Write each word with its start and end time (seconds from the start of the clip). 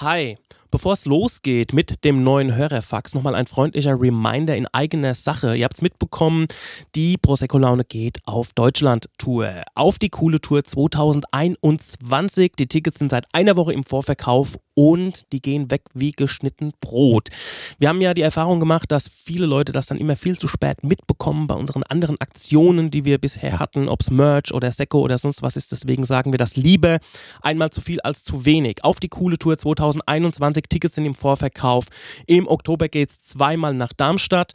Hi. 0.00 0.36
Bevor 0.70 0.94
es 0.94 1.04
losgeht 1.04 1.72
mit 1.72 2.04
dem 2.04 2.22
neuen 2.24 2.54
Hörerfax, 2.54 3.14
nochmal 3.14 3.34
ein 3.34 3.46
freundlicher 3.46 4.00
Reminder 4.00 4.56
in 4.56 4.66
eigener 4.68 5.14
Sache. 5.14 5.56
Ihr 5.56 5.64
habt 5.64 5.76
es 5.76 5.82
mitbekommen, 5.82 6.46
die 6.94 7.16
Prosecco-Laune 7.16 7.84
geht 7.84 8.18
auf 8.24 8.52
Deutschland-Tour. 8.52 9.62
Auf 9.74 9.98
die 9.98 10.08
coole 10.08 10.40
Tour 10.40 10.64
2021. 10.64 12.52
Die 12.58 12.66
Tickets 12.66 12.98
sind 12.98 13.10
seit 13.10 13.26
einer 13.32 13.56
Woche 13.56 13.72
im 13.72 13.84
Vorverkauf 13.84 14.58
und 14.74 15.32
die 15.32 15.40
gehen 15.40 15.70
weg 15.70 15.82
wie 15.94 16.12
geschnitten 16.12 16.72
Brot. 16.80 17.30
Wir 17.78 17.88
haben 17.88 18.00
ja 18.02 18.12
die 18.12 18.22
Erfahrung 18.22 18.60
gemacht, 18.60 18.92
dass 18.92 19.08
viele 19.08 19.46
Leute 19.46 19.72
das 19.72 19.86
dann 19.86 19.98
immer 19.98 20.16
viel 20.16 20.38
zu 20.38 20.48
spät 20.48 20.84
mitbekommen 20.84 21.46
bei 21.46 21.54
unseren 21.54 21.82
anderen 21.84 22.20
Aktionen, 22.20 22.90
die 22.90 23.04
wir 23.04 23.18
bisher 23.18 23.58
hatten, 23.58 23.88
ob 23.88 24.02
es 24.02 24.10
Merch 24.10 24.52
oder 24.52 24.70
Secco 24.70 25.00
oder 25.00 25.16
sonst 25.16 25.42
was 25.42 25.56
ist. 25.56 25.72
Deswegen 25.72 26.04
sagen 26.04 26.32
wir 26.32 26.38
das 26.38 26.56
lieber 26.56 26.98
einmal 27.40 27.70
zu 27.70 27.80
viel 27.80 28.00
als 28.00 28.22
zu 28.22 28.44
wenig. 28.44 28.84
Auf 28.84 29.00
die 29.00 29.08
coole 29.08 29.38
Tour 29.38 29.56
2021 29.56 30.55
Tickets 30.62 30.94
sind 30.94 31.04
im 31.06 31.14
Vorverkauf. 31.14 31.86
Im 32.26 32.46
Oktober 32.48 32.88
geht 32.88 33.10
es 33.10 33.18
zweimal 33.20 33.74
nach 33.74 33.92
Darmstadt. 33.92 34.52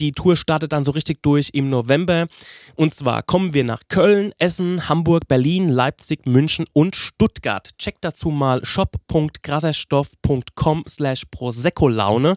Die 0.00 0.12
Tour 0.12 0.36
startet 0.36 0.72
dann 0.72 0.84
so 0.84 0.90
richtig 0.90 1.22
durch 1.22 1.50
im 1.52 1.70
November. 1.70 2.26
Und 2.74 2.94
zwar 2.94 3.22
kommen 3.22 3.54
wir 3.54 3.62
nach 3.62 3.82
Köln, 3.88 4.32
Essen, 4.38 4.88
Hamburg, 4.88 5.28
Berlin, 5.28 5.68
Leipzig, 5.68 6.26
München 6.26 6.64
und 6.72 6.96
Stuttgart. 6.96 7.70
Checkt 7.78 8.04
dazu 8.04 8.30
mal 8.30 8.64
shop.grasserstoff.com 8.64 10.84
slash 10.88 11.26
Prosecco-Laune. 11.30 12.34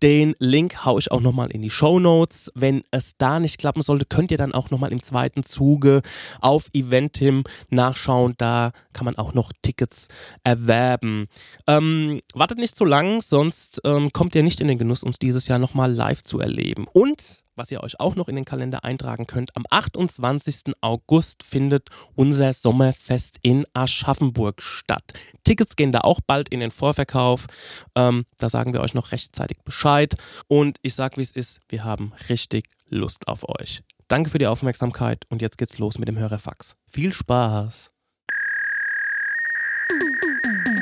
Den 0.00 0.36
Link 0.38 0.84
haue 0.84 1.00
ich 1.00 1.10
auch 1.10 1.20
nochmal 1.20 1.50
in 1.50 1.62
die 1.62 1.70
Show 1.70 1.98
Notes. 1.98 2.52
Wenn 2.54 2.84
es 2.92 3.16
da 3.18 3.40
nicht 3.40 3.58
klappen 3.58 3.82
sollte, 3.82 4.04
könnt 4.04 4.30
ihr 4.30 4.38
dann 4.38 4.54
auch 4.54 4.70
nochmal 4.70 4.92
im 4.92 5.02
zweiten 5.02 5.44
Zuge 5.44 6.02
auf 6.40 6.68
Eventim 6.72 7.42
nachschauen. 7.70 8.34
Da 8.38 8.70
kann 8.92 9.06
man 9.06 9.16
auch 9.16 9.34
noch 9.34 9.50
Tickets 9.62 10.06
erwerben. 10.44 11.26
Ähm, 11.66 12.20
wartet 12.34 12.58
nicht 12.58 12.76
so 12.76 12.84
lang, 12.84 13.22
sonst 13.22 13.80
ähm, 13.84 14.12
kommt 14.12 14.36
ihr 14.36 14.42
nicht 14.42 14.60
in 14.60 14.68
den 14.68 14.78
Genuss, 14.78 15.02
uns 15.02 15.18
dieses 15.18 15.48
Jahr 15.48 15.58
nochmal 15.58 15.92
live 15.92 16.22
zu 16.22 16.38
erleben. 16.38 16.75
Und 16.84 17.44
was 17.56 17.70
ihr 17.70 17.82
euch 17.82 17.98
auch 17.98 18.14
noch 18.14 18.28
in 18.28 18.36
den 18.36 18.44
Kalender 18.44 18.84
eintragen 18.84 19.26
könnt, 19.26 19.56
am 19.56 19.64
28. 19.70 20.74
August 20.82 21.42
findet 21.42 21.88
unser 22.14 22.52
Sommerfest 22.52 23.38
in 23.42 23.66
Aschaffenburg 23.72 24.62
statt. 24.62 25.14
Tickets 25.44 25.74
gehen 25.74 25.92
da 25.92 26.00
auch 26.02 26.20
bald 26.20 26.50
in 26.50 26.60
den 26.60 26.70
Vorverkauf. 26.70 27.46
Ähm, 27.94 28.26
da 28.38 28.48
sagen 28.48 28.74
wir 28.74 28.80
euch 28.82 28.94
noch 28.94 29.12
rechtzeitig 29.12 29.58
Bescheid. 29.64 30.14
Und 30.48 30.78
ich 30.82 30.94
sag, 30.94 31.16
wie 31.16 31.22
es 31.22 31.32
ist, 31.32 31.60
wir 31.68 31.84
haben 31.84 32.12
richtig 32.28 32.68
Lust 32.88 33.26
auf 33.26 33.48
euch. 33.48 33.82
Danke 34.08 34.30
für 34.30 34.38
die 34.38 34.46
Aufmerksamkeit 34.46 35.24
und 35.30 35.42
jetzt 35.42 35.58
geht's 35.58 35.78
los 35.78 35.98
mit 35.98 36.08
dem 36.08 36.18
Hörerfax. 36.18 36.76
Viel 36.86 37.12
Spaß! 37.12 37.90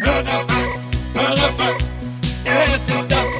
Hörerfax, 0.02 0.78
Hörerfax, 1.14 1.84
es 2.44 2.94
ist 2.94 3.10
das 3.10 3.33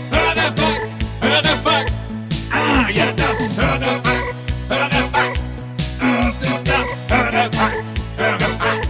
Hörerfax, 3.75 4.35
Hörerfax, 4.69 5.41
es 6.01 6.49
ist 6.49 6.63
das 6.65 6.87
Hörerfax, 7.09 7.77
Hörerfax. 8.17 8.89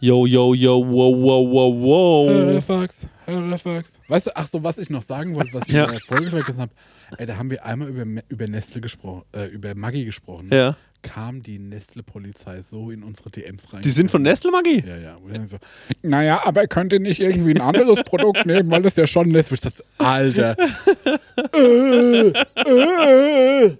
Yo, 0.00 0.26
yo, 0.26 0.54
yo, 0.54 0.78
wow, 0.86 1.14
wow, 1.14 1.46
wow, 1.50 1.74
wow. 1.82 2.28
Hörerfax, 2.30 3.06
Hörerfax. 3.26 4.00
Weißt 4.08 4.26
du, 4.26 4.30
ach 4.34 4.46
so, 4.48 4.64
was 4.64 4.78
ich 4.78 4.88
noch 4.88 5.02
sagen 5.02 5.34
wollte, 5.34 5.52
was 5.52 5.68
ich 5.68 5.74
Ja. 5.74 5.84
in 5.84 5.90
der 5.90 6.00
Folge 6.00 6.30
vergessen 6.30 6.60
habe. 6.62 6.72
Ey, 7.18 7.26
da 7.26 7.36
haben 7.36 7.50
wir 7.50 7.64
einmal 7.64 7.88
über, 7.88 8.22
über 8.28 8.48
Nestle 8.48 8.80
gesprochen, 8.80 9.22
äh, 9.32 9.46
über 9.46 9.74
Maggi 9.74 10.04
gesprochen. 10.04 10.48
Ja. 10.50 10.76
Kam 11.02 11.42
die 11.42 11.58
Nestle-Polizei 11.58 12.62
so 12.62 12.90
in 12.90 13.02
unsere 13.02 13.30
DMs 13.30 13.72
rein. 13.72 13.82
Die 13.82 13.90
sind 13.90 14.10
von 14.10 14.22
Nestle, 14.22 14.50
Maggi? 14.50 14.82
Ja, 14.86 14.96
ja. 14.96 15.16
Und 15.16 15.48
so, 15.48 15.58
naja, 16.02 16.42
aber 16.44 16.66
könnt 16.66 16.92
ihr 16.94 17.00
nicht 17.00 17.20
irgendwie 17.20 17.50
ein 17.50 17.60
anderes 17.60 18.02
Produkt 18.02 18.46
nehmen, 18.46 18.70
weil 18.70 18.82
das 18.82 18.96
ja 18.96 19.06
schon 19.06 19.28
Nestle 19.28 19.58
ist. 19.58 19.84
Alter. 19.98 20.56
äh, 21.54 22.28
äh. 22.64 23.76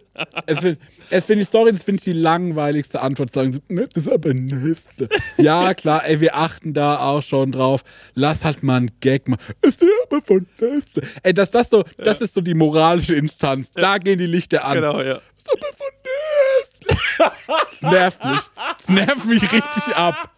Es 0.47 0.61
find- 0.61 0.79
finde 1.11 1.37
die 1.37 1.45
Story, 1.45 1.73
das 1.73 1.83
finde 1.83 1.99
ich 1.99 2.05
die 2.05 2.13
langweiligste 2.13 3.01
Antwort. 3.01 3.33
Sagen 3.33 3.53
sie, 3.53 3.61
ne, 3.69 3.89
das 3.93 4.07
ist 4.07 4.13
aber 4.13 4.33
Nestle. 4.35 5.09
Ja, 5.39 5.75
klar, 5.75 6.05
ey, 6.07 6.21
wir 6.21 6.37
achten 6.37 6.73
da 6.73 6.99
auch 6.99 7.23
schon 7.23 7.53
drauf. 7.53 7.83
Lass 8.15 8.45
halt 8.45 8.63
mal 8.63 8.77
einen 8.77 8.91
Gag 9.01 9.27
machen. 9.29 9.41
Ist 9.63 9.81
der 9.81 9.89
aber 10.09 10.23
von 10.23 10.47
Nestle. 10.61 11.03
Ey, 11.23 11.35
das, 11.35 11.51
das, 11.51 11.71
so, 11.71 11.85
das 11.99 12.21
ist 12.21 12.35
so 12.35 12.41
die 12.41 12.55
moralische 12.55 13.15
Instanz. 13.17 13.71
Da 13.73 13.99
gehen 13.99 14.19
die 14.19 14.27
Lichter 14.27 14.65
an. 14.65 14.75
Genau, 14.75 15.01
ja. 15.01 15.21
Ist 15.37 15.51
aber 15.53 15.67
von 15.77 15.87
Nestle. 16.05 17.33
Das 17.81 17.83
nervt 17.93 18.25
mich. 18.25 18.41
Das 18.79 18.89
nervt 18.89 19.25
mich 19.27 19.43
richtig 19.43 19.97
ab. 19.97 20.31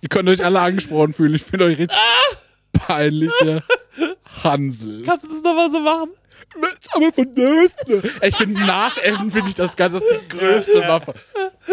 Ihr 0.00 0.08
könnt 0.08 0.28
euch 0.28 0.44
alle 0.44 0.60
angesprochen 0.60 1.12
fühlen. 1.12 1.34
Ich 1.34 1.46
bin 1.46 1.62
euch 1.62 1.78
richtig 1.78 1.98
peinlicher 2.72 3.62
Hansel. 4.44 5.02
Kannst 5.04 5.24
du 5.24 5.28
das 5.28 5.42
nochmal 5.42 5.70
so 5.70 5.80
machen? 5.80 6.10
Ist 6.62 6.94
aber 6.94 7.12
von 7.12 7.30
Nestle. 7.32 8.02
Ey, 8.20 8.28
Ich 8.28 8.36
finde, 8.36 8.60
nach 8.64 8.96
Essen 8.98 9.30
finde 9.30 9.48
ich 9.48 9.54
das 9.54 9.76
Ganze 9.76 10.00
die 10.00 10.28
größte 10.36 10.80
Waffe. 10.88 11.14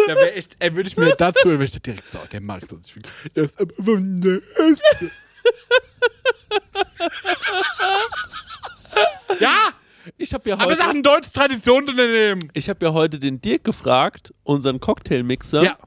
Da 0.08 0.16
wäre 0.16 0.34
echt, 0.34 0.56
ey, 0.60 0.76
würde 0.76 0.88
ich 0.90 0.98
mir 0.98 1.16
dazu, 1.16 1.46
würde 1.50 1.64
ich 1.66 1.82
direkt 1.82 2.12
so, 2.12 2.20
der 2.32 2.42
mag 2.42 2.64
so. 2.70 2.78
Der 3.36 3.44
ist 3.44 3.60
aber 3.60 3.74
von 3.76 4.16
Nestle. 4.16 5.12
Ja, 9.40 9.70
Ich 10.18 10.34
habe 10.34 10.50
ja 10.50 10.56
aber 10.56 10.68
es 10.72 10.78
ist 10.78 10.82
auch 10.84 10.88
heute, 10.88 10.98
ein 10.98 11.04
deutsches 11.04 11.32
Traditionsunternehmen. 11.34 12.50
ich 12.54 12.70
hab 12.70 12.82
ja 12.84 12.92
heute 12.94 13.20
den 13.20 13.40
Dirk 13.42 13.64
gefragt, 13.64 14.34
unseren 14.44 14.80
Cocktailmixer 14.80 15.64
Ja. 15.64 15.78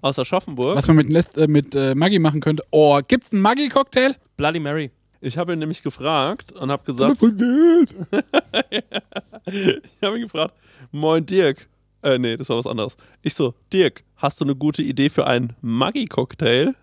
aus 0.00 0.18
Aschaffenburg. 0.18 0.76
Was 0.76 0.86
man 0.86 0.96
mit, 0.96 1.10
Nest, 1.10 1.36
äh, 1.36 1.46
mit 1.46 1.74
äh, 1.74 1.94
Maggi 1.94 2.18
machen 2.18 2.40
könnte. 2.40 2.64
Oh, 2.70 2.98
gibt's 3.06 3.32
einen 3.32 3.42
Maggi-Cocktail? 3.42 4.16
Bloody 4.36 4.60
Mary. 4.60 4.90
Ich 5.20 5.38
habe 5.38 5.54
ihn 5.54 5.58
nämlich 5.58 5.82
gefragt 5.82 6.52
und 6.52 6.70
habe 6.70 6.84
gesagt, 6.84 7.22
ich 7.22 7.22
habe 10.02 10.16
ihn 10.16 10.22
gefragt, 10.22 10.54
moin 10.92 11.24
Dirk. 11.24 11.68
Äh, 12.02 12.18
nee, 12.18 12.36
das 12.36 12.48
war 12.48 12.58
was 12.58 12.66
anderes. 12.66 12.96
Ich 13.22 13.34
so, 13.34 13.54
Dirk, 13.72 14.04
hast 14.16 14.40
du 14.40 14.44
eine 14.44 14.54
gute 14.54 14.82
Idee 14.82 15.08
für 15.08 15.26
einen 15.26 15.56
Maggi-Cocktail? 15.62 16.74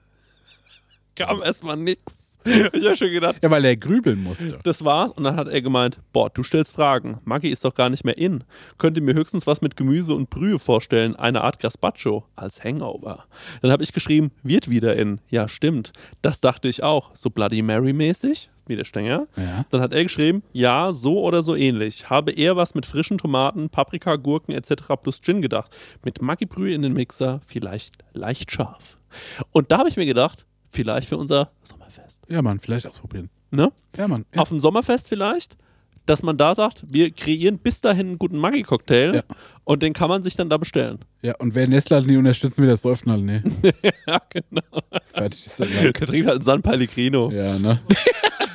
Kam 1.16 1.44
erstmal 1.44 1.78
nix. 1.78 2.02
Ich 2.74 2.86
habe 2.86 2.96
schon 2.96 3.12
gedacht, 3.12 3.38
Ja, 3.42 3.50
weil 3.50 3.64
er 3.66 3.76
grübeln 3.76 4.22
musste. 4.24 4.58
Das 4.64 4.84
war's. 4.84 5.12
Und 5.12 5.24
dann 5.24 5.36
hat 5.36 5.48
er 5.48 5.62
gemeint, 5.62 6.00
boah, 6.12 6.30
du 6.30 6.44
stellst 6.44 6.74
Fragen. 6.74 7.20
Maggi 7.24 7.50
ist 7.50 7.64
doch 7.66 7.74
gar 7.76 7.90
nicht 7.90 8.04
mehr 8.04 8.18
in. 8.18 8.44
Könnte 8.78 9.02
mir 9.02 9.14
höchstens 9.14 9.48
was 9.48 9.62
mit 9.62 9.78
Gemüse 9.78 10.14
und 10.14 10.30
Brühe 10.30 10.60
vorstellen. 10.60 11.16
Eine 11.16 11.42
Art 11.42 11.60
Gazpacho 11.60 12.26
als 12.36 12.64
Hangover. 12.64 13.26
Dann 13.62 13.72
habe 13.72 13.84
ich 13.84 13.94
geschrieben, 13.94 14.32
wird 14.44 14.70
wieder 14.70 14.96
in. 14.96 15.20
Ja, 15.30 15.48
stimmt. 15.48 15.94
Das 16.22 16.42
dachte 16.42 16.68
ich 16.68 16.84
auch. 16.84 17.12
So 17.16 17.30
Bloody 17.30 17.62
Mary 17.62 17.94
mäßig. 17.94 18.50
Wie 18.66 18.78
der 18.78 18.86
Stenger. 18.86 19.28
Ja. 19.36 19.66
Dann 19.72 19.82
hat 19.82 19.92
er 19.92 20.04
geschrieben, 20.04 20.42
ja, 20.54 20.94
so 20.94 21.22
oder 21.22 21.44
so 21.44 21.54
ähnlich. 21.54 22.10
Habe 22.10 22.32
eher 22.32 22.56
was 22.56 22.76
mit 22.76 22.86
frischen 22.86 23.18
Tomaten, 23.18 23.70
Paprika, 23.70 24.16
Gurken 24.16 24.54
etc. 24.54 24.84
plus 25.02 25.22
Gin 25.22 25.42
gedacht. 25.42 25.70
Mit 26.06 26.22
Maggi-Brühe 26.22 26.74
in 26.74 26.82
den 26.82 26.94
Mixer, 26.94 27.42
vielleicht 27.46 27.96
leicht 28.14 28.54
scharf. 28.54 28.98
Und 29.52 29.72
da 29.72 29.80
habe 29.80 29.90
ich 29.90 29.98
mir 29.98 30.06
gedacht, 30.06 30.46
vielleicht 30.72 31.10
für 31.10 31.18
unser. 31.18 31.52
Ja, 32.30 32.42
Mann, 32.42 32.60
vielleicht 32.60 32.88
ausprobieren. 32.88 33.30
Ne? 33.52 33.72
Ja, 33.96 34.08
Mann. 34.08 34.26
Ja. 34.34 34.42
auf 34.42 34.50
dem 34.50 34.60
Sommerfest 34.60 35.08
vielleicht, 35.08 35.56
dass 36.06 36.24
man 36.24 36.38
da 36.38 36.54
sagt, 36.56 36.84
wir 36.88 37.12
kreieren 37.12 37.60
bis 37.60 37.80
dahin 37.82 38.08
einen 38.08 38.18
guten 38.20 38.38
Maggi-Cocktail 38.38 39.16
Ja. 39.16 39.24
und 39.64 39.84
den 39.84 39.94
kann 39.94 40.10
man 40.10 40.24
sich 40.24 40.36
dann 40.36 40.50
da 40.50 40.58
bestellen. 40.58 41.00
ja, 41.22 41.34
und 41.40 41.56
wer 41.56 41.68
Nestle 41.68 41.96
halt 41.98 42.08
nie 42.08 42.18
unterstützen 42.18 42.58
will, 42.62 42.68
der 42.68 42.78
säuft 42.78 43.06
halt 43.06 43.24
nie. 43.24 43.42
Ja, 44.08 44.22
genau. 44.30 44.82
Fertig 45.06 45.46
ist 45.48 45.60
der 45.60 45.68
Der 45.68 45.84
Lack. 45.86 45.94
trinkt 46.06 46.28
halt 46.28 46.36
einen 46.38 46.44
San 46.44 46.62
Pellegrino. 46.62 47.30
Ja, 47.32 47.58
ne? 47.60 47.80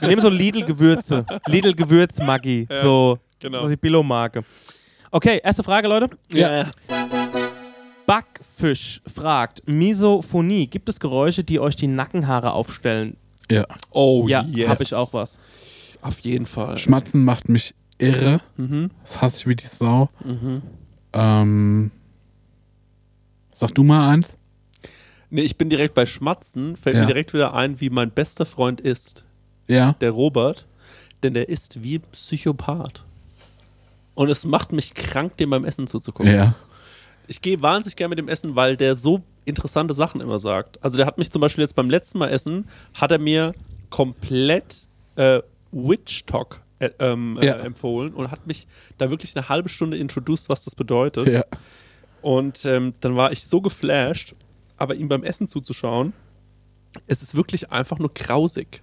Wir 0.00 0.08
nehmen 0.08 0.20
so 0.22 0.28
Lidl-Gewürze. 0.28 1.24
Lidl-Gewürz-Maggi. 1.46 2.68
So, 2.82 3.18
genau. 3.38 3.62
so 3.62 3.68
die 3.68 3.76
Billo-Marke. 3.76 4.44
Okay, 5.10 5.40
erste 5.42 5.62
Frage, 5.62 5.88
Leute. 5.88 6.10
Ja. 6.32 6.70
Backfisch 8.06 9.00
fragt, 9.12 9.62
Misophonie, 9.66 10.66
gibt 10.66 10.88
es 10.88 10.98
Geräusche, 11.00 11.44
die 11.44 11.60
euch 11.60 11.76
die 11.76 11.86
Nackenhaare 11.88 12.52
aufstellen? 12.52 13.16
Ja. 13.50 13.66
Oh, 13.90 14.26
ja, 14.28 14.42
yes. 14.44 14.68
habe 14.68 14.82
ich 14.82 14.94
auch 14.94 15.12
was. 15.12 15.38
Auf 16.02 16.20
jeden 16.20 16.46
Fall. 16.46 16.78
Schmatzen 16.78 17.24
macht 17.24 17.48
mich 17.48 17.74
irre. 17.98 18.40
Mhm. 18.56 18.90
Das 19.02 19.20
hasse 19.20 19.38
ich 19.38 19.46
wie 19.46 19.56
die 19.56 19.66
Sau. 19.66 20.08
Mhm. 20.24 20.62
Ähm, 21.12 21.90
sag 23.54 23.74
du 23.74 23.82
mal 23.82 24.10
eins. 24.10 24.38
Nee, 25.30 25.42
ich 25.42 25.56
bin 25.58 25.68
direkt 25.68 25.94
bei 25.94 26.06
Schmatzen, 26.06 26.76
fällt 26.76 26.96
Ja. 26.96 27.02
mir 27.02 27.06
direkt 27.08 27.34
wieder 27.34 27.54
ein, 27.54 27.80
wie 27.80 27.90
mein 27.90 28.10
bester 28.10 28.46
Freund 28.46 28.80
ist, 28.80 29.24
Ja. 29.66 29.92
der 30.00 30.10
Robert, 30.12 30.66
denn 31.22 31.34
der 31.34 31.48
ist 31.48 31.82
wie 31.82 31.96
ein 31.98 32.02
Psychopath. 32.12 33.04
Und 34.14 34.30
es 34.30 34.44
macht 34.44 34.72
mich 34.72 34.94
krank, 34.94 35.36
dem 35.36 35.50
beim 35.50 35.64
Essen 35.64 35.86
zuzugucken. 35.86 36.32
Ja. 36.34 36.54
ich 37.30 37.42
gehe 37.42 37.60
wahnsinnig 37.60 37.94
gerne 37.96 38.08
mit 38.10 38.18
dem 38.18 38.28
Essen, 38.28 38.56
weil 38.56 38.76
der 38.78 38.94
so 38.96 39.22
interessante 39.48 39.94
Sachen 39.94 40.20
immer 40.20 40.38
sagt. 40.38 40.82
Also 40.82 40.96
der 40.96 41.06
hat 41.06 41.18
mich 41.18 41.30
zum 41.30 41.40
Beispiel 41.40 41.62
jetzt 41.62 41.74
beim 41.76 41.90
letzten 41.90 42.18
Mal 42.18 42.28
essen, 42.28 42.68
hat 42.94 43.12
er 43.12 43.18
mir 43.18 43.54
komplett 43.90 44.88
äh, 45.16 45.40
Witch 45.72 46.24
Talk 46.26 46.62
äh, 46.78 46.90
ähm, 46.98 47.38
Ja. 47.42 47.54
äh, 47.54 47.66
empfohlen 47.66 48.14
und 48.14 48.30
hat 48.30 48.46
mich 48.46 48.66
da 48.98 49.10
wirklich 49.10 49.36
eine 49.36 49.48
halbe 49.48 49.68
Stunde 49.68 49.96
introduced, 49.96 50.48
was 50.48 50.64
das 50.64 50.74
bedeutet. 50.74 51.26
Ja. 51.28 51.44
Und 52.22 52.64
ähm, 52.64 52.94
dann 53.00 53.16
war 53.16 53.32
ich 53.32 53.46
so 53.46 53.60
geflasht 53.60 54.34
aber 54.78 54.94
ihm 54.94 55.08
beim 55.08 55.24
Essen 55.24 55.48
zuzuschauen, 55.48 56.14
es 57.06 57.22
ist 57.22 57.34
wirklich 57.34 57.70
einfach 57.70 57.98
nur 57.98 58.12
grausig. 58.14 58.82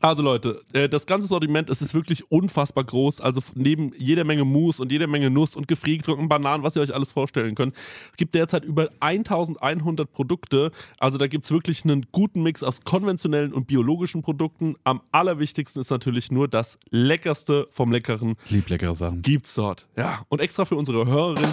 Also 0.00 0.22
Leute, 0.22 0.62
äh, 0.72 0.88
das 0.88 1.06
ganze 1.06 1.28
Sortiment, 1.28 1.70
es 1.70 1.82
ist 1.82 1.94
wirklich 1.94 2.30
unfassbar 2.30 2.84
groß. 2.84 3.20
Also 3.20 3.40
neben 3.54 3.92
jeder 3.96 4.24
Menge 4.24 4.44
Mousse 4.44 4.82
und 4.82 4.90
jeder 4.90 5.06
Menge 5.06 5.30
Nuss 5.30 5.54
und 5.54 5.68
gefriergetrockneten 5.68 6.28
Bananen, 6.28 6.62
was 6.62 6.76
ihr 6.76 6.82
euch 6.82 6.94
alles 6.94 7.12
vorstellen 7.12 7.54
könnt. 7.54 7.74
Es 8.10 8.16
gibt 8.16 8.34
derzeit 8.34 8.64
über 8.64 8.88
1100 9.00 10.12
Produkte. 10.12 10.72
Also 10.98 11.18
da 11.18 11.26
gibt 11.26 11.44
es 11.44 11.50
wirklich 11.50 11.84
einen 11.84 12.06
guten 12.12 12.42
Mix 12.42 12.62
aus 12.62 12.82
konventionellen 12.82 13.52
und 13.52 13.66
biologischen 13.66 14.22
Produkten. 14.22 14.76
Am 14.84 15.02
allerwichtigsten 15.12 15.80
ist 15.80 15.90
natürlich 15.90 16.30
nur 16.30 16.48
das 16.48 16.78
Leckerste 16.90 17.68
vom 17.70 17.92
Leckeren 17.92 18.36
lieb 18.48 18.68
leckere 18.68 18.94
Sachen. 18.94 19.22
gibt's 19.22 19.54
dort. 19.54 19.86
Ja, 19.96 20.24
und 20.28 20.40
extra 20.40 20.64
für 20.64 20.76
unsere 20.76 21.06
Hörerin 21.06 21.52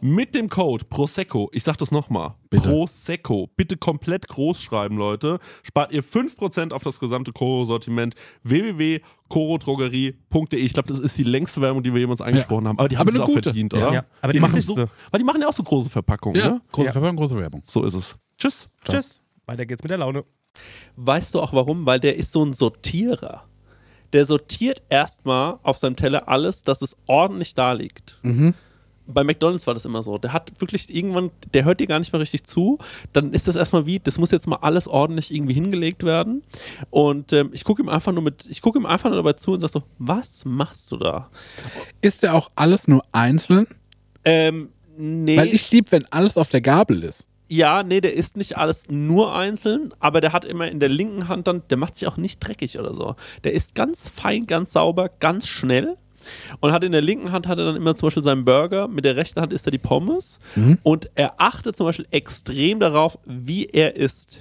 mit 0.00 0.34
dem 0.34 0.48
Code 0.48 0.84
Prosecco, 0.84 1.50
ich 1.52 1.64
sag 1.64 1.76
das 1.78 1.90
nochmal. 1.90 2.34
Prosecco, 2.50 3.50
bitte 3.56 3.76
komplett 3.76 4.28
groß 4.28 4.62
schreiben, 4.62 4.96
Leute, 4.96 5.38
spart 5.62 5.92
ihr 5.92 6.04
5% 6.04 6.72
auf 6.72 6.82
das 6.82 7.00
gesamte 7.00 7.32
Koro-Sortiment 7.32 7.77
www.korodrogerie.de. 7.86 10.58
Ich 10.60 10.72
glaube, 10.72 10.88
das 10.88 10.98
ist 10.98 11.16
die 11.18 11.24
längste 11.24 11.60
Werbung, 11.60 11.82
die 11.82 11.92
wir 11.92 12.00
jemals 12.00 12.20
angesprochen 12.20 12.68
haben, 12.68 12.78
aber 12.78 12.88
die 12.88 12.96
haben 12.96 13.08
Aber 13.08 13.16
es 13.16 13.20
auch 13.22 13.26
gute. 13.26 13.42
verdient, 13.44 13.72
Ja. 13.72 13.78
oder? 13.86 13.92
Ja, 13.94 14.04
aber 14.20 14.32
die 14.32 14.40
machen 14.40 14.60
so, 14.60 14.76
weil 14.76 15.18
die 15.18 15.24
machen 15.24 15.40
ja 15.40 15.48
auch 15.48 15.52
so 15.52 15.62
große 15.62 15.90
Verpackungen, 15.90 16.40
Ja, 16.40 16.50
ne? 16.50 16.60
große 16.72 16.86
Ja. 16.86 16.92
Verpackung, 16.92 17.16
große 17.16 17.36
Werbung. 17.36 17.62
So 17.64 17.84
ist 17.84 17.94
es. 17.94 18.16
Tschüss. 18.38 18.68
Tschüss. 18.88 19.20
Weiter 19.46 19.66
geht's 19.66 19.82
mit 19.82 19.90
der 19.90 19.98
Laune. 19.98 20.24
Weißt 20.96 21.34
du 21.34 21.40
auch 21.40 21.52
warum? 21.52 21.86
Weil 21.86 22.00
der 22.00 22.16
ist 22.16 22.32
so 22.32 22.44
ein 22.44 22.52
Sortierer. 22.52 23.44
Der 24.12 24.24
sortiert 24.24 24.82
erstmal 24.88 25.58
auf 25.62 25.78
seinem 25.78 25.96
Teller 25.96 26.28
alles, 26.28 26.64
dass 26.64 26.82
es 26.82 26.96
ordentlich 27.06 27.54
da 27.54 27.72
liegt. 27.72 28.20
Bei 29.10 29.24
McDonalds 29.24 29.66
war 29.66 29.72
das 29.72 29.86
immer 29.86 30.02
so. 30.02 30.18
Der 30.18 30.34
hat 30.34 30.52
wirklich 30.60 30.94
irgendwann, 30.94 31.30
der 31.54 31.64
hört 31.64 31.80
dir 31.80 31.86
gar 31.86 31.98
nicht 31.98 32.12
mehr 32.12 32.20
richtig 32.20 32.44
zu. 32.44 32.78
Dann 33.14 33.32
ist 33.32 33.48
das 33.48 33.56
erstmal 33.56 33.86
wie, 33.86 33.98
das 33.98 34.18
muss 34.18 34.30
jetzt 34.30 34.46
mal 34.46 34.58
alles 34.60 34.86
ordentlich 34.86 35.34
irgendwie 35.34 35.54
hingelegt 35.54 36.04
werden. 36.04 36.42
Und 36.90 37.32
ähm, 37.32 37.50
ich 37.52 37.64
gucke 37.64 37.82
ihm 37.82 37.88
einfach 37.88 38.12
nur 38.12 38.22
mit, 38.22 38.44
ich 38.46 38.60
gucke 38.60 38.78
ihm 38.78 38.86
einfach 38.86 39.08
nur 39.08 39.16
dabei 39.16 39.32
zu 39.32 39.52
und 39.52 39.60
sag 39.60 39.70
so, 39.70 39.82
was 39.98 40.44
machst 40.44 40.92
du 40.92 40.98
da? 40.98 41.30
Ist 42.02 42.22
ja 42.22 42.34
auch 42.34 42.50
alles 42.54 42.86
nur 42.86 43.02
einzeln? 43.12 43.66
Ähm, 44.24 44.68
nee. 44.98 45.38
Weil 45.38 45.48
ich 45.48 45.70
lieb, 45.70 45.90
wenn 45.90 46.04
alles 46.12 46.36
auf 46.36 46.50
der 46.50 46.60
Gabel 46.60 47.02
ist. 47.02 47.26
Ja, 47.50 47.82
nee, 47.82 48.02
der 48.02 48.12
isst 48.12 48.36
nicht 48.36 48.58
alles 48.58 48.88
nur 48.90 49.34
einzeln, 49.34 49.94
aber 50.00 50.20
der 50.20 50.34
hat 50.34 50.44
immer 50.44 50.70
in 50.70 50.80
der 50.80 50.90
linken 50.90 51.28
Hand 51.28 51.46
dann, 51.46 51.62
der 51.70 51.78
macht 51.78 51.96
sich 51.96 52.06
auch 52.06 52.18
nicht 52.18 52.40
dreckig 52.40 52.78
oder 52.78 52.92
so. 52.92 53.16
Der 53.42 53.54
isst 53.54 53.74
ganz 53.74 54.06
fein, 54.06 54.46
ganz 54.46 54.72
sauber, 54.72 55.08
ganz 55.08 55.48
schnell 55.48 55.96
und 56.60 56.72
hat 56.72 56.84
in 56.84 56.92
der 56.92 57.00
linken 57.00 57.32
Hand 57.32 57.46
hat 57.46 57.58
er 57.58 57.64
dann 57.66 57.76
immer 57.76 57.94
zum 57.96 58.06
Beispiel 58.08 58.22
seinen 58.22 58.44
Burger, 58.44 58.88
mit 58.88 59.04
der 59.04 59.16
rechten 59.16 59.40
Hand 59.40 59.52
isst 59.52 59.66
er 59.66 59.70
die 59.72 59.78
Pommes 59.78 60.38
und 60.82 61.10
er 61.14 61.40
achtet 61.40 61.76
zum 61.76 61.86
Beispiel 61.86 62.06
extrem 62.10 62.80
darauf, 62.80 63.18
wie 63.24 63.66
er 63.66 63.96
isst. 63.96 64.40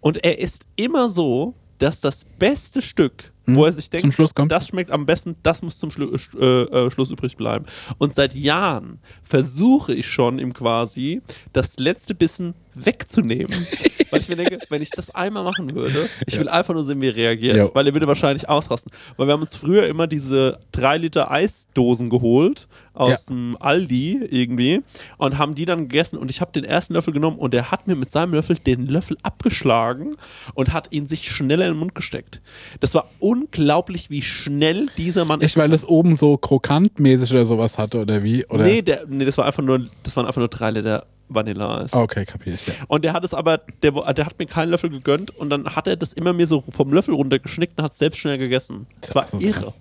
Und 0.00 0.24
er 0.24 0.38
isst 0.38 0.66
immer 0.76 1.08
so, 1.08 1.54
dass 1.78 2.00
das 2.00 2.24
beste 2.38 2.82
Stück, 2.82 3.32
wo 3.46 3.64
er 3.64 3.72
sich 3.72 3.88
denkt, 3.90 4.02
Zum 4.02 4.12
Schluss 4.12 4.34
kommt. 4.34 4.52
das 4.52 4.68
schmeckt 4.68 4.90
am 4.90 5.06
besten, 5.06 5.34
das 5.42 5.62
muss 5.62 5.78
zum 5.78 5.90
Schlu 5.90 6.14
äh, 6.38 6.44
äh, 6.44 6.90
Schluss 6.90 7.10
übrig 7.10 7.36
bleiben. 7.36 7.64
Und 7.98 8.14
seit 8.14 8.34
Jahren 8.34 9.00
versuche 9.24 9.92
ich 9.94 10.06
schon 10.08 10.38
ihm 10.38 10.52
quasi 10.52 11.22
das 11.52 11.78
letzte 11.78 12.14
Bissen 12.14 12.54
wegzunehmen. 12.74 13.66
Weil 14.10 14.20
ich 14.20 14.28
mir 14.28 14.36
denke, 14.36 14.58
wenn 14.68 14.82
ich 14.82 14.90
das 14.90 15.14
einmal 15.14 15.44
machen 15.44 15.74
würde, 15.74 16.08
ich 16.26 16.38
will 16.38 16.48
einfach 16.48 16.74
nur 16.74 16.82
sehen, 16.82 17.00
wie 17.00 17.08
er 17.08 17.16
reagiert. 17.16 17.56
Ja. 17.56 17.74
Weil 17.74 17.86
er 17.86 17.94
würde 17.94 18.06
wahrscheinlich 18.06 18.48
ausrasten. 18.48 18.90
Weil 19.16 19.28
wir 19.28 19.34
haben 19.34 19.42
uns 19.42 19.54
früher 19.54 19.86
immer 19.86 20.06
diese 20.06 20.58
3 20.72 20.98
Liter 20.98 21.30
Eisdosen 21.30 22.10
geholt 22.10 22.66
aus 22.92 23.26
dem 23.26 23.56
Aldi 23.60 24.26
irgendwie 24.30 24.82
und 25.16 25.38
haben 25.38 25.54
die 25.54 25.64
dann 25.64 25.88
gegessen 25.88 26.18
und 26.18 26.30
ich 26.30 26.40
habe 26.40 26.52
den 26.52 26.64
ersten 26.64 26.94
Löffel 26.94 27.14
genommen 27.14 27.38
und 27.38 27.54
er 27.54 27.70
hat 27.70 27.86
mir 27.86 27.94
mit 27.94 28.10
seinem 28.10 28.34
Löffel 28.34 28.56
den 28.56 28.86
Löffel 28.86 29.16
abgeschlagen 29.22 30.16
und 30.54 30.72
hat 30.72 30.88
ihn 30.90 31.06
sich 31.06 31.30
schneller 31.30 31.66
in 31.66 31.74
den 31.74 31.78
Mund 31.78 31.94
gesteckt. 31.94 32.40
Das 32.80 32.94
war 32.94 33.08
unglaublich, 33.20 34.10
wie 34.10 34.22
schnell 34.22 34.88
dieser 34.98 35.24
Mann 35.24 35.40
Echt, 35.40 35.56
weil 35.56 35.70
das 35.70 35.86
oben 35.86 36.16
so 36.16 36.36
krokantmäßig 36.36 37.30
oder 37.32 37.44
sowas 37.44 37.78
hatte 37.78 38.00
oder 38.00 38.22
wie? 38.22 38.44
Oder? 38.46 38.64
Nee, 38.64 38.82
der, 38.82 39.06
nee, 39.08 39.24
das 39.24 39.38
war 39.38 39.46
einfach 39.46 39.62
nur, 39.62 39.88
das 40.02 40.16
waren 40.16 40.26
einfach 40.26 40.40
nur 40.40 40.48
3 40.48 40.72
Liter 40.72 41.06
Vanilleeis. 41.30 41.92
Ah, 41.92 42.00
Okay, 42.02 42.24
kapier 42.24 42.54
ich, 42.54 42.66
ja. 42.66 42.74
Und 42.88 43.04
der 43.04 43.12
hat 43.12 43.24
es 43.24 43.32
aber, 43.34 43.58
der, 43.82 43.92
der 44.12 44.26
hat 44.26 44.38
mir 44.38 44.46
keinen 44.46 44.70
Löffel 44.70 44.90
gegönnt 44.90 45.30
und 45.36 45.50
dann 45.50 45.74
hat 45.76 45.86
er 45.86 45.96
das 45.96 46.12
immer 46.12 46.32
mir 46.32 46.46
so 46.46 46.62
vom 46.70 46.92
Löffel 46.92 47.14
runtergeschnickt 47.14 47.78
und 47.78 47.84
hat 47.84 47.92
es 47.92 47.98
selbst 47.98 48.18
schnell 48.18 48.38
gegessen. 48.38 48.86
Das 49.00 49.14
war 49.14 49.26
irre. 49.40 49.72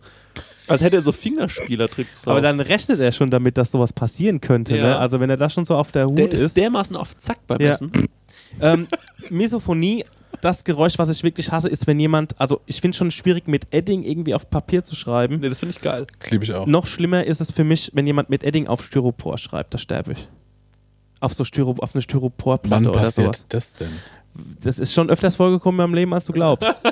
Als 0.68 0.82
hätte 0.84 0.98
er 0.98 1.02
so 1.02 1.12
Fingerspielertricks. 1.12 2.28
Aber 2.28 2.42
dann 2.42 2.60
rechnet 2.60 3.00
er 3.00 3.12
schon 3.12 3.32
damit, 3.32 3.58
dass 3.58 3.72
sowas 3.72 3.92
passieren 3.92 4.40
könnte. 4.40 4.78
Ja. 4.78 4.84
Ne? 4.84 4.98
Also 5.00 5.20
wenn 5.20 5.30
er 5.30 5.38
da 5.38 5.50
schon 5.50 5.66
so 5.66 5.76
auf 5.76 5.92
der 5.92 6.08
Hut 6.08 6.18
der 6.20 6.32
ist. 6.32 6.42
ist 6.42 6.58
dermaßen 6.58 6.96
auf 6.96 7.18
Zack 7.18 7.40
beim 7.48 7.60
Ja. 7.60 7.72
Essen. 7.72 7.92
ähm, 8.62 8.88
Misophonie, 9.32 10.06
das 10.42 10.64
Geräusch, 10.64 10.98
was 10.98 11.10
ich 11.10 11.24
wirklich 11.24 11.52
hasse, 11.52 11.70
ist, 11.70 11.88
wenn 11.88 12.00
jemand, 12.00 12.40
also 12.40 12.62
ich 12.68 12.82
finde 12.82 12.96
schon 12.96 13.10
schwierig, 13.12 13.48
mit 13.48 13.68
Edding 13.74 14.04
irgendwie 14.04 14.36
auf 14.36 14.50
Papier 14.50 14.84
zu 14.84 14.96
schreiben. 14.96 15.40
Nee, 15.40 15.50
das 15.50 15.60
finde 15.60 15.76
ich 15.76 15.82
geil. 15.82 16.06
Liebe 16.30 16.44
ich 16.44 16.54
auch. 16.54 16.68
Noch 16.68 16.86
schlimmer 16.86 17.24
ist 17.24 17.42
es 17.42 17.52
für 17.52 17.64
mich, 17.64 17.90
wenn 17.94 18.06
jemand 18.06 18.30
mit 18.30 18.44
Edding 18.44 18.68
auf 18.68 18.84
Styropor 18.86 19.38
schreibt, 19.40 19.74
da 19.74 19.78
sterbe 19.80 20.14
ich. 20.14 20.28
Auf 21.20 21.34
so 21.34 21.44
Styro, 21.44 21.76
auf 21.80 21.94
eine 21.96 22.02
Styroporplatte 22.02 22.86
Wann 22.86 22.88
oder 22.88 23.00
passiert 23.00 23.36
sowas. 23.36 23.46
das 23.50 23.74
denn? 23.74 23.90
Das 24.62 24.80
ist 24.80 24.94
schon 24.94 25.10
öfters 25.10 25.36
vorgekommen 25.36 25.80
in 25.80 25.84
meinem 25.92 25.96
Leben, 25.96 26.14
als 26.14 26.26
du 26.26 26.34
glaubst. 26.34 26.82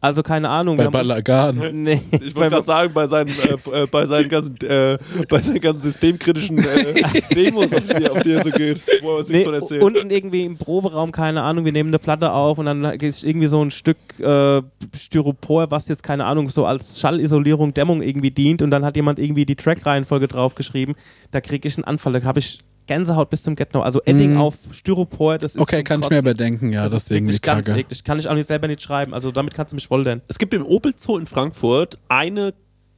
Also 0.00 0.22
keine 0.22 0.48
Ahnung. 0.48 0.76
Bei 0.76 0.86
Balagan. 0.86 1.82
Nee, 1.82 2.00
Ich 2.12 2.34
wollte 2.36 2.50
gerade 2.50 2.62
sagen, 2.64 2.92
bei 2.94 3.08
seinen, 3.08 3.30
äh, 3.30 3.82
äh, 3.82 3.86
bei 3.88 4.06
seinen 4.06 4.28
ganzen, 4.28 4.56
äh, 4.60 4.96
bei 5.28 5.42
seinen 5.42 5.60
ganzen 5.60 5.82
systemkritischen 5.82 6.56
äh, 6.58 6.94
Demos, 7.34 7.72
auf 7.72 7.82
die, 7.84 8.08
auf 8.08 8.22
die 8.22 8.30
er 8.32 8.44
so 8.44 8.50
geht, 8.52 8.80
wo 9.02 9.16
er 9.18 9.24
sich 9.24 9.34
Nee, 9.34 9.44
von 9.44 9.54
erzählt. 9.54 9.82
unten 9.82 10.08
irgendwie 10.08 10.44
im 10.44 10.56
Proberaum, 10.56 11.10
keine 11.10 11.42
Ahnung, 11.42 11.64
wir 11.64 11.72
nehmen 11.72 11.90
eine 11.90 11.98
Platte 11.98 12.30
auf 12.30 12.58
und 12.58 12.66
dann 12.66 12.84
ist 12.84 13.24
irgendwie 13.24 13.48
so 13.48 13.60
ein 13.60 13.72
Stück 13.72 13.96
äh, 14.20 14.62
Styropor, 14.96 15.72
was 15.72 15.88
jetzt, 15.88 16.04
keine 16.04 16.26
Ahnung, 16.26 16.48
so 16.48 16.64
als 16.64 17.00
Schallisolierung, 17.00 17.74
Dämmung 17.74 18.00
irgendwie 18.00 18.30
dient 18.30 18.62
und 18.62 18.70
dann 18.70 18.84
hat 18.84 18.94
jemand 18.94 19.18
irgendwie 19.18 19.46
die 19.46 19.56
Track-Reihenfolge 19.56 20.28
draufgeschrieben. 20.28 20.94
Da 21.32 21.40
kriege 21.40 21.66
ich 21.66 21.76
einen 21.76 21.84
Anfall, 21.84 22.12
da 22.12 22.22
habe 22.22 22.38
ich 22.38 22.60
Gänsehaut 22.88 23.30
bis 23.30 23.44
zum 23.44 23.54
Get-No. 23.54 23.82
Also 23.82 24.00
Edding 24.04 24.34
Mm. 24.34 24.38
auf 24.40 24.56
Styropor, 24.72 25.38
das 25.38 25.54
ist 25.54 25.60
Okay, 25.60 25.84
kann 25.84 26.00
ich 26.00 26.10
mir 26.10 26.16
Kotzen. 26.16 26.18
überdenken, 26.30 26.72
ja, 26.72 26.82
das, 26.82 26.90
das 26.92 27.02
ist 27.04 27.10
irgendwie 27.12 27.38
ganz 27.38 27.68
kacke. 27.68 27.78
eklig. 27.78 28.02
Kann 28.02 28.18
ich 28.18 28.26
auch 28.28 28.34
nicht 28.34 28.48
selber 28.48 28.66
nicht 28.66 28.82
schreiben. 28.82 29.14
Also 29.14 29.30
damit 29.30 29.54
kannst 29.54 29.72
du 29.72 29.76
mich 29.76 29.86
voll 29.86 30.02
denn. 30.02 30.22
es 30.26 30.38
gibt 30.38 30.52
im 30.54 30.66
Opel 30.66 30.92
Zoo 30.96 31.16
in 31.18 31.26
Frankfurt 31.26 31.98
eine 32.08 32.52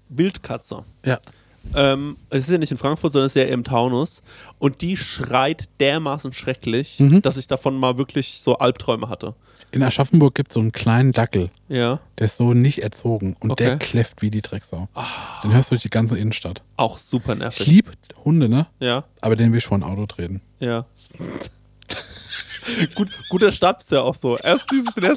Wildkatze. 0.09 0.81
Ja. 1.05 1.21
Ähm, 1.75 2.17
es 2.31 2.45
ist 2.45 2.51
ja 2.51 2.57
nicht 2.59 2.73
in 2.73 2.79
Frankfurt, 2.79 3.13
sondern 3.13 3.27
es 3.27 3.37
ist 3.37 3.41
ja 3.43 3.47
im 3.49 3.65
Taunus. 3.65 4.23
Und 4.59 4.81
die 4.81 4.97
schreit 4.97 5.69
dermaßen 5.79 6.33
schrecklich, 6.33 6.99
Mhm. 6.99 7.21
dass 7.23 7.37
ich 7.37 7.49
davon 7.49 7.77
mal 7.77 7.99
wirklich 7.99 8.41
so 8.43 8.57
Albträume 8.59 9.09
hatte. 9.11 9.35
In 9.73 9.83
Aschaffenburg 9.83 10.35
gibt 10.35 10.51
es 10.51 10.55
so 10.55 10.61
einen 10.61 10.73
kleinen 10.73 11.13
Dackel, 11.13 11.51
Ja, 11.69 12.01
der 12.19 12.25
ist 12.25 12.37
so 12.37 12.55
nicht 12.55 12.83
erzogen 12.83 13.37
und 13.41 13.53
Okay. 13.53 13.65
der 13.65 13.79
kläfft 13.79 14.21
wie 14.23 14.31
die 14.31 14.43
Drecksau. 14.43 14.89
Den 15.45 15.53
hörst 15.55 15.71
du 15.71 15.75
durch 15.75 15.83
die 15.83 15.91
ganze 15.91 16.19
Innenstadt. 16.19 16.63
auch 16.77 16.99
super 16.99 17.35
Ich 17.35 17.39
nervig. 17.39 17.67
liebe 17.67 17.93
Hunde, 18.25 18.49
ne? 18.49 18.67
Ja, 18.81 19.05
Aber 19.21 19.37
den 19.37 19.53
will 19.53 19.59
ich 19.59 19.67
vor 19.67 19.79
ein 19.79 19.85
Auto 19.85 20.07
treten. 20.07 20.41
ja. 20.59 20.87
Gut, 22.95 23.09
guter 23.31 23.53
Start 23.53 23.81
ist 23.81 23.91
ja 23.91 24.03
auch 24.03 24.15
so. 24.15 24.37
Erst 24.37 24.67
dieses, 24.71 24.91
Start, 24.93 25.11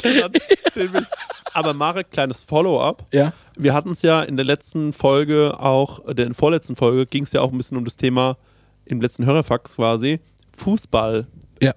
den 0.76 0.94
will 0.94 1.02
ich. 1.02 1.54
Aber 1.56 1.74
Marek, 1.74 2.10
kleines 2.10 2.42
Follow-up. 2.42 3.06
Ja. 3.12 3.34
Wir 3.58 3.74
hatten 3.74 3.92
es 3.92 4.02
ja 4.02 4.24
in 4.24 4.38
der 4.38 4.46
letzten 4.46 4.94
Folge 4.94 5.60
auch, 5.60 6.08
äh, 6.08 6.16
der 6.16 6.26
in 6.28 6.32
der 6.32 6.38
vorletzten 6.40 6.76
Folge 6.78 7.06
ging 7.06 7.24
es 7.24 7.34
ja 7.34 7.42
auch 7.42 7.52
ein 7.52 7.58
bisschen 7.58 7.78
um 7.78 7.84
das 7.86 7.98
Thema, 7.98 8.38
im 8.86 9.02
letzten 9.02 9.26
Hörerfax 9.26 9.76
quasi, 9.76 10.20
Fußball-EM. 10.58 11.28
Ja. 11.62 11.74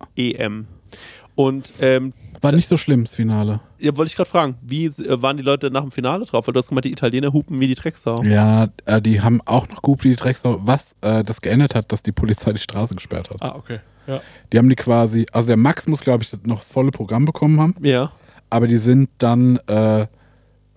Und 1.36 1.72
ähm, 1.80 2.12
War 2.40 2.50
nicht 2.52 2.66
so 2.66 2.76
schlimm, 2.76 3.04
das 3.04 3.14
Finale. 3.14 3.60
ja, 3.78 3.96
wollte 3.96 4.08
ich 4.10 4.16
gerade 4.16 4.28
fragen, 4.28 4.56
wie 4.62 4.86
äh, 4.86 5.22
waren 5.22 5.36
die 5.36 5.42
Leute 5.42 5.70
nach 5.70 5.82
dem 5.82 5.92
Finale 5.92 6.24
drauf? 6.24 6.46
Weil 6.46 6.54
du 6.54 6.58
hast 6.58 6.68
gemeint, 6.70 6.84
die 6.86 6.92
Italiener 6.92 7.32
hupen 7.32 7.60
wie 7.60 7.68
die 7.68 7.74
Drecksau. 7.74 8.22
Ja, 8.24 8.68
äh, 8.86 9.00
die 9.02 9.20
haben 9.20 9.40
auch 9.44 9.68
noch 9.68 9.82
gut 9.82 10.02
wie 10.02 10.08
die 10.10 10.16
Drecksau, 10.16 10.58
was 10.62 10.94
äh, 11.02 11.22
das 11.22 11.40
geändert 11.40 11.74
hat, 11.74 11.92
dass 11.92 12.02
die 12.02 12.12
Polizei 12.12 12.52
die 12.54 12.58
Straße 12.60 12.94
gesperrt 12.94 13.30
hat. 13.30 13.42
Ah, 13.42 13.54
okay. 13.56 13.78
Ja. 14.06 14.20
Die 14.52 14.58
haben 14.58 14.68
die 14.68 14.76
quasi, 14.76 15.26
also 15.32 15.46
der 15.48 15.56
Max 15.56 15.86
muss, 15.86 16.00
glaube 16.00 16.22
ich, 16.24 16.32
noch 16.44 16.58
das 16.60 16.68
volle 16.68 16.90
Programm 16.90 17.24
bekommen 17.26 17.60
haben, 17.60 17.74
Ja. 17.82 18.12
aber 18.50 18.66
die 18.66 18.78
sind 18.78 19.10
dann 19.18 19.58
äh, 19.66 20.06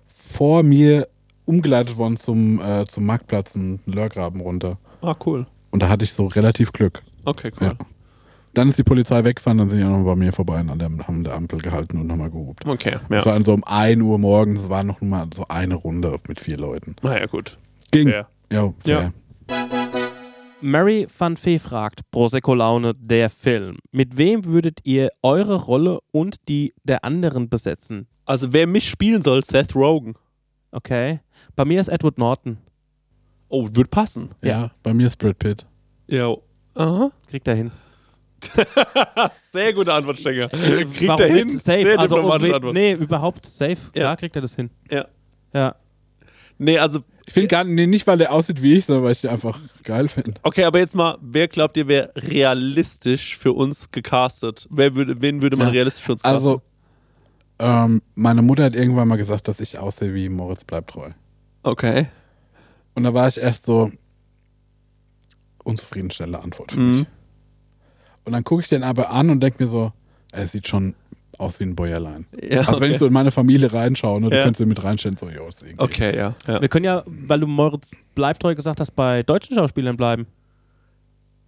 vor 0.08 0.64
mir 0.64 1.08
umgeleitet 1.46 1.98
worden 1.98 2.18
zum, 2.18 2.60
äh, 2.62 2.86
zum 2.86 3.06
Marktplatz 3.06 3.56
und 3.56 3.80
Lörgraben 3.86 4.42
runter. 4.42 4.78
Ah, 5.02 5.16
cool. 5.26 5.48
Und 5.72 5.82
da 5.84 5.90
hatte 5.90 6.04
ich 6.04 6.12
so 6.14 6.26
relativ 6.28 6.72
Glück. 6.74 7.02
Okay, 7.26 7.52
cool. 7.62 7.68
Ja. 7.68 7.74
Dann 8.54 8.68
ist 8.70 8.80
die 8.80 8.84
Polizei 8.84 9.24
weggefahren, 9.24 9.60
dann 9.60 9.70
sind 9.70 9.80
die 9.80 9.86
auch 9.86 9.92
noch 9.98 10.04
bei 10.04 10.16
mir 10.16 10.34
vorbei 10.34 10.60
und 10.60 10.70
alle 10.70 10.84
haben 10.86 11.02
an 11.02 11.24
der 11.24 11.36
Ampel 11.36 11.60
gehalten 11.60 12.00
und 12.00 12.08
nochmal 12.08 12.32
gehupt. 12.32 12.66
Okay, 12.66 12.96
Es 12.96 13.02
ja. 13.20 13.26
war 13.26 13.34
dann 13.34 13.44
so 13.44 13.54
um 13.54 13.64
1 13.64 14.02
Uhr 14.02 14.18
morgens, 14.18 14.64
es 14.64 14.70
war 14.70 14.84
noch 14.84 15.02
mal 15.02 15.28
so 15.34 15.46
eine 15.48 15.76
Runde 15.76 16.18
mit 16.28 16.40
vier 16.40 16.58
Leuten. 16.58 16.96
Naja, 17.04 17.26
gut. 17.28 17.58
Ging. 17.92 18.10
Fair. 18.10 18.28
Ja, 18.52 18.74
fair. 18.80 19.14
Mary 20.62 21.08
van 21.18 21.38
Fee 21.38 21.60
fragt, 21.60 22.02
Prosecco 22.12 22.54
Laune, 22.54 22.94
der 22.96 23.30
Film. 23.30 23.78
Mit 23.92 24.18
wem 24.18 24.44
würdet 24.46 24.80
ihr 24.84 25.10
eure 25.24 25.56
Rolle 25.56 26.00
und 26.12 26.50
die 26.50 26.74
der 26.84 27.06
anderen 27.06 27.50
besetzen? 27.50 28.08
Also, 28.26 28.52
wer 28.52 28.68
mich 28.68 28.90
spielen 28.90 29.22
soll, 29.22 29.44
Seth 29.44 29.74
Rogen. 29.74 30.16
Okay. 30.72 31.22
Bei 31.56 31.64
mir 31.66 31.80
ist 31.80 31.88
Edward 31.88 32.18
Norton. 32.18 32.58
Oh, 33.48 33.70
wird 33.72 33.90
passen. 33.90 34.30
Ja. 34.44 34.72
bei 34.84 34.94
mir 34.94 35.08
ist 35.08 35.18
Brad 35.18 35.40
Pitt. 35.40 35.66
Ja. 36.08 36.36
Aha. 36.76 37.12
Kriegt 37.28 37.48
er 37.48 37.56
hin. 37.56 37.72
Sehr 39.54 39.74
gute 39.74 39.94
Antwort, 39.94 40.20
Stenger. 40.20 40.50
Kriegt 40.50 41.08
Warum 41.08 41.22
er 41.22 41.28
hin? 41.36 41.50
Safe. 41.60 41.82
Sehr 41.84 42.00
also, 42.00 42.16
diplomatische 42.16 42.52
oh, 42.52 42.56
Antwort. 42.56 42.74
nee, 42.74 42.92
überhaupt 42.94 43.46
safe. 43.46 43.78
Ja. 43.94 44.02
Klar 44.02 44.18
kriegt 44.18 44.36
er 44.36 44.42
das 44.42 44.56
hin. 44.56 44.70
Ja. 44.90 45.08
Ja. 45.54 45.76
Nee, 46.58 46.78
also, 46.78 47.00
Ich 47.26 47.34
finde 47.34 47.48
gar 47.48 47.64
nee, 47.64 47.88
nicht, 47.88 48.06
weil 48.06 48.18
der 48.18 48.32
aussieht 48.34 48.62
wie 48.62 48.76
ich, 48.78 48.86
sondern 48.86 49.06
weil 49.06 49.14
ich 49.14 49.22
den 49.22 49.30
einfach 49.30 49.60
geil 49.84 50.08
finde. 50.08 50.34
okay, 50.44 50.66
aber 50.66 50.80
jetzt 50.80 50.94
mal, 50.96 51.18
wer 51.22 51.48
glaubt 51.48 51.78
ihr, 51.78 51.88
wäre 51.88 52.12
realistisch 52.16 53.38
für 53.38 53.54
uns 53.54 53.92
gecastet? 53.92 54.68
Wer 54.70 54.94
würde, 54.96 55.22
wen 55.22 55.42
würde 55.42 55.56
man 55.58 55.68
Ja. 55.68 55.74
realistisch 55.74 56.04
für 56.04 56.12
uns 56.14 56.22
casten? 56.24 56.36
Also, 56.36 56.62
ähm, 57.60 58.02
meine 58.16 58.42
Mutter 58.42 58.64
hat 58.66 58.76
irgendwann 58.76 59.08
mal 59.08 59.16
gesagt, 59.18 59.48
dass 59.48 59.60
ich 59.62 59.80
aussehe 59.80 60.14
wie 60.14 60.28
Moritz 60.30 60.64
bleibt 60.64 60.92
treu. 60.92 61.10
okay. 61.64 62.08
Und 62.96 63.04
da 63.04 63.14
war 63.14 63.28
ich 63.30 63.38
erst 63.38 63.66
so 63.66 63.92
unzufriedenstellende 65.64 66.40
Antwort 66.42 66.72
für 66.74 66.80
Mhm. 66.80 66.92
mich. 67.00 67.08
Und 68.30 68.34
dann 68.34 68.44
gucke 68.44 68.62
ich 68.62 68.70
den 68.70 68.84
aber 68.84 69.10
an 69.12 69.32
und 69.32 69.40
denke 69.42 69.64
mir 69.64 69.68
so, 69.68 69.92
er 70.32 70.46
sieht 70.46 70.68
schon 70.68 70.94
aus 71.40 71.60
wie 71.60 71.64
ein 71.64 71.76
Bäuerlein. 71.76 72.28
Ja, 72.48 72.60
Also 72.60 72.74
wenn 72.74 72.84
okay. 72.84 72.92
ich 72.92 72.98
so 73.00 73.08
in 73.08 73.14
meine 73.14 73.32
Familie 73.32 73.74
reinschaue, 73.74 74.22
ne, 74.22 74.30
du 74.30 74.36
Ja. 74.36 74.44
könntest 74.44 74.60
du 74.62 74.68
mit 74.68 74.84
reinstellen, 74.84 75.18
so, 75.18 75.28
jo, 75.30 75.48
ist 75.48 75.64
irgendwie. 75.64 75.84
Okay, 75.84 76.16
ja. 76.16 76.36
ja. 76.46 76.62
Wir 76.62 76.68
können 76.68 76.86
ja, 76.86 77.02
weil 77.08 77.40
du 77.40 77.48
Moritz 77.48 77.90
Bleibtreu 78.14 78.54
gesagt 78.54 78.80
hast, 78.80 78.92
bei 78.92 79.24
deutschen 79.24 79.56
Schauspielern 79.56 79.98
bleiben. 79.98 80.28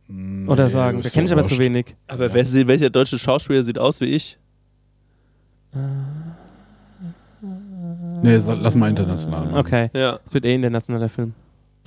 Nee, 0.07 0.47
Oder 0.49 0.67
sagen. 0.69 1.01
Da 1.03 1.09
kenne 1.09 1.27
ich 1.27 1.31
aber 1.33 1.45
zu 1.45 1.59
wenig. 1.59 1.95
Aber 2.07 2.29
Ja. 2.29 2.33
wer, 2.33 2.67
welcher 2.67 2.89
deutsche 2.89 3.19
Schauspieler 3.19 3.61
sieht 3.61 3.77
aus 3.77 4.01
wie 4.01 4.05
ich? 4.05 4.39
Nee, 8.23 8.39
sa- 8.39 8.53
lass 8.53 8.75
mal 8.75 8.89
international 8.89 9.45
machen. 9.45 9.57
Okay. 9.57 9.89
Ja. 9.93 10.19
Es 10.25 10.33
wird 10.33 10.45
eh 10.45 10.49
ein 10.53 10.55
internationaler 10.63 11.09
Film. 11.09 11.33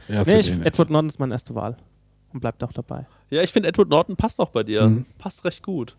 Ja, 0.09 0.23
Nee, 0.25 0.39
ich, 0.41 0.51
eh. 0.51 0.63
Edward 0.65 0.91
Norton 0.91 1.09
ist 1.09 1.19
meine 1.19 1.35
erste 1.35 1.55
Wahl. 1.55 1.77
Und 2.33 2.41
bleibt 2.41 2.63
auch 2.65 2.73
dabei. 2.73 3.07
Ja, 3.31 3.43
ich 3.43 3.53
finde 3.53 3.69
Edward 3.69 3.89
Norton 3.89 4.17
passt 4.17 4.39
auch 4.41 4.51
bei 4.51 4.63
dir. 4.63 4.87
Mhm. 4.87 5.07
Passt 5.19 5.45
recht 5.45 5.63
gut. 5.63 5.97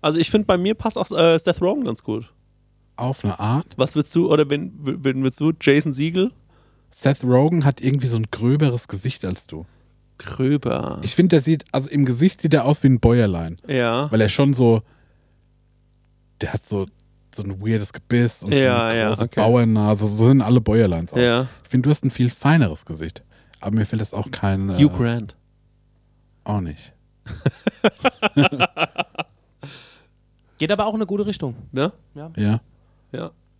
Also 0.00 0.18
ich 0.18 0.30
finde 0.30 0.46
bei 0.46 0.56
mir 0.58 0.74
passt 0.74 0.98
auch 0.98 1.10
äh, 1.12 1.38
Seth 1.38 1.60
Rogen 1.60 1.84
ganz 1.84 2.02
gut. 2.02 2.32
Auf 2.96 3.24
eine 3.24 3.38
Art. 3.38 3.66
Was 3.76 3.94
würdest 3.94 4.14
du, 4.14 4.30
oder 4.30 4.48
wen, 4.50 4.72
wen 4.82 5.22
würdest 5.22 5.40
du? 5.40 5.52
Jason 5.60 5.92
Siegel? 5.92 6.32
Seth 6.90 7.24
Rogen 7.24 7.64
hat 7.64 7.80
irgendwie 7.80 8.08
so 8.08 8.16
ein 8.16 8.26
gröberes 8.30 8.88
Gesicht 8.88 9.24
als 9.24 9.46
du. 9.46 9.64
Gröber. 10.18 10.98
Ich 11.02 11.14
finde, 11.14 11.36
der 11.36 11.40
sieht, 11.40 11.64
also 11.72 11.88
im 11.90 12.04
Gesicht 12.04 12.42
sieht 12.42 12.52
er 12.54 12.64
aus 12.64 12.82
wie 12.82 12.88
ein 12.88 13.00
Bäuerlein. 13.00 13.58
ja. 13.66 14.10
Weil 14.12 14.20
er 14.20 14.28
schon 14.28 14.52
so, 14.52 14.82
der 16.40 16.52
hat 16.52 16.64
so, 16.64 16.86
so 17.34 17.42
ein 17.42 17.60
weirdes 17.62 17.92
Gebiss 17.92 18.42
und 18.42 18.54
so 18.54 18.60
Ja, 18.60 18.88
eine 18.88 18.98
ja, 18.98 19.08
große 19.08 19.24
okay. 19.24 19.40
Bauernnase. 19.40 20.06
So 20.06 20.26
sehen 20.28 20.42
alle 20.42 20.60
Bäuerleins 20.60 21.12
aus. 21.12 21.20
Ja. 21.20 21.46
Ich 21.64 21.70
finde, 21.70 21.86
du 21.86 21.90
hast 21.90 22.04
ein 22.04 22.10
viel 22.10 22.30
feineres 22.30 22.84
Gesicht. 22.84 23.22
Aber 23.60 23.76
mir 23.76 23.86
fällt 23.86 24.02
das 24.02 24.12
auch 24.12 24.30
kein. 24.30 24.68
Äh, 24.70 24.74
Hugh 24.84 24.90
Grant. 24.96 25.34
Auch 26.44 26.60
nicht. 26.60 26.92
Geht 30.58 30.70
aber 30.72 30.86
auch 30.86 30.94
in 30.94 30.98
eine 31.00 31.06
gute 31.06 31.26
Richtung. 31.26 31.54
Ne? 31.72 31.92
Ja. 32.14 32.30
Ja. 32.36 32.60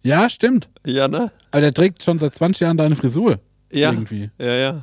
Ja, 0.02 0.28
stimmt. 0.28 0.68
Ja, 0.84 1.08
ne? 1.08 1.30
Aber 1.50 1.60
der 1.60 1.72
trägt 1.72 2.02
schon 2.02 2.18
seit 2.18 2.34
20 2.34 2.60
Jahren 2.62 2.76
deine 2.76 2.96
Frisur. 2.96 3.38
Ja. 3.70 3.92
Irgendwie. 3.92 4.30
Ja, 4.38 4.52
ja. 4.52 4.82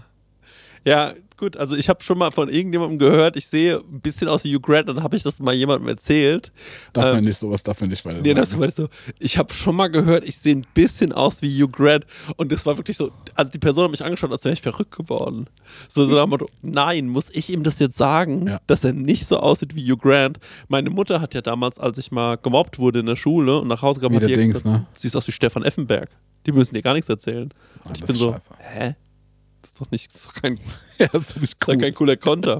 Ja, 0.85 1.13
gut, 1.37 1.55
also 1.57 1.75
ich 1.75 1.87
habe 1.89 2.03
schon 2.03 2.17
mal 2.17 2.31
von 2.31 2.49
irgendjemandem 2.49 2.99
gehört, 2.99 3.35
ich 3.37 3.47
sehe 3.47 3.77
ein 3.79 4.01
bisschen 4.01 4.27
aus 4.27 4.43
wie 4.43 4.55
Hugh 4.55 4.61
Grant 4.61 4.89
und 4.89 4.95
dann 4.95 5.03
habe 5.03 5.15
ich 5.17 5.23
das 5.23 5.39
mal 5.39 5.53
jemandem 5.53 5.87
erzählt. 5.89 6.51
Darf 6.93 7.05
Ähm, 7.05 7.15
man 7.15 7.23
nicht 7.25 7.39
sowas, 7.39 7.63
darf 7.63 7.79
man 7.81 7.89
nicht 7.89 8.03
weiter 8.05 8.21
Nee, 8.21 8.33
das 8.33 8.51
sagen. 8.51 8.61
war 8.61 8.71
so, 8.71 8.87
ich 9.19 9.37
habe 9.37 9.53
schon 9.53 9.75
mal 9.75 9.87
gehört, 9.87 10.27
ich 10.27 10.37
sehe 10.37 10.55
ein 10.55 10.65
bisschen 10.73 11.11
aus 11.11 11.41
wie 11.41 11.61
Hugh 11.61 11.69
Grant 11.71 12.05
und 12.37 12.51
das 12.51 12.65
war 12.65 12.77
wirklich 12.77 12.97
so, 12.97 13.11
also 13.35 13.51
die 13.51 13.59
Person 13.59 13.85
hat 13.85 13.91
mich 13.91 14.03
angeschaut, 14.03 14.31
als 14.31 14.43
wäre 14.45 14.53
ich 14.53 14.61
verrückt 14.61 14.95
geworden. 14.95 15.47
So, 15.89 16.05
so 16.05 16.15
nach 16.15 16.23
dem 16.23 16.29
Motto, 16.31 16.49
nein, 16.61 17.07
muss 17.07 17.29
ich 17.31 17.49
ihm 17.49 17.63
das 17.63 17.79
jetzt 17.79 17.97
sagen, 17.97 18.47
Ja. 18.47 18.59
dass 18.67 18.83
er 18.83 18.93
nicht 18.93 19.27
so 19.27 19.37
aussieht 19.39 19.75
wie 19.75 19.83
Hugh 19.91 19.97
Grant? 19.97 20.39
Meine 20.67 20.89
Mutter 20.89 21.21
hat 21.21 21.33
ja 21.33 21.41
damals, 21.41 21.77
als 21.79 21.97
ich 21.97 22.11
mal 22.11 22.37
gemobbt 22.37 22.79
wurde 22.79 22.99
in 22.99 23.05
der 23.05 23.15
Schule 23.15 23.59
und 23.59 23.67
nach 23.67 23.81
Hause 23.81 23.99
kam, 24.01 24.13
hat 24.15 24.23
die 24.23 24.33
Dings, 24.33 24.53
gesagt, 24.63 24.65
ne? 24.65 24.85
siehst 24.95 25.15
aus 25.15 25.27
wie 25.27 25.31
Stefan 25.33 25.63
Effenberg. 25.63 26.09
Die 26.45 26.51
müssen 26.53 26.73
dir 26.73 26.81
gar 26.81 26.93
nichts 26.93 27.09
erzählen. 27.09 27.49
Ah, 27.83 27.89
Und 27.89 27.97
ich 27.99 28.03
bin 28.05 28.15
so, 28.15 28.31
scheiße. 28.31 28.49
hä? 28.59 28.95
Das 29.79 29.87
ist 29.87 29.87
doch 29.87 29.91
nicht, 29.91 30.13
ist 30.15 30.25
doch 30.25 30.33
kein, 30.33 30.59
Ja, 30.97 31.05
ist 31.07 31.35
nicht 31.37 31.53
ist 31.53 31.57
doch 31.61 31.77
kein 31.77 31.93
cooler 31.93 32.17
Konter. 32.17 32.59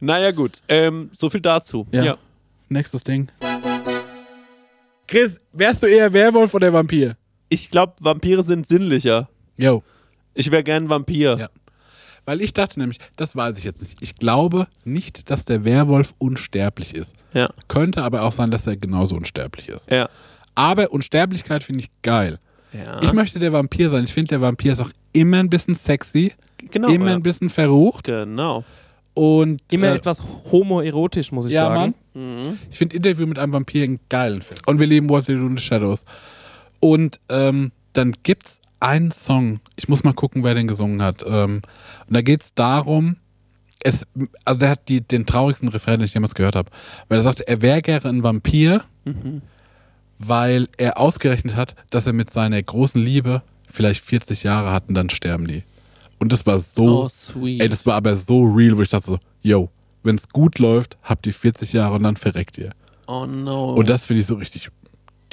naja, 0.00 0.30
gut, 0.30 0.62
ähm, 0.68 1.10
so 1.16 1.28
viel 1.30 1.40
dazu. 1.40 1.86
Ja. 1.92 2.04
ja. 2.04 2.18
Nächstes 2.68 3.04
Ding. 3.04 3.28
Chris, 5.06 5.38
wärst 5.52 5.82
du 5.82 5.86
eher 5.86 6.12
Werwolf 6.12 6.54
oder 6.54 6.72
Vampir? 6.72 7.16
Ich 7.48 7.70
glaube, 7.70 7.92
Vampire 8.00 8.42
sind 8.42 8.66
sinnlicher. 8.66 9.28
Yo. 9.56 9.82
Ich 10.34 10.50
wäre 10.50 10.64
gern 10.64 10.88
Vampir. 10.88 11.36
Ja. 11.38 11.48
Weil 12.24 12.40
ich 12.40 12.54
dachte 12.54 12.80
nämlich, 12.80 12.98
das 13.16 13.36
weiß 13.36 13.58
ich 13.58 13.64
jetzt 13.64 13.82
nicht. 13.82 13.98
Ich 14.00 14.16
glaube 14.16 14.66
nicht, 14.84 15.30
dass 15.30 15.44
der 15.44 15.64
Werwolf 15.64 16.14
unsterblich 16.18 16.94
ist. 16.94 17.14
Ja. 17.34 17.50
Könnte 17.68 18.02
aber 18.02 18.22
auch 18.22 18.32
sein, 18.32 18.50
dass 18.50 18.66
er 18.66 18.76
genauso 18.76 19.14
unsterblich 19.14 19.68
ist. 19.68 19.90
Ja. 19.90 20.08
Aber 20.54 20.90
Unsterblichkeit 20.90 21.62
finde 21.62 21.80
ich 21.80 21.90
geil. 22.02 22.40
ja. 22.72 23.02
Ich 23.02 23.12
möchte 23.12 23.38
der 23.38 23.52
Vampir 23.52 23.90
sein. 23.90 24.04
Ich 24.04 24.12
finde, 24.14 24.28
der 24.30 24.40
Vampir 24.40 24.72
ist 24.72 24.80
auch 24.80 24.90
immer 25.12 25.38
ein 25.38 25.50
bisschen 25.50 25.74
sexy, 25.74 26.32
genau. 26.70 26.88
immer 26.88 27.08
ja. 27.08 27.14
ein 27.14 27.22
bisschen 27.22 27.50
verrucht 27.50 28.04
Genau. 28.04 28.64
und 29.14 29.62
Immer 29.70 29.88
äh, 29.88 29.96
etwas 29.96 30.22
homoerotisch, 30.50 31.32
muss 31.32 31.46
ich 31.46 31.52
ja, 31.52 31.66
sagen. 31.66 31.94
Mann. 32.14 32.58
Ich 32.70 32.78
finde 32.78 32.96
Interview 32.96 33.26
mit 33.26 33.38
einem 33.38 33.52
Vampir 33.52 33.84
einen 33.84 34.00
geilen 34.08 34.42
Film. 34.42 34.60
Und 34.66 34.78
wir 34.80 34.86
lieben 34.86 35.08
What 35.08 35.28
We 35.28 35.34
Do 35.34 35.46
in 35.46 35.56
the 35.56 35.62
Shadows. 35.62 36.04
Und 36.80 37.20
ähm, 37.28 37.72
dann 37.92 38.12
gibt's 38.22 38.60
einen 38.80 39.10
Song. 39.10 39.60
Ich 39.76 39.88
muss 39.88 40.04
mal 40.04 40.12
gucken, 40.12 40.44
wer 40.44 40.54
den 40.54 40.68
gesungen 40.68 41.02
hat. 41.02 41.24
Ähm, 41.26 41.62
und 42.06 42.14
da 42.14 42.22
geht's 42.22 42.54
darum, 42.54 43.16
es, 43.82 44.06
also 44.44 44.60
der 44.60 44.70
hat 44.70 44.88
die, 44.88 45.00
den 45.00 45.26
traurigsten 45.26 45.68
Refrain, 45.68 45.96
den 45.96 46.04
ich 46.04 46.14
jemals 46.14 46.34
gehört 46.34 46.56
habe. 46.56 46.70
Weil 47.08 47.18
er 47.18 47.22
sagte, 47.22 47.46
er 47.48 47.62
wäre 47.62 47.82
gerne 47.82 48.08
ein 48.08 48.22
Vampir, 48.22 48.84
weil 50.18 50.68
er 50.78 50.98
ausgerechnet 50.98 51.56
hat, 51.56 51.74
dass 51.90 52.06
er 52.06 52.12
mit 52.12 52.30
seiner 52.30 52.62
großen 52.62 53.00
Liebe 53.00 53.42
vielleicht 53.68 54.04
40 54.04 54.42
Jahre 54.44 54.72
hat 54.72 54.88
und 54.88 54.94
dann 54.94 55.10
sterben 55.10 55.46
die. 55.46 55.64
Und 56.18 56.32
das 56.32 56.46
war 56.46 56.58
so, 56.58 57.04
Oh, 57.04 57.08
sweet. 57.08 57.60
ey, 57.60 57.68
das 57.68 57.84
war 57.86 57.94
aber 57.96 58.16
so 58.16 58.42
real, 58.44 58.76
wo 58.76 58.82
ich 58.82 58.88
dachte 58.90 59.06
so, 59.08 59.18
yo, 59.42 59.70
wenn's 60.02 60.28
gut 60.28 60.58
läuft, 60.58 60.96
habt 61.02 61.26
ihr 61.26 61.34
40 61.34 61.72
Jahre 61.72 61.94
und 61.96 62.02
dann 62.04 62.16
verreckt 62.16 62.56
ihr. 62.58 62.70
oh 63.06 63.26
no. 63.26 63.74
Und 63.74 63.88
das 63.88 64.04
finde 64.06 64.20
ich 64.20 64.26
so 64.26 64.34
richtig. 64.36 64.70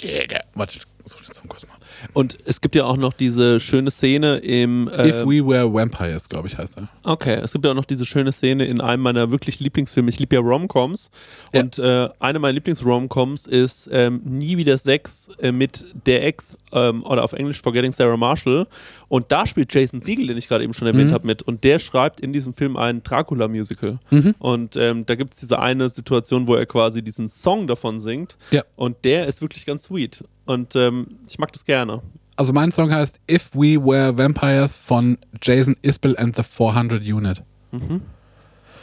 Digga. 0.02 0.40
Warte, 0.56 0.78
ich 0.80 0.84
such 1.12 1.22
den 1.26 1.34
Song 1.34 1.48
kurz 1.48 1.66
mal. 1.68 1.76
Und 2.14 2.38
es 2.46 2.62
gibt 2.62 2.76
ja 2.76 2.86
auch 2.86 2.98
noch 2.98 3.14
diese 3.14 3.60
schöne 3.60 3.92
Szene 3.92 4.38
im. 4.38 4.88
Äh, 4.90 5.10
If 5.10 5.26
We 5.26 5.46
Were 5.48 5.74
Vampires, 5.74 6.30
glaube 6.30 6.48
ich, 6.48 6.58
heißt 6.58 6.78
er. 6.78 6.88
okay, 7.04 7.36
es 7.44 7.52
gibt 7.52 7.66
ja 7.66 7.72
auch 7.72 7.76
noch 7.76 7.86
diese 7.86 8.06
schöne 8.06 8.32
Szene 8.32 8.66
in 8.66 8.82
einem 8.82 9.04
meiner 9.04 9.32
wirklich 9.32 9.60
Lieblingsfilme. 9.60 10.10
Ich 10.10 10.20
liebe 10.20 10.36
ja 10.36 10.42
Romcoms. 10.42 11.10
Ja. 11.54 11.62
Und 11.62 11.80
äh, 11.80 12.10
eine 12.20 12.40
meiner 12.40 12.54
Lieblings-Romcoms 12.54 13.48
ist 13.48 13.90
ähm, 13.92 14.22
Nie 14.24 14.58
wieder 14.58 14.78
Sex 14.78 15.30
äh, 15.40 15.52
mit 15.52 15.86
der 16.06 16.26
Ex 16.26 16.56
ähm, 16.72 17.04
oder 17.04 17.24
auf 17.24 17.34
Englisch 17.34 17.62
Forgetting 17.62 17.92
Sarah 17.92 18.18
Marshall. 18.18 18.68
Und 19.08 19.32
da 19.32 19.46
spielt 19.46 19.74
Jason 19.74 20.00
Siegel, 20.02 20.28
den 20.28 20.38
ich 20.38 20.48
gerade 20.48 20.64
eben 20.64 20.74
schon 20.74 20.88
erwähnt 20.88 21.10
Mhm. 21.10 21.14
habe, 21.14 21.28
mit. 21.28 21.42
Und 21.42 21.64
der 21.64 21.80
schreibt 21.80 22.20
in 22.20 22.32
diesem 22.34 22.54
Film 22.54 22.78
ein 22.78 23.04
Dracula-Musical. 23.04 24.00
Mhm. 24.10 24.36
Und 24.40 24.76
ähm, 24.76 25.06
da 25.06 25.16
gibt 25.16 25.34
es 25.34 25.42
diese 25.42 25.60
eine 25.60 25.90
Situation, 25.90 26.48
wo 26.48 26.56
er 26.56 26.66
quasi 26.66 27.02
diesen 27.02 27.28
Song 27.30 27.68
davon 27.68 28.00
singt. 28.00 28.38
Ja. 28.52 28.64
Und 28.76 28.98
der 29.04 29.28
ist 29.28 29.42
wirklich 29.42 29.66
ganz 29.66 29.84
sweet. 29.84 30.24
Und 30.52 30.76
ähm, 30.76 31.08
ich 31.28 31.40
mag 31.40 31.54
das 31.54 31.64
gerne. 31.66 32.02
Also 32.36 32.52
mein 32.52 32.72
Song 32.72 32.92
heißt 32.94 33.22
If 33.30 33.52
We 33.54 33.78
Were 33.78 34.18
Vampires 34.18 34.78
von 34.78 35.18
Jason 35.42 35.76
Isbell 35.82 36.18
and 36.18 36.36
the 36.36 36.44
400 36.44 37.02
Unit. 37.02 37.44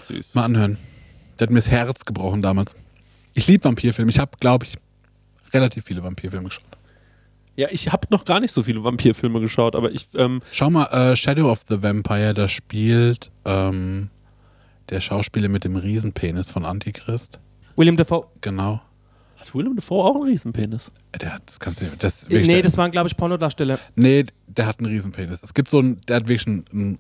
Süß. 0.03 0.35
Mal 0.35 0.45
anhören. 0.45 0.79
Der 1.39 1.47
hat 1.47 1.51
mir 1.51 1.59
das 1.59 1.71
Herz 1.71 2.05
gebrochen 2.05 2.41
damals. 2.41 2.75
Ich 3.35 3.47
liebe 3.47 3.65
Vampirfilme. 3.65 4.11
Ich 4.11 4.19
habe, 4.19 4.31
glaube 4.41 4.65
ich, 4.65 4.77
relativ 5.53 5.85
viele 5.85 6.03
Vampirfilme 6.03 6.47
geschaut. 6.49 6.65
Ja, 7.57 7.69
ich 7.71 7.93
habe 7.93 8.07
noch 8.11 8.25
gar 8.25 8.41
nicht 8.41 8.55
so 8.55 8.63
viele 8.63 8.83
Vampirfilme 8.85 9.41
geschaut, 9.41 9.77
aber 9.77 9.93
ich, 9.93 10.09
ähm, 10.15 10.41
Schau 10.53 10.71
mal, 10.71 10.87
äh, 10.87 11.17
Shadow 11.17 11.51
of 11.51 11.65
the 11.69 11.83
Vampire, 11.83 12.33
da 12.33 12.49
spielt 12.49 13.31
ähm, 13.45 14.11
der 14.89 15.01
Schauspieler 15.01 15.49
mit 15.49 15.65
dem 15.65 15.77
Riesenpenis 15.77 16.51
von 16.51 16.65
Antichrist. 16.65 17.41
William 17.77 17.97
Dafoe. 17.97 18.27
Genau. 18.41 18.81
Hat 19.49 19.55
Willem 19.55 19.77
Dafoe 19.77 20.05
auch 20.05 20.15
einen 20.17 20.25
Riesenpenis? 20.25 20.91
Der 21.21 21.35
hat, 21.35 21.43
das 21.47 21.59
kannst 21.61 21.81
du 21.81 21.85
nicht. 21.87 22.03
Das 22.03 22.29
Nee, 22.29 22.43
der, 22.43 22.63
das 22.63 22.77
waren, 22.77 22.91
glaube 22.91 23.09
ich, 23.09 23.17
Pornodarsteller. 23.17 23.79
nee, 23.97 24.25
der 24.47 24.67
hat 24.67 24.79
einen 24.79 24.87
Riesenpenis. 24.87 25.43
Es 25.43 25.55
gibt 25.55 25.71
so 25.71 25.79
einen, 25.79 26.01
der 26.09 26.17
hat 26.17 26.29
wirklich 26.29 26.47
einen, 26.47 26.65
einen 26.73 26.99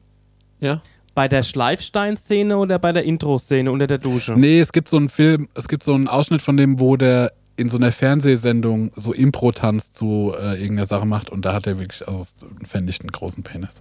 Ja. 0.60 0.82
Bei 1.14 1.26
der 1.26 1.42
Schleifstein-Szene 1.42 2.56
oder 2.56 2.78
bei 2.78 2.92
der 2.92 3.02
Intro-Szene 3.04 3.72
unter 3.72 3.86
der 3.88 3.98
Dusche? 3.98 4.34
Nee, 4.34 4.60
es 4.60 4.72
gibt 4.72 4.88
so 4.88 4.96
einen 4.96 5.08
Film, 5.08 5.48
es 5.54 5.66
gibt 5.66 5.82
so 5.82 5.94
einen 5.94 6.06
Ausschnitt 6.08 6.42
von 6.42 6.56
dem, 6.56 6.78
wo 6.78 6.96
der 6.96 7.32
in 7.56 7.68
so 7.68 7.76
einer 7.76 7.90
Fernsehsendung 7.90 8.92
so 8.94 9.12
Impro-Tanz 9.12 9.92
zu 9.92 10.32
äh, 10.38 10.52
irgendeiner 10.60 10.86
Sache 10.86 11.06
macht 11.06 11.28
und 11.30 11.44
da 11.44 11.54
hat 11.54 11.66
er 11.66 11.80
wirklich, 11.80 12.06
also 12.06 12.24
fände 12.64 12.90
ich 12.90 13.00
einen 13.00 13.10
großen 13.10 13.42
Penis. 13.42 13.80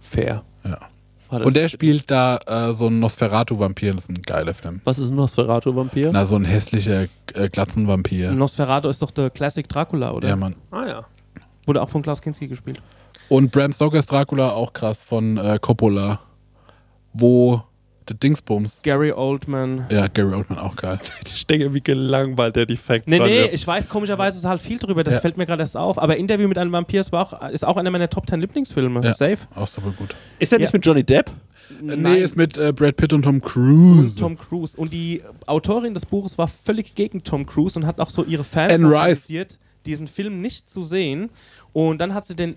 Fair. 0.00 0.44
Ja. 0.64 0.80
Und 1.28 1.56
der 1.56 1.68
spielt 1.68 2.10
da 2.10 2.38
äh, 2.46 2.72
so 2.72 2.86
einen 2.86 3.00
Nosferatu-Vampir, 3.00 3.94
das 3.94 4.04
ist 4.04 4.10
ein 4.10 4.22
geiler 4.22 4.54
Film. 4.54 4.80
Was 4.84 4.98
ist 4.98 5.10
ein 5.10 5.16
Nosferatu-Vampir? 5.16 6.10
Na, 6.12 6.24
so 6.24 6.36
ein 6.36 6.44
hässlicher 6.44 7.06
äh, 7.34 7.48
Glatzenvampir. 7.48 8.32
Nosferatu 8.32 8.88
ist 8.88 9.02
doch 9.02 9.10
der 9.10 9.30
Classic 9.30 9.68
Dracula, 9.68 10.12
oder? 10.12 10.28
Ja, 10.28 10.36
Mann. 10.36 10.54
Ah 10.70 10.86
ja. 10.86 11.06
Wurde 11.66 11.82
auch 11.82 11.88
von 11.88 12.02
Klaus 12.02 12.22
Kinski 12.22 12.46
gespielt. 12.46 12.80
Und 13.28 13.50
Bram 13.50 13.72
Stokers 13.72 14.06
Dracula 14.06 14.50
auch 14.50 14.72
krass 14.72 15.02
von 15.02 15.36
äh, 15.36 15.58
Coppola, 15.60 16.20
wo 17.12 17.62
der 18.08 18.16
Dingsbums. 18.16 18.80
Gary 18.82 19.12
Oldman. 19.12 19.86
Ja, 19.90 20.06
Gary 20.08 20.34
Oldman 20.34 20.58
auch 20.58 20.76
geil. 20.76 20.98
Ich 21.34 21.46
denke, 21.46 21.74
wie 21.74 21.80
gelangweilt 21.80 22.56
der 22.56 22.66
die 22.66 22.76
Facts 22.76 23.06
Nee, 23.06 23.18
nee, 23.20 23.44
ich 23.46 23.66
weiß 23.66 23.88
komischerweise 23.88 24.40
total 24.40 24.58
viel 24.58 24.78
drüber. 24.78 25.04
Das 25.04 25.14
Ja. 25.14 25.20
fällt 25.20 25.36
mir 25.36 25.46
gerade 25.46 25.62
erst 25.62 25.76
auf. 25.76 25.98
Aber 25.98 26.16
Interview 26.16 26.48
mit 26.48 26.58
einem 26.58 26.72
Vampir 26.72 27.00
ist 27.00 27.12
auch, 27.12 27.40
ist 27.50 27.64
auch 27.64 27.76
einer 27.76 27.90
meiner 27.90 28.08
Top 28.08 28.28
10 28.28 28.40
Lieblingsfilme. 28.40 29.02
Ja. 29.04 29.14
Safe. 29.14 29.38
Auch 29.54 29.66
super 29.66 29.92
gut. 29.96 30.14
Ist 30.38 30.52
der 30.52 30.58
nicht 30.58 30.68
Ja. 30.68 30.76
mit 30.76 30.86
Johnny 30.86 31.04
Depp? 31.04 31.30
Äh, 31.88 31.96
nee, 31.96 32.18
ist 32.18 32.36
mit 32.36 32.56
äh, 32.58 32.72
Brad 32.72 32.96
Pitt 32.96 33.12
und 33.12 33.22
Tom 33.22 33.40
Cruise. 33.40 34.18
Tom 34.18 34.38
Cruise. 34.38 34.76
Und 34.76 34.92
die 34.92 35.22
Autorin 35.46 35.94
des 35.94 36.06
Buches 36.06 36.38
war 36.38 36.48
völlig 36.48 36.94
gegen 36.94 37.24
Tom 37.24 37.44
Cruise 37.44 37.78
und 37.78 37.86
hat 37.86 37.98
auch 38.00 38.10
so 38.10 38.24
ihre 38.24 38.44
Fans 38.44 38.72
organisiert, 38.72 39.58
diesen 39.84 40.06
Film 40.06 40.40
nicht 40.40 40.70
zu 40.70 40.82
sehen. 40.82 41.30
Und 41.72 42.00
dann 42.00 42.14
hat 42.14 42.26
sie 42.26 42.36
den 42.36 42.54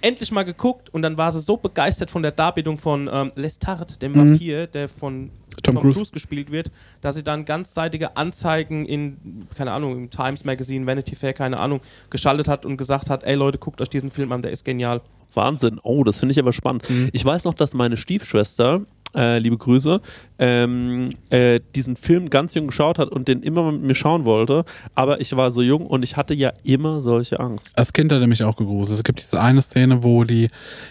endlich 0.00 0.32
mal 0.32 0.44
geguckt 0.44 0.92
und 0.92 1.02
dann 1.02 1.16
war 1.16 1.32
sie 1.32 1.40
so 1.40 1.56
begeistert 1.56 2.10
von 2.10 2.22
der 2.22 2.32
Darbietung 2.32 2.78
von 2.78 3.08
ähm, 3.12 3.32
Lestat, 3.34 4.00
dem 4.02 4.14
Vampir, 4.14 4.66
der 4.66 4.88
von 4.88 5.30
Tom 5.62 5.74
Tom, 5.74 5.82
Cruise. 5.82 5.98
Cruise. 5.98 6.12
gespielt 6.12 6.50
wird, 6.52 6.70
dass 7.00 7.16
sie 7.16 7.22
dann 7.22 7.44
ganzseitige 7.44 8.16
Anzeigen 8.16 8.86
in, 8.86 9.46
keine 9.56 9.72
Ahnung, 9.72 9.96
im 9.96 10.10
Times 10.10 10.44
Magazine, 10.44 10.86
Vanity 10.86 11.16
Fair, 11.16 11.32
keine 11.32 11.58
Ahnung, 11.58 11.80
geschaltet 12.10 12.48
hat 12.48 12.64
und 12.64 12.76
gesagt 12.76 13.10
hat, 13.10 13.24
ey 13.24 13.34
Leute, 13.34 13.58
guckt 13.58 13.80
euch 13.80 13.90
diesen 13.90 14.10
Film 14.10 14.32
an, 14.32 14.42
der 14.42 14.52
ist 14.52 14.64
genial. 14.64 15.00
Wahnsinn. 15.34 15.78
Oh, 15.82 16.04
das 16.04 16.18
finde 16.18 16.32
ich 16.32 16.38
aber 16.38 16.52
spannend. 16.52 16.88
Mhm. 16.88 17.10
Ich 17.12 17.24
weiß 17.24 17.44
noch, 17.44 17.54
dass 17.54 17.74
meine 17.74 17.96
Stiefschwester, 17.96 18.82
äh, 19.14 19.38
liebe 19.38 19.56
Grüße, 19.56 20.00
ähm, 20.38 21.08
äh, 21.30 21.60
diesen 21.74 21.96
Film 21.96 22.30
ganz 22.30 22.54
jung 22.54 22.68
geschaut 22.68 22.98
hat 22.98 23.08
und 23.08 23.26
den 23.28 23.42
immer 23.42 23.72
mit 23.72 23.82
mir 23.82 23.94
schauen 23.94 24.24
wollte. 24.24 24.64
Aber 24.94 25.20
ich 25.20 25.34
war 25.36 25.50
so 25.50 25.62
jung 25.62 25.86
und 25.86 26.02
ich 26.02 26.16
hatte 26.16 26.34
ja 26.34 26.52
immer 26.62 27.00
solche 27.00 27.40
Angst. 27.40 27.70
Als 27.74 27.92
Kind 27.92 28.12
hat 28.12 28.20
er 28.20 28.26
mich 28.26 28.42
auch 28.44 28.56
gegruselt. 28.56 28.96
Es 28.98 29.04
gibt 29.04 29.20
diese 29.20 29.40
eine 29.40 29.62
Szene, 29.62 30.04
wo 30.04 30.24
die, 30.24 30.48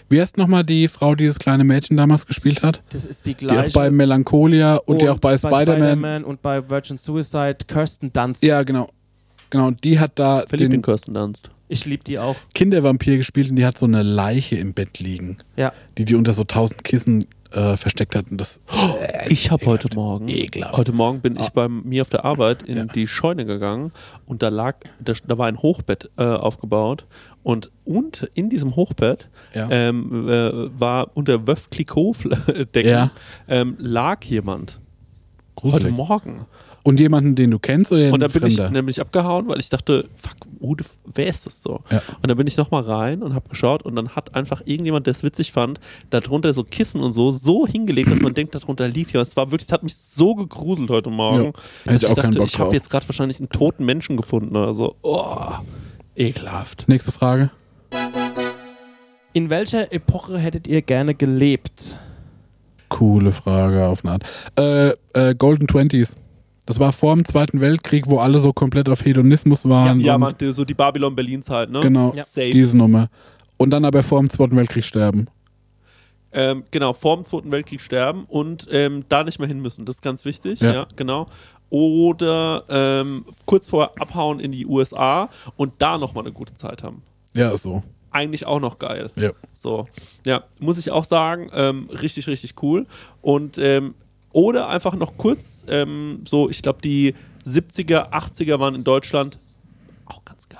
wie 0.10 0.20
heißt 0.22 0.38
nochmal 0.38 0.64
die 0.64 0.88
Frau, 0.88 1.16
die 1.16 1.28
das 1.28 1.40
kleine 1.40 1.64
Mädchen 1.64 1.96
damals 1.98 2.26
gespielt 2.26 2.64
hat? 2.64 2.82
Das 2.90 3.06
ist 3.06 3.26
die 3.26 3.36
Die 3.36 3.46
gleiche. 3.46 3.70
auch 3.70 3.74
bei 3.74 3.92
Melancholia 3.92 4.76
und, 4.78 5.02
die 5.02 5.10
auch 5.10 5.20
bei, 5.20 5.38
Spider-Man. 5.38 5.66
Spider-Man 5.78 6.24
und 6.24 6.42
bei 6.42 6.70
Virgin 6.70 6.98
Suicide, 6.98 7.58
Kirsten 7.68 8.12
Dunst. 8.14 8.44
ja, 8.44 8.64
genau. 8.64 8.90
Genau, 9.50 9.68
und 9.68 9.84
die 9.86 9.98
hat 10.00 10.12
da 10.20 10.44
Verliebt 10.48 10.66
in 10.66 10.72
den 10.72 10.82
Kirsten 10.82 11.14
Dunst. 11.14 11.50
Ich 11.70 11.86
liebe 11.86 12.04
die 12.04 12.18
auch. 12.20 12.36
Kindervampir 12.54 13.18
gespielt 13.18 13.50
und 13.50 13.56
die 13.58 13.66
hat 13.66 13.78
so 13.78 13.86
eine 13.86 14.02
Leiche 14.04 14.56
im 14.58 14.74
Bett 14.74 15.00
liegen, 15.00 15.38
Ja. 15.58 15.72
die 15.98 16.04
die 16.06 16.16
unter 16.16 16.32
so 16.34 16.44
tausend 16.46 16.84
Kissen 16.84 17.26
äh, 17.52 17.78
versteckt 17.78 18.16
hat. 18.16 18.30
Und 18.32 18.38
das, 18.42 18.62
Ich 19.30 19.52
habe 19.52 19.66
heute 19.66 19.94
Morgen, 19.96 20.28
Ekelhaft. 20.28 20.78
heute 20.78 20.92
Morgen 20.92 21.22
bin 21.22 21.38
ich 21.38 21.50
bei 21.50 21.68
mir 21.68 22.02
auf 22.02 22.10
der 22.10 22.26
Arbeit 22.26 22.64
in 22.64 22.78
Ja. 22.78 22.86
die 22.86 23.08
Scheune 23.08 23.46
gegangen 23.46 23.92
und 24.26 24.42
da 24.44 24.50
lag, 24.50 24.76
da, 25.00 25.14
da 25.26 25.38
war 25.38 25.48
ein 25.48 25.58
Hochbett 25.62 26.10
äh, 26.18 26.24
aufgebaut 26.24 27.06
und, 27.44 27.72
und 27.86 28.30
in 28.34 28.50
diesem 28.50 28.76
Hochbett 28.76 29.30
Ja. 29.54 29.68
ähm, 29.72 30.28
äh, 30.30 30.80
war 30.80 31.12
unter 31.16 31.48
Wöf 31.48 31.70
Clicquot-Decken 31.70 32.90
Ja. 32.92 33.12
ähm, 33.48 33.76
lag 33.80 34.24
jemand. 34.26 34.80
Heute 35.62 35.72
Gruselig. 35.78 35.94
Morgen. 35.96 36.46
Und 36.88 37.02
jemanden, 37.02 37.36
den 37.36 37.52
du 37.52 37.60
kennst 37.60 37.92
oder 37.92 38.14
Und 38.14 38.22
dann 38.22 38.32
bin 38.32 38.46
ich, 38.46 38.56
Fremder? 38.56 38.74
dann 38.74 38.86
bin 38.86 38.88
ich 38.88 39.02
abgehauen, 39.02 39.50
weil 39.50 39.60
ich 39.60 39.68
dachte, 39.68 40.06
fuck, 40.16 40.78
the, 40.78 40.86
wer 41.14 41.28
ist 41.28 41.46
das 41.46 41.62
so? 41.62 41.82
Ja. 41.92 42.02
Und 42.22 42.30
dann 42.30 42.38
bin 42.38 42.48
ich 42.48 42.56
nochmal 42.56 42.84
rein 42.84 43.24
und 43.24 43.36
habe 43.36 43.50
geschaut 43.50 43.84
und 43.84 43.94
dann 43.98 44.16
hat 44.16 44.36
einfach 44.36 44.62
irgendjemand, 44.64 45.06
der 45.06 45.12
es 45.12 45.22
witzig 45.22 45.52
fand, 45.52 45.82
darunter 46.12 46.54
so 46.54 46.64
Kissen 46.64 47.02
und 47.02 47.12
so, 47.12 47.32
so 47.32 47.68
hingelegt, 47.68 48.10
dass 48.10 48.22
man 48.22 48.34
denkt, 48.34 48.56
darunter 48.56 48.88
liegt 48.88 49.12
jemand. 49.12 49.28
Es 49.28 49.36
war 49.36 49.52
wirklich, 49.52 49.68
es 49.68 49.74
hat 49.74 49.84
mich 49.84 49.98
so 49.98 50.34
gegruselt 50.34 50.90
heute 50.90 51.10
Morgen. 51.10 51.44
Ja. 51.44 51.52
dass 51.52 51.94
Hätte 51.96 52.06
ich 52.06 52.06
auch 52.06 52.16
keinen 52.16 52.32
dachte, 52.32 52.40
Bock 52.40 52.48
ich 52.48 52.60
habe 52.60 52.74
jetzt 52.74 52.90
gerade 52.90 53.10
wahrscheinlich 53.10 53.40
einen 53.40 53.50
toten 53.50 53.84
Menschen 53.84 54.16
gefunden 54.16 54.56
oder 54.56 54.74
so. 54.74 54.96
Oh, 55.02 55.56
ekelhaft. 56.16 56.86
Nächste 56.88 57.12
Frage. 57.12 57.52
In 59.34 59.50
welcher 59.50 59.92
Epoche 59.92 60.38
hättet 60.38 60.70
ihr 60.70 60.82
gerne 60.82 61.16
gelebt? 61.16 62.00
Coole 62.88 63.34
Frage 63.34 63.88
auf 63.88 64.06
eine 64.06 64.14
Art. 64.14 64.24
Äh, 64.58 65.30
äh, 65.30 65.36
Golden 65.36 65.68
Twenties. 65.68 66.16
Das 66.68 66.80
war 66.80 66.92
vor 66.92 67.16
dem 67.16 67.24
Zweiten 67.24 67.62
Weltkrieg, 67.62 68.08
wo 68.08 68.20
alle 68.20 68.40
so 68.40 68.52
komplett 68.52 68.90
auf 68.90 69.04
Hedonismus 69.04 69.68
waren. 69.68 70.02
Ja, 70.02 70.16
und 70.16 70.22
man, 70.22 70.54
so 70.54 70.66
die 70.66 70.74
Babylon-Berlin-Zeit, 70.74 71.70
ne? 71.72 71.80
Genau, 71.80 72.14
Ja. 72.14 72.26
Diese 72.36 72.78
Nummer. 72.78 73.08
Und 73.56 73.72
dann 73.72 73.86
aber 73.86 74.04
vor 74.04 74.20
dem 74.20 74.30
Zweiten 74.30 74.56
Weltkrieg 74.56 74.84
sterben. 74.84 75.28
Ähm, 76.34 76.66
genau, 76.70 76.92
vor 76.92 77.16
dem 77.16 77.26
Zweiten 77.26 77.52
Weltkrieg 77.52 77.80
sterben 77.82 78.26
und 78.26 78.68
ähm, 78.70 79.06
da 79.08 79.24
nicht 79.24 79.40
mehr 79.40 79.48
hin 79.48 79.62
müssen. 79.62 79.86
Das 79.86 79.96
ist 79.96 80.02
ganz 80.02 80.26
wichtig. 80.26 80.60
Ja. 80.60 80.74
Ja, 80.74 80.88
genau. 80.98 81.28
Oder 81.70 82.66
ähm, 82.70 83.26
kurz 83.46 83.70
vorher 83.70 83.92
abhauen 84.00 84.42
in 84.42 84.52
die 84.52 84.66
USA 84.66 85.30
und 85.56 85.74
da 85.80 85.98
nochmal 85.98 86.26
eine 86.26 86.34
gute 86.34 86.54
Zeit 86.56 86.84
haben. 86.84 87.02
Ja, 87.34 87.52
ist 87.52 87.64
so. 87.64 87.82
Eigentlich 88.12 88.46
auch 88.46 88.60
noch 88.60 88.78
geil. 88.78 89.10
Ja. 89.16 89.32
So, 89.54 89.88
ja, 90.26 90.44
muss 90.60 90.78
ich 90.78 90.92
auch 90.92 91.06
sagen, 91.06 91.50
ähm, 91.54 91.90
richtig, 92.02 92.28
richtig 92.28 92.62
cool. 92.62 92.88
Und 93.22 93.58
ähm, 93.58 93.96
oder 94.32 94.70
einfach 94.70 94.94
noch 94.96 95.18
kurz, 95.18 95.66
ähm, 95.68 96.24
so, 96.28 96.50
ich 96.50 96.62
glaube, 96.62 96.82
die 96.82 97.16
70er, 97.46 98.12
80er 98.12 98.60
waren 98.60 98.76
in 98.76 98.84
Deutschland 98.84 99.38
auch 100.06 100.24
ganz 100.26 100.48
geil. 100.50 100.60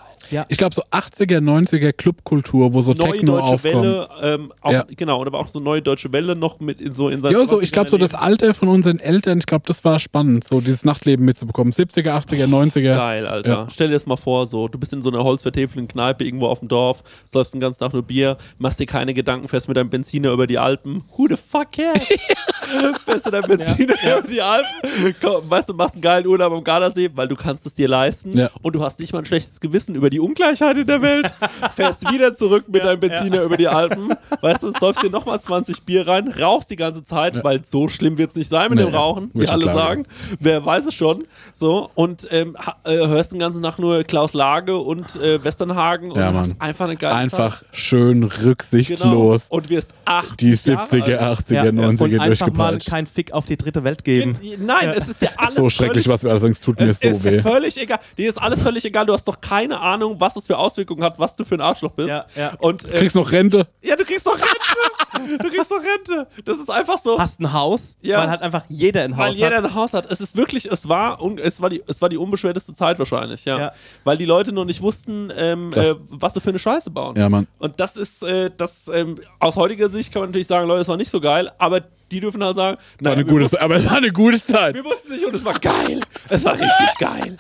Ich 0.50 0.58
glaube, 0.58 0.76
so 0.76 0.82
80er, 0.92 1.40
90er 1.40 1.94
Clubkultur, 1.94 2.74
wo 2.74 2.82
so 2.82 2.94
Neue 2.94 3.12
Techno 3.12 3.34
deutsche 3.34 3.44
aufkommt. 3.46 3.76
Welle, 3.76 4.10
ähm, 4.22 4.54
auch, 4.62 4.72
Ja. 4.72 4.86
genau, 4.96 5.22
und 5.22 5.28
aber 5.28 5.40
auch 5.40 5.48
so 5.48 5.60
neue 5.60 5.82
deutsche 5.82 6.12
Welle 6.12 6.36
noch 6.36 6.60
mit 6.60 6.82
in 6.82 6.92
so 6.94 7.10
in 7.10 7.22
seinen 7.22 7.34
Ja, 7.34 7.46
so, 7.46 7.62
ich 7.62 7.72
glaube, 7.72 7.90
so 7.90 7.98
das 7.98 8.14
20ern 8.14 8.18
Alter 8.24 8.54
von 8.54 8.68
unseren 8.70 9.00
Eltern, 9.00 9.40
ich 9.40 9.46
glaube, 9.46 9.64
das 9.68 9.84
war 9.84 10.00
spannend, 10.00 10.44
so 10.44 10.62
dieses 10.62 10.86
Nachtleben 10.86 11.26
mitzubekommen. 11.26 11.72
70er, 11.74 12.12
80er, 12.12 12.48
90er. 12.48 12.94
Geil, 12.96 13.28
Alter. 13.28 13.50
Ja. 13.50 13.68
Stell 13.72 13.88
dir 13.88 13.94
das 13.94 14.06
mal 14.06 14.18
vor, 14.18 14.46
so, 14.48 14.68
du 14.68 14.78
bist 14.78 14.94
in 14.94 15.02
so 15.02 15.10
einer 15.10 15.24
holzvertäfelten 15.24 15.88
Kneipe 15.88 16.24
irgendwo 16.24 16.48
auf 16.48 16.60
dem 16.60 16.68
Dorf, 16.68 17.04
säufst 17.26 17.54
den 17.54 17.62
ganzen 17.62 17.80
Tag 17.80 17.94
nur 17.94 18.04
Bier, 18.04 18.38
machst 18.58 18.80
dir 18.80 18.86
keine 18.86 19.14
Gedanken, 19.14 19.48
fährst 19.48 19.68
mit 19.68 19.78
deinem 19.78 19.90
Benziner 19.90 20.32
über 20.32 20.48
die 20.48 20.58
Alpen. 20.58 21.04
Who 21.16 21.28
the 21.30 21.36
fuck 21.38 21.72
cares? 21.72 22.00
fährst 23.06 23.26
du 23.26 23.32
dein 23.32 23.44
Benziner 23.44 23.94
über 24.20 24.28
die 24.28 24.42
Alpen, 24.42 25.16
komm, 25.22 25.50
weißt 25.50 25.70
du, 25.70 25.74
machst 25.74 25.96
einen 25.96 26.02
geilen 26.02 26.28
Urlaub 26.28 26.52
am 26.54 26.64
Gardasee, 26.64 27.10
weil 27.16 27.28
du 27.28 27.36
kannst 27.36 27.66
es 27.66 27.76
dir 27.76 27.88
leisten 27.88 28.38
Ja. 28.38 28.50
und 28.62 28.74
du 28.74 28.82
hast 28.84 29.00
nicht 29.00 29.14
mal 29.14 29.20
ein 29.20 29.26
schlechtes 29.26 29.60
Gewissen 29.60 29.96
über 29.96 30.10
die 30.10 30.17
Ungleichheit 30.20 30.78
in 30.78 30.88
der 30.88 31.02
Welt. 31.02 31.32
fährst 31.76 32.10
wieder 32.12 32.36
zurück 32.36 32.66
mit 32.68 32.84
deinem 32.84 33.00
Benziner 33.00 33.42
über 33.44 33.58
die 33.58 33.68
Alpen, 33.68 34.14
weißt 34.42 34.64
du, 34.64 34.72
säufst 34.72 35.04
dir 35.04 35.10
nochmal 35.10 35.40
20 35.42 35.84
Bier 35.84 36.08
rein, 36.08 36.28
rauchst 36.28 36.70
die 36.70 36.76
ganze 36.76 37.04
Zeit, 37.04 37.44
weil 37.44 37.62
so 37.66 37.88
schlimm 37.90 38.18
wird 38.18 38.32
es 38.32 38.36
nicht 38.36 38.50
sein 38.50 38.70
mit 38.70 38.80
Nee, 38.80 38.86
dem 38.86 38.96
Rauchen, 38.96 39.32
wie 39.34 39.48
alle 39.48 39.64
klar 39.64 39.76
sagen. 39.76 40.06
Wer 40.40 40.66
weiß 40.66 40.86
es 40.86 40.94
schon. 40.94 41.24
So, 41.54 41.90
und 41.96 42.28
ähm, 42.32 42.56
äh, 42.84 42.96
hörst 42.96 43.32
den 43.32 43.40
ganzen 43.40 43.64
Tag 43.64 43.80
nur 43.80 44.04
Klaus 44.04 44.34
Lage 44.34 44.78
und 44.78 45.16
äh, 45.16 45.44
Westernhagen 45.44 46.12
und 46.12 46.18
Ja, 46.20 46.34
hast 46.34 46.50
Mann. 46.50 46.56
einfach 46.60 46.86
eine 46.86 46.96
geile 46.98 47.16
Einfach 47.16 47.64
schön 47.72 48.30
Zeit. 48.30 48.44
rücksichtslos 48.44 49.44
Genau. 49.50 49.58
Und 49.58 49.70
wirst 49.70 49.94
80 50.06 50.38
die 50.38 50.72
Jahre 50.72 50.86
70er, 50.88 51.18
alt. 51.18 51.40
80er, 51.40 51.54
Ja, 51.54 51.64
90er 51.64 51.74
und 51.74 52.20
einfach 52.20 52.20
mal 52.20 52.28
durchgepeitscht. 52.28 52.90
kein 52.90 53.06
Fick 53.06 53.32
auf 53.32 53.46
die 53.46 53.58
dritte 53.58 53.84
Welt 53.84 54.04
geben. 54.04 54.38
Nein, 54.60 54.94
es 54.96 55.08
ist 55.08 55.22
dir 55.22 55.30
alles 55.38 55.56
So 55.56 55.70
schrecklich, 55.70 56.06
völlig, 56.06 56.10
was 56.10 56.24
wir 56.24 56.30
alles 56.30 56.42
sagen, 56.42 56.52
es 56.54 56.62
tut 56.62 56.80
mir 56.80 56.86
es 56.90 57.00
so 57.00 57.08
ist 57.10 57.24
weh. 57.24 57.42
völlig 57.42 57.78
egal. 57.82 58.00
Dir 58.18 58.30
ist 58.30 58.38
alles 58.42 58.62
völlig 58.62 58.86
egal. 58.86 59.06
Du 59.06 59.14
hast 59.14 59.28
doch 59.28 59.42
keine 59.42 59.80
Ahnung, 59.80 60.07
was 60.20 60.36
es 60.36 60.48
für 60.48 60.58
Auswirkungen 60.58 61.04
hat, 61.04 61.20
was 61.20 61.36
du 61.36 61.44
für 61.46 61.56
ein 61.56 61.62
Arschloch 61.62 61.92
bist. 61.92 62.10
Ja, 62.10 62.26
ja. 62.36 62.54
Und 62.60 62.86
äh, 62.88 62.98
Kriegst 63.00 63.16
noch 63.16 63.32
Rente? 63.32 63.68
ja, 63.82 63.96
du 63.96 64.06
kriegst 64.06 64.26
doch 64.26 64.38
Rente. 64.38 65.38
du 65.44 65.50
kriegst 65.50 65.72
doch 65.72 65.82
Rente. 65.82 66.28
Das 66.46 66.58
ist 66.60 66.70
einfach 66.70 66.98
so. 66.98 67.20
Hast 67.20 67.40
ein 67.40 67.52
Haus, 67.54 67.98
Ja. 68.02 68.20
weil 68.20 68.30
halt 68.30 68.42
einfach 68.42 68.64
jeder 68.70 69.04
ein 69.04 69.18
Weil 69.18 69.30
Haus 69.30 69.36
jeder 69.38 69.58
hat. 69.58 69.66
ein 69.66 69.76
Haus 69.76 69.94
hat. 69.94 70.10
Es 70.12 70.22
ist 70.22 70.36
wirklich, 70.38 70.66
es 70.66 70.88
war, 70.88 71.20
es 71.44 71.62
war 71.62 71.70
die, 71.70 71.84
es 71.88 72.02
war 72.02 72.10
die 72.10 72.18
unbeschwerteste 72.18 72.74
Zeit 72.76 73.00
wahrscheinlich, 73.00 73.46
ja. 73.46 73.58
Ja. 73.60 73.72
Weil 74.04 74.18
die 74.18 74.26
Leute 74.26 74.52
noch 74.52 74.66
nicht 74.66 74.82
wussten, 74.82 75.32
ähm, 75.36 75.72
Das- 75.74 75.88
äh, 75.88 75.96
was 76.10 76.34
sie 76.34 76.42
für 76.42 76.50
eine 76.50 76.60
Scheiße 76.60 76.90
bauen. 76.92 77.16
Ja, 77.18 77.30
Mann. 77.30 77.48
Und 77.60 77.80
das 77.80 77.96
ist, 77.98 78.24
äh, 78.24 78.52
das, 78.56 78.88
ähm, 78.94 79.20
aus 79.40 79.56
heutiger 79.56 79.90
Sicht 79.90 80.12
kann 80.14 80.22
man 80.22 80.30
natürlich 80.30 80.48
sagen, 80.48 80.68
Leute, 80.68 80.80
das 80.80 80.88
war 80.88 80.98
nicht 80.98 81.12
so 81.12 81.20
geil, 81.22 81.52
aber 81.58 81.82
die 82.12 82.22
dürfen 82.22 82.42
halt 82.44 82.56
sagen, 82.56 82.78
War 82.78 82.84
nein, 83.02 83.14
eine 83.14 83.26
wir, 83.26 83.30
gute, 83.32 83.44
wussten, 83.46 83.58
aber 83.58 83.76
es 83.76 83.86
war 83.90 83.98
eine 83.98 84.12
gute 84.12 84.42
Zeit. 84.42 84.76
wir 84.76 84.86
wussten 84.86 85.12
nicht 85.12 85.26
und 85.26 85.36
es 85.36 85.44
war 85.44 85.60
geil. 85.60 86.00
Es 86.30 86.46
war 86.46 86.54
richtig 86.54 86.98
geil. 87.00 87.36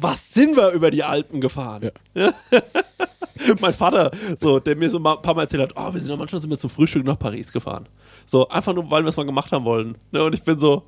Was 0.00 0.32
sind 0.32 0.56
wir 0.56 0.70
über 0.70 0.90
die 0.90 1.04
Alpen 1.04 1.40
gefahren? 1.40 1.90
mein 3.60 3.74
Vater, 3.74 4.10
so, 4.40 4.60
der 4.60 4.76
mir 4.76 4.90
so 4.90 4.98
ein 4.98 5.02
paar 5.02 5.34
Mal 5.34 5.42
erzählt 5.42 5.62
hat, 5.62 5.72
oh, 5.76 5.92
wir 5.92 6.00
sind 6.00 6.10
ja 6.10 6.16
manchmal 6.16 6.40
sind 6.40 6.50
wir 6.50 6.58
zum 6.58 6.70
Frühstück 6.70 7.04
nach 7.04 7.18
Paris 7.18 7.52
gefahren. 7.52 7.86
So, 8.26 8.48
einfach 8.48 8.72
nur, 8.74 8.90
weil 8.90 9.02
wir 9.02 9.08
es 9.08 9.16
mal 9.16 9.26
gemacht 9.26 9.52
haben 9.52 9.64
wollen. 9.64 9.96
Ne? 10.12 10.22
Und 10.22 10.34
ich 10.34 10.42
bin 10.42 10.58
so, 10.58 10.84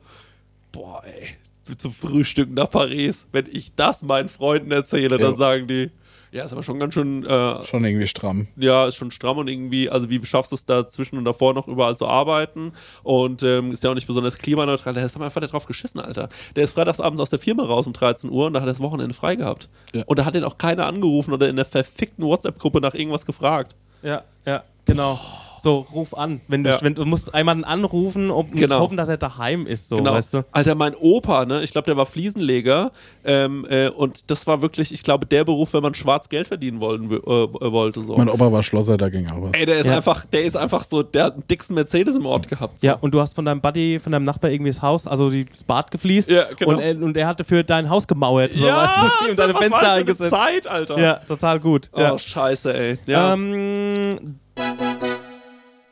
boah, 0.70 1.03
ey, 1.05 1.37
zum 1.77 1.92
Frühstück 1.92 2.51
nach 2.53 2.70
Paris. 2.70 3.27
Wenn 3.33 3.46
ich 3.51 3.75
das 3.75 4.03
meinen 4.03 4.29
Freunden 4.29 4.70
erzähle, 4.70 5.16
dann 5.18 5.33
Ja. 5.33 5.37
sagen 5.37 5.66
die, 5.68 5.90
ja, 6.33 6.45
ist 6.45 6.53
aber 6.53 6.62
schon 6.62 6.79
ganz 6.79 6.95
schön, 6.95 7.25
äh, 7.25 7.64
Schon 7.64 7.85
irgendwie 7.85 8.07
stramm. 8.07 8.49
ja, 8.57 8.87
ist 8.87 8.97
schon 8.97 9.11
stramm 9.11 9.37
und 9.38 9.49
irgendwie, 9.49 9.90
also 9.90 10.09
wie 10.09 10.25
schaffst 10.25 10.51
du 10.51 10.57
es 10.57 10.64
dazwischen 10.64 11.18
und 11.18 11.25
davor 11.27 11.53
noch 11.53 11.68
überall 11.68 11.97
zu 11.97 12.09
arbeiten? 12.09 12.73
Und 13.03 13.42
ähm, 13.42 13.73
ist 13.73 13.85
ja 13.85 13.90
auch 13.90 13.95
nicht 13.95 14.07
besonders 14.07 14.38
klimaneutral. 14.38 14.95
Der 14.95 15.05
ist 15.05 15.21
einfach 15.21 15.40
drauf 15.42 15.66
geschissen, 15.66 16.01
Alter. 16.01 16.31
Der 16.57 16.64
ist 16.64 16.73
freitagsabends 16.73 17.21
aus 17.21 17.31
der 17.31 17.38
Firma 17.38 17.64
raus 17.64 17.87
um 17.87 17.92
13 17.92 18.31
Uhr 18.31 18.47
und 18.47 18.55
da 18.55 18.61
hat 18.61 18.66
er 18.66 18.73
das 18.73 18.81
Wochenende 18.81 19.14
frei 19.14 19.37
gehabt. 19.37 19.68
Ja. 19.92 20.05
Und 20.07 20.18
da 20.18 20.25
hat 20.25 20.35
ihn 20.35 20.45
auch 20.45 20.57
keiner 20.57 20.87
angerufen 20.87 21.33
oder 21.35 21.49
in 21.49 21.57
der 21.57 21.66
verfickten 21.66 22.25
WhatsApp-Gruppe 22.25 22.81
nach 22.81 22.95
irgendwas 22.95 23.27
gefragt. 23.27 23.77
Ja, 24.03 24.25
ja, 24.47 24.64
genau. 24.87 25.21
So, 25.62 25.87
ruf 25.94 26.12
an. 26.16 26.40
Wenn 26.48 26.64
du, 26.64 26.70
Ja. 26.70 26.83
wenn, 26.83 26.94
du 26.96 27.05
musst 27.05 27.35
einmal 27.35 27.64
anrufen 27.64 28.31
und 28.33 28.51
Genau. 28.53 28.81
hoffen, 28.81 28.96
dass 28.96 29.09
er 29.09 29.16
daheim 29.16 29.64
ist, 29.66 29.88
so, 29.88 29.96
genau. 29.96 30.12
weißt 30.14 30.35
du? 30.35 30.44
Alter, 30.51 30.75
mein 30.75 30.96
Opa, 30.96 31.44
ne, 31.44 31.62
ich 31.62 31.70
glaube, 31.70 31.85
der 31.87 31.96
war 31.96 32.07
Fliesenleger. 32.07 32.90
Ähm, 33.25 33.64
äh, 33.70 33.88
und 33.88 34.29
das 34.31 34.44
war 34.48 34.61
wirklich, 34.62 34.92
ich 34.92 35.05
glaube, 35.05 35.25
der 35.27 35.44
Beruf, 35.44 35.72
wenn 35.75 35.83
man 35.83 35.94
schwarz 35.94 36.29
Geld 36.29 36.48
verdienen 36.48 36.81
wollen, 36.81 37.09
äh, 37.12 37.16
wollte. 37.20 38.03
So. 38.03 38.16
Mein 38.16 38.29
Opa 38.29 38.51
war 38.51 38.64
Schlosser, 38.64 38.96
da 38.96 39.09
ging 39.09 39.29
auch 39.31 39.40
was. 39.40 39.51
Ey, 39.53 39.64
der 39.64 39.79
ist 39.79 39.87
Ja. 39.87 39.94
einfach, 39.96 40.25
der 40.27 40.42
ist 40.44 40.57
einfach 40.57 40.85
so, 40.85 41.05
der 41.05 41.25
hat 41.27 41.35
einen 41.35 41.46
dicksten 41.46 41.75
Mercedes 41.77 42.16
im 42.16 42.27
Ort 42.27 42.48
gehabt. 42.48 42.81
So. 42.81 42.87
Ja, 42.88 42.94
und 42.94 43.14
du 43.14 43.20
hast 43.20 43.35
von 43.35 43.44
deinem 43.44 43.61
Buddy, 43.61 44.01
von 44.01 44.11
deinem 44.11 44.25
Nachbar 44.25 44.51
irgendwie 44.51 44.72
das 44.72 44.83
Haus, 44.83 45.07
also 45.07 45.31
die- 45.31 45.44
das 45.44 45.62
Bad 45.62 45.92
gefliest 45.92 46.29
Ja, 46.29 46.46
genau. 46.59 46.72
und, 46.72 46.81
er, 46.81 46.96
und 47.01 47.16
er 47.16 47.29
hatte 47.29 47.44
für 47.44 47.62
dein 47.62 47.88
Haus 47.88 48.09
gemauert, 48.09 48.53
so, 48.55 48.66
ja, 48.66 48.77
weißt 48.77 48.96
du? 48.96 49.03
Und 49.31 49.38
deine 49.38 49.55
Fenster 49.55 49.92
eingesetzt. 49.92 50.31
Zeit, 50.31 50.66
Alter. 50.66 50.98
Ja, 50.98 51.14
total 51.29 51.61
gut. 51.61 51.88
Oh, 51.92 52.01
ja. 52.01 52.18
scheiße, 52.18 52.77
ey. 52.77 52.98
Ja. 53.07 53.35
Ähm, 53.35 54.38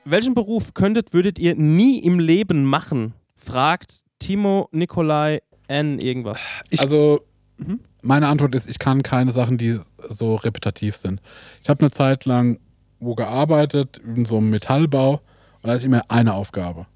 welchen 0.04 0.34
Beruf 0.34 0.74
könntet, 0.74 1.12
würdet 1.12 1.38
ihr 1.38 1.54
nie 1.54 1.98
im 1.98 2.18
Leben 2.18 2.64
machen? 2.64 3.14
Fragt 3.36 4.00
Timo 4.18 4.68
Nikolai 4.72 5.40
N. 5.68 5.98
irgendwas. 5.98 6.40
also, 6.78 7.20
Mhm. 7.56 7.80
meine 8.02 8.28
Antwort 8.28 8.54
ist, 8.54 8.68
ich 8.70 8.78
kann 8.78 9.02
keine 9.02 9.30
Sachen, 9.32 9.58
die 9.58 9.78
so 10.08 10.34
repetitiv 10.36 10.96
sind. 10.96 11.20
Ich 11.62 11.68
habe 11.68 11.80
eine 11.80 11.90
Zeit 11.90 12.24
lang 12.24 12.58
wo 13.02 13.14
gearbeitet, 13.14 14.00
in 14.14 14.24
so 14.26 14.36
einem 14.36 14.50
Metallbau, 14.50 15.12
und 15.12 15.20
da 15.62 15.68
hatte 15.70 15.78
ich 15.78 15.84
immer 15.86 16.02
eine 16.08 16.34
Aufgabe. 16.34 16.86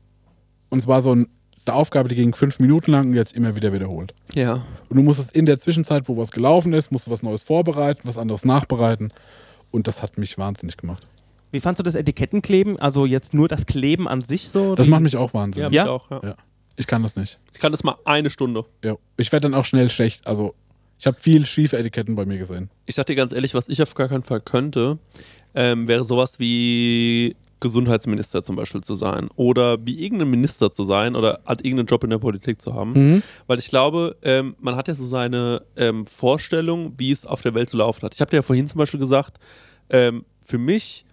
Und 0.69 0.79
es 0.81 0.87
war 0.87 1.01
so 1.01 1.15
ein, 1.15 1.29
eine 1.67 1.75
Aufgabe, 1.77 2.09
die 2.11 2.15
ging 2.15 2.35
fünf 2.35 2.59
Minuten 2.59 2.91
lang 2.93 3.07
und 3.07 3.13
die 3.13 3.21
hat 3.21 3.29
sich 3.29 3.37
immer 3.39 3.57
wieder 3.57 3.73
wiederholt. 3.73 4.13
ja. 4.35 4.65
Und 4.91 4.97
du 4.99 5.03
musstest 5.03 5.35
in 5.35 5.47
der 5.47 5.59
Zwischenzeit, 5.59 6.09
wo 6.09 6.17
was 6.19 6.31
gelaufen 6.31 6.73
ist, 6.75 6.93
musst 6.93 7.07
du 7.07 7.11
was 7.11 7.23
Neues 7.23 7.43
vorbereiten, 7.43 8.03
was 8.05 8.19
anderes 8.19 8.45
nachbereiten. 8.45 9.13
Und 9.71 9.87
das 9.89 10.03
hat 10.03 10.19
mich 10.19 10.37
wahnsinnig 10.39 10.77
gemacht. 10.77 11.07
Wie 11.55 11.61
fandst 11.61 11.79
du 11.79 11.85
das 11.85 11.95
Etikettenkleben? 11.95 12.79
Also 12.79 13.07
jetzt 13.07 13.33
nur 13.33 13.49
das 13.49 13.65
Kleben 13.67 14.09
an 14.09 14.21
sich 14.21 14.49
so? 14.49 14.75
Das 14.75 14.89
macht 14.89 15.03
mich 15.03 15.17
auch 15.17 15.33
wahnsinnig. 15.35 15.73
Ja, 15.73 15.85
Ja? 15.85 15.91
auch. 15.91 16.11
Ja. 16.11 16.21
Ja. 16.23 16.35
Ich 16.77 16.87
kann 16.89 17.03
das 17.03 17.17
nicht. 17.17 17.39
Ich 17.53 17.61
kann 17.61 17.71
das 17.73 17.85
mal 17.85 17.97
eine 18.05 18.29
Stunde. 18.29 18.65
Ja. 18.83 18.97
Ich 19.17 19.31
werde 19.31 19.45
dann 19.45 19.55
auch 19.55 19.65
schnell 19.65 19.89
schlecht. 19.89 20.27
Also, 20.27 20.55
ich 20.99 21.07
habe 21.07 21.19
viel 21.21 21.47
schiefe 21.47 21.79
Etiketten 21.79 22.17
bei 22.17 22.27
mir 22.27 22.39
gesehen. 22.39 22.71
Ich 22.87 22.97
dir 22.97 23.15
ganz 23.15 23.33
ehrlich, 23.33 23.55
was 23.55 23.69
ich 23.69 23.81
auf 23.83 23.95
gar 23.95 24.09
keinen 24.09 24.25
Fall 24.25 24.41
könnte, 24.41 24.99
ähm, 25.55 25.87
wäre 25.87 26.05
sowas 26.05 26.41
wie 26.41 27.37
Gesundheitsminister 27.61 28.43
zum 28.43 28.57
Beispiel 28.57 28.83
zu 28.83 28.95
sein 28.97 29.29
oder 29.37 29.79
wie 29.87 30.05
irgendein 30.05 30.29
Minister 30.31 30.73
zu 30.73 30.83
sein 30.85 31.15
oder 31.15 31.41
hat 31.47 31.65
irgendeinen 31.65 31.87
Job 31.87 32.03
in 32.05 32.11
der 32.11 32.19
Politik 32.19 32.61
zu 32.61 32.75
haben. 32.75 32.93
Mhm. 32.93 33.23
Weil 33.47 33.59
ich 33.59 33.69
glaube, 33.69 34.17
ähm, 34.23 34.57
man 34.61 34.77
hat 34.77 34.89
ja 34.89 34.95
so 34.95 35.07
seine 35.07 35.63
ähm, 35.77 36.07
Vorstellung, 36.07 36.95
wie 36.99 37.13
es 37.13 37.25
auf 37.25 37.43
der 37.43 37.55
Welt 37.55 37.71
zu 37.71 37.77
laufen 37.77 38.03
hat. 38.03 38.15
Ich 38.15 38.21
habe 38.21 38.31
dir 38.31 38.39
ja 38.39 38.43
vorhin 38.43 38.67
zum 38.67 38.79
Beispiel 38.79 39.01
gesagt, 39.01 39.39
ähm, 39.89 40.25
für 40.45 40.59
mich 40.59 41.04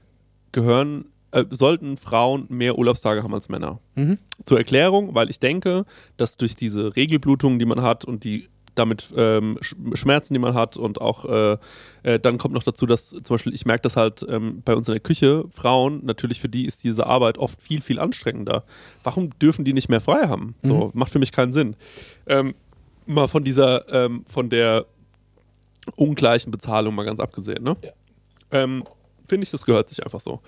gehören, 0.51 1.05
äh, 1.31 1.45
sollten 1.49 1.97
Frauen 1.97 2.45
mehr 2.49 2.77
Urlaubstage 2.77 3.23
haben 3.23 3.33
als 3.33 3.49
Männer. 3.49 3.79
Mhm. 3.95 4.17
Zur 4.45 4.57
Erklärung, 4.57 5.15
weil 5.15 5.29
ich 5.29 5.39
denke, 5.39 5.85
dass 6.17 6.37
durch 6.37 6.55
diese 6.55 6.95
Regelblutungen, 6.95 7.59
die 7.59 7.65
man 7.65 7.81
hat 7.81 8.05
und 8.05 8.23
die 8.23 8.47
damit 8.73 9.07
ähm, 9.17 9.57
Sch- 9.61 9.97
Schmerzen, 9.97 10.33
die 10.33 10.39
man 10.39 10.53
hat 10.53 10.77
und 10.77 11.01
auch 11.01 11.25
äh, 11.25 11.57
äh, 12.03 12.19
dann 12.19 12.37
kommt 12.37 12.53
noch 12.53 12.63
dazu, 12.63 12.85
dass 12.85 13.09
zum 13.09 13.21
Beispiel 13.27 13.53
ich 13.53 13.65
merke 13.65 13.81
das 13.81 13.97
halt 13.97 14.25
ähm, 14.29 14.61
bei 14.63 14.75
uns 14.75 14.87
in 14.87 14.93
der 14.93 15.01
Küche, 15.01 15.43
Frauen, 15.49 16.05
natürlich 16.05 16.39
für 16.39 16.47
die 16.47 16.65
ist 16.65 16.83
diese 16.85 17.05
Arbeit 17.05 17.37
oft 17.37 17.61
viel, 17.61 17.81
viel 17.81 17.99
anstrengender. 17.99 18.63
Warum 19.03 19.37
dürfen 19.39 19.65
die 19.65 19.73
nicht 19.73 19.89
mehr 19.89 19.99
frei 19.99 20.27
haben? 20.29 20.55
So, 20.61 20.91
macht 20.93 21.11
für 21.11 21.19
mich 21.19 21.33
keinen 21.33 21.51
Sinn. 21.51 21.75
Ähm, 22.27 22.55
mal 23.05 23.27
von 23.27 23.43
dieser, 23.43 23.91
ähm, 23.93 24.23
von 24.29 24.49
der 24.49 24.85
ungleichen 25.97 26.49
Bezahlung 26.49 26.95
mal 26.95 27.03
ganz 27.03 27.19
abgesehen, 27.19 27.63
ne? 27.63 27.75
Ähm, 28.51 28.83
Finde 29.31 29.45
ich, 29.45 29.51
das 29.51 29.65
gehört 29.65 29.87
sich 29.87 30.03
einfach 30.03 30.19
so. 30.19 30.41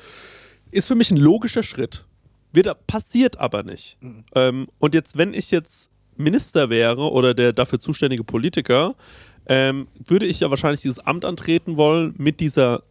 Ist 0.69 0.89
für 0.89 0.95
mich 0.95 1.09
ein 1.09 1.15
logischer 1.15 1.63
Schritt. 1.63 2.03
Wird, 2.51 2.67
passiert 2.85 3.39
aber 3.39 3.63
nicht. 3.63 3.95
Ähm, 4.35 4.67
und 4.77 4.93
jetzt, 4.93 5.17
wenn 5.17 5.33
ich 5.33 5.51
jetzt 5.51 5.89
Minister 6.17 6.69
wäre 6.69 7.09
oder 7.09 7.33
der 7.33 7.53
dafür 7.53 7.79
zuständige 7.79 8.25
Politiker, 8.25 8.95
ähm, 9.45 9.87
würde 10.05 10.25
ich 10.25 10.41
ja 10.41 10.49
wahrscheinlich 10.49 10.81
dieses 10.81 10.99
Amt 10.99 11.23
antreten 11.23 11.77
wollen 11.77 12.13
mit 12.17 12.41
dieser 12.41 12.83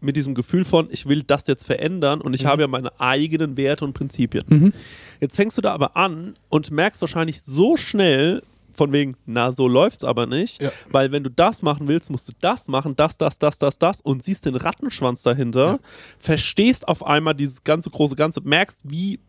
mit 0.00 0.14
diesem 0.14 0.36
Gefühl 0.36 0.64
von, 0.64 0.86
ich 0.92 1.06
will 1.06 1.24
das 1.24 1.48
jetzt 1.48 1.66
verändern 1.66 2.20
und 2.20 2.32
ich 2.32 2.46
habe 2.46 2.62
ja 2.62 2.68
meine 2.68 3.00
eigenen 3.00 3.56
Werte 3.56 3.84
und 3.84 3.94
Prinzipien. 3.94 4.44
Jetzt 5.20 5.34
fängst 5.34 5.58
du 5.58 5.62
da 5.62 5.72
aber 5.72 5.96
an 5.96 6.36
und 6.50 6.70
merkst 6.70 7.00
wahrscheinlich 7.00 7.42
so 7.42 7.76
schnell, 7.76 8.44
von 8.76 8.92
wegen, 8.92 9.16
na, 9.26 9.52
so 9.52 9.66
läuft's 9.68 10.04
aber 10.04 10.26
nicht, 10.26 10.62
Ja. 10.62 10.70
weil 10.90 11.12
wenn 11.12 11.24
du 11.24 11.30
das 11.30 11.62
machen 11.62 11.88
willst, 11.88 12.10
musst 12.10 12.28
du 12.28 12.32
das 12.40 12.68
machen, 12.68 12.94
das, 12.96 13.16
das, 13.18 13.38
das, 13.38 13.58
das, 13.58 13.78
das 13.78 14.00
und 14.00 14.22
siehst 14.22 14.44
den 14.46 14.54
Rattenschwanz 14.56 15.22
dahinter, 15.22 15.80
verstehst 16.18 16.86
auf 16.88 17.04
einmal 17.04 17.34
dieses 17.34 17.64
ganze 17.64 17.90
große 17.90 18.16
Ganze, 18.16 18.40
merkst, 18.42 18.80
wie 18.84 19.20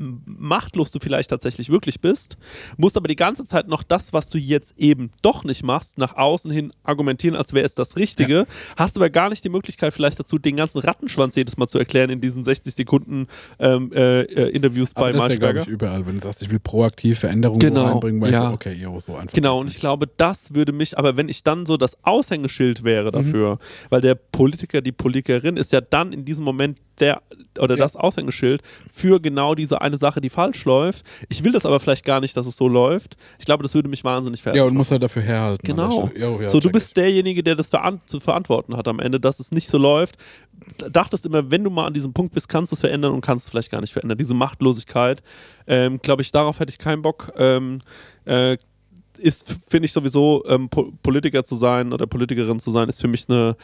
machtlos 0.00 0.90
du 0.90 0.98
vielleicht 0.98 1.30
tatsächlich 1.30 1.68
wirklich 1.68 2.00
bist, 2.00 2.36
musst 2.76 2.96
aber 2.96 3.08
die 3.08 3.16
ganze 3.16 3.44
Zeit 3.44 3.68
noch 3.68 3.82
das, 3.82 4.12
was 4.12 4.28
du 4.30 4.38
jetzt 4.38 4.74
eben 4.78 5.10
doch 5.22 5.44
nicht 5.44 5.62
machst, 5.62 5.98
nach 5.98 6.16
außen 6.16 6.50
hin 6.50 6.72
argumentieren, 6.82 7.36
als 7.36 7.52
wäre 7.52 7.66
es 7.66 7.74
das 7.74 7.96
Richtige, 7.96 8.46
hast 8.76 8.96
aber 8.96 9.10
gar 9.10 9.28
nicht 9.28 9.44
die 9.44 9.48
Möglichkeit 9.50 9.92
vielleicht 9.92 10.18
dazu, 10.18 10.38
den 10.38 10.56
ganzen 10.56 10.78
Rattenschwanz 10.78 11.34
jedes 11.36 11.56
Mal 11.56 11.66
zu 11.68 11.78
erklären 11.78 12.10
in 12.10 12.20
diesen 12.20 12.44
60 12.44 12.74
Sekunden 12.74 13.26
ähm, 13.58 13.92
äh, 13.92 14.22
äh, 14.22 14.50
Interviews 14.50 14.96
Aber 14.96 15.06
bei 15.06 15.12
das 15.12 15.24
ist 15.24 15.30
ja, 15.30 15.36
glaube 15.36 15.60
ich, 15.60 15.66
überall. 15.68 16.06
Wenn 16.06 16.16
du 16.16 16.22
sagst, 16.22 16.42
ich 16.42 16.50
will 16.50 16.60
proaktiv 16.60 17.18
Veränderungen 17.18 17.60
Genau, 17.60 17.86
reinbringen, 17.86 18.20
weißt 18.20 18.32
ja. 18.32 18.48
du, 18.48 18.54
okay, 18.54 18.72
jo, 18.72 18.98
so 18.98 19.14
einfach. 19.14 19.34
Genau, 19.34 19.60
und 19.60 19.66
ich 19.68 19.78
glaube, 19.78 20.08
das 20.16 20.54
würde 20.54 20.72
mich, 20.72 20.96
aber 20.98 21.16
wenn 21.16 21.28
ich 21.28 21.42
dann 21.42 21.66
so 21.66 21.76
das 21.76 22.02
Aushängeschild 22.04 22.80
Mhm. 22.80 22.84
wäre 22.84 23.10
dafür, 23.10 23.58
weil 23.88 24.00
der 24.00 24.14
Politiker, 24.14 24.80
die 24.80 24.92
Politikerin 24.92 25.56
ist 25.56 25.72
ja 25.72 25.80
dann 25.80 26.12
in 26.12 26.24
diesem 26.24 26.44
Moment 26.44 26.78
der 27.00 27.22
oder 27.58 27.74
Ja. 27.76 27.82
das 27.84 27.96
Aushängeschild 27.96 28.62
für 28.90 29.20
genau 29.20 29.54
diese 29.54 29.80
eine 29.80 29.96
Sache, 29.96 30.20
die 30.20 30.30
falsch 30.30 30.64
läuft. 30.64 31.04
Ich 31.28 31.42
will 31.44 31.52
das 31.52 31.66
aber 31.66 31.80
vielleicht 31.80 32.04
gar 32.04 32.20
nicht, 32.20 32.36
dass 32.36 32.46
es 32.46 32.56
so 32.56 32.68
läuft. 32.68 33.16
Ich 33.38 33.44
glaube, 33.44 33.62
das 33.62 33.74
würde 33.74 33.88
mich 33.88 34.04
wahnsinnig 34.04 34.40
Ja, 34.40 34.44
verändern. 34.44 34.68
und 34.68 34.76
muss 34.76 34.90
halt 34.90 35.02
dafür 35.02 35.22
herhalten. 35.22 35.66
Genau. 35.66 36.10
Jo, 36.16 36.40
ja, 36.40 36.48
so, 36.48 36.60
du 36.60 36.70
bist 36.70 36.96
derjenige, 36.96 37.42
der 37.42 37.56
das 37.56 37.68
veran 37.68 38.00
zu 38.06 38.20
verantworten 38.20 38.76
hat 38.76 38.86
am 38.88 39.00
Ende, 39.00 39.18
dass 39.20 39.40
es 39.40 39.50
nicht 39.50 39.68
so 39.68 39.78
läuft. 39.78 40.16
Dachtest 40.90 41.26
immer, 41.26 41.50
wenn 41.50 41.64
du 41.64 41.70
mal 41.70 41.86
an 41.86 41.94
diesem 41.94 42.12
Punkt 42.12 42.34
bist, 42.34 42.48
kannst 42.48 42.70
du 42.72 42.74
es 42.74 42.80
verändern 42.80 43.12
und 43.12 43.20
kannst 43.22 43.44
es 43.46 43.50
vielleicht 43.50 43.70
gar 43.70 43.80
nicht 43.80 43.92
verändern. 43.92 44.18
Diese 44.18 44.34
Machtlosigkeit, 44.34 45.22
ähm, 45.66 45.98
glaube 46.00 46.22
ich, 46.22 46.30
darauf 46.32 46.60
hätte 46.60 46.70
ich 46.70 46.78
keinen 46.78 47.02
Bock. 47.02 47.32
Ähm, 47.36 47.80
äh, 48.26 48.56
ist, 49.18 49.56
finde 49.68 49.86
ich 49.86 49.92
sowieso, 49.92 50.44
ähm, 50.46 50.68
po 50.68 50.92
Politiker 51.02 51.44
zu 51.44 51.54
sein 51.54 51.92
oder 51.92 52.06
Politikerin 52.06 52.60
zu 52.60 52.70
sein, 52.70 52.88
ist 52.88 53.00
für 53.00 53.08
mich 53.08 53.28
eine, 53.28 53.56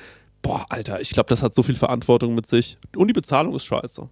boah, 0.47 0.67
Alter, 0.69 1.01
ich 1.01 1.11
glaube, 1.11 1.29
das 1.29 1.43
hat 1.43 1.55
so 1.55 1.63
viel 1.63 1.77
Verantwortung 1.77 2.35
mit 2.35 2.47
sich. 2.47 2.79
Und 2.97 3.09
die 3.09 3.13
Bezahlung 3.15 3.55
ist 3.55 3.65
scheiße. 3.65 4.09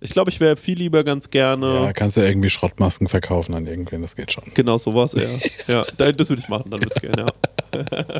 Ich 0.00 0.10
glaube, 0.10 0.30
ich 0.30 0.38
wäre 0.40 0.56
viel 0.56 0.76
lieber 0.76 1.02
ganz 1.04 1.30
gerne. 1.30 1.66
Ja, 1.84 1.92
kannst 1.92 2.16
du 2.16 2.20
ja 2.20 2.26
irgendwie 2.28 2.50
Schrottmasken 2.50 3.08
verkaufen 3.08 3.54
an 3.54 3.66
irgendwen, 3.66 4.02
das 4.02 4.16
geht 4.16 4.32
schon. 4.32 4.44
Genau, 4.54 4.76
sowas, 4.76 5.12
ja. 5.14 5.28
ja, 5.72 5.86
da- 5.96 6.12
das 6.12 6.28
würde 6.28 6.42
ich 6.42 6.48
machen, 6.48 6.70
dann 6.70 6.80
würde 6.82 6.92
ich 6.94 7.00
gerne, 7.00 7.26
ja. 7.26 7.28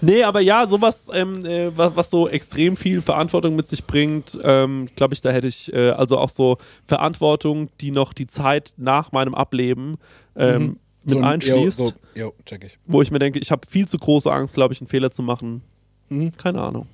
nee, 0.00 0.22
aber 0.22 0.40
ja, 0.40 0.66
sowas, 0.66 1.08
ähm, 1.12 1.44
äh, 1.44 1.76
was, 1.76 1.94
was 1.96 2.10
so 2.10 2.28
extrem 2.28 2.76
viel 2.76 3.02
Verantwortung 3.02 3.56
mit 3.56 3.68
sich 3.68 3.84
bringt, 3.84 4.38
ähm, 4.42 4.88
glaube 4.96 5.14
ich, 5.14 5.20
da 5.20 5.30
hätte 5.30 5.48
ich 5.48 5.72
äh, 5.72 5.90
also 5.90 6.18
auch 6.18 6.30
so 6.30 6.56
Verantwortung, 6.86 7.68
die 7.80 7.90
noch 7.90 8.12
die 8.12 8.26
Zeit 8.26 8.72
nach 8.76 9.12
meinem 9.12 9.34
Ableben 9.34 9.98
ähm, 10.36 10.78
mit 11.04 11.12
So 11.14 11.18
ein- 11.18 11.24
einschließt, 11.24 11.78
Jo, 11.80 11.86
so, 11.86 11.92
jo, 12.14 12.32
check 12.46 12.64
ich. 12.64 12.78
wo 12.86 13.02
ich 13.02 13.10
mir 13.10 13.18
denke, 13.18 13.38
ich 13.38 13.50
habe 13.50 13.66
viel 13.68 13.86
zu 13.86 13.98
große 13.98 14.32
Angst, 14.32 14.54
glaube 14.54 14.72
ich, 14.72 14.80
einen 14.80 14.88
Fehler 14.88 15.10
zu 15.10 15.22
machen. 15.22 15.62
Keine 16.36 16.62
Ahnung. 16.62 16.86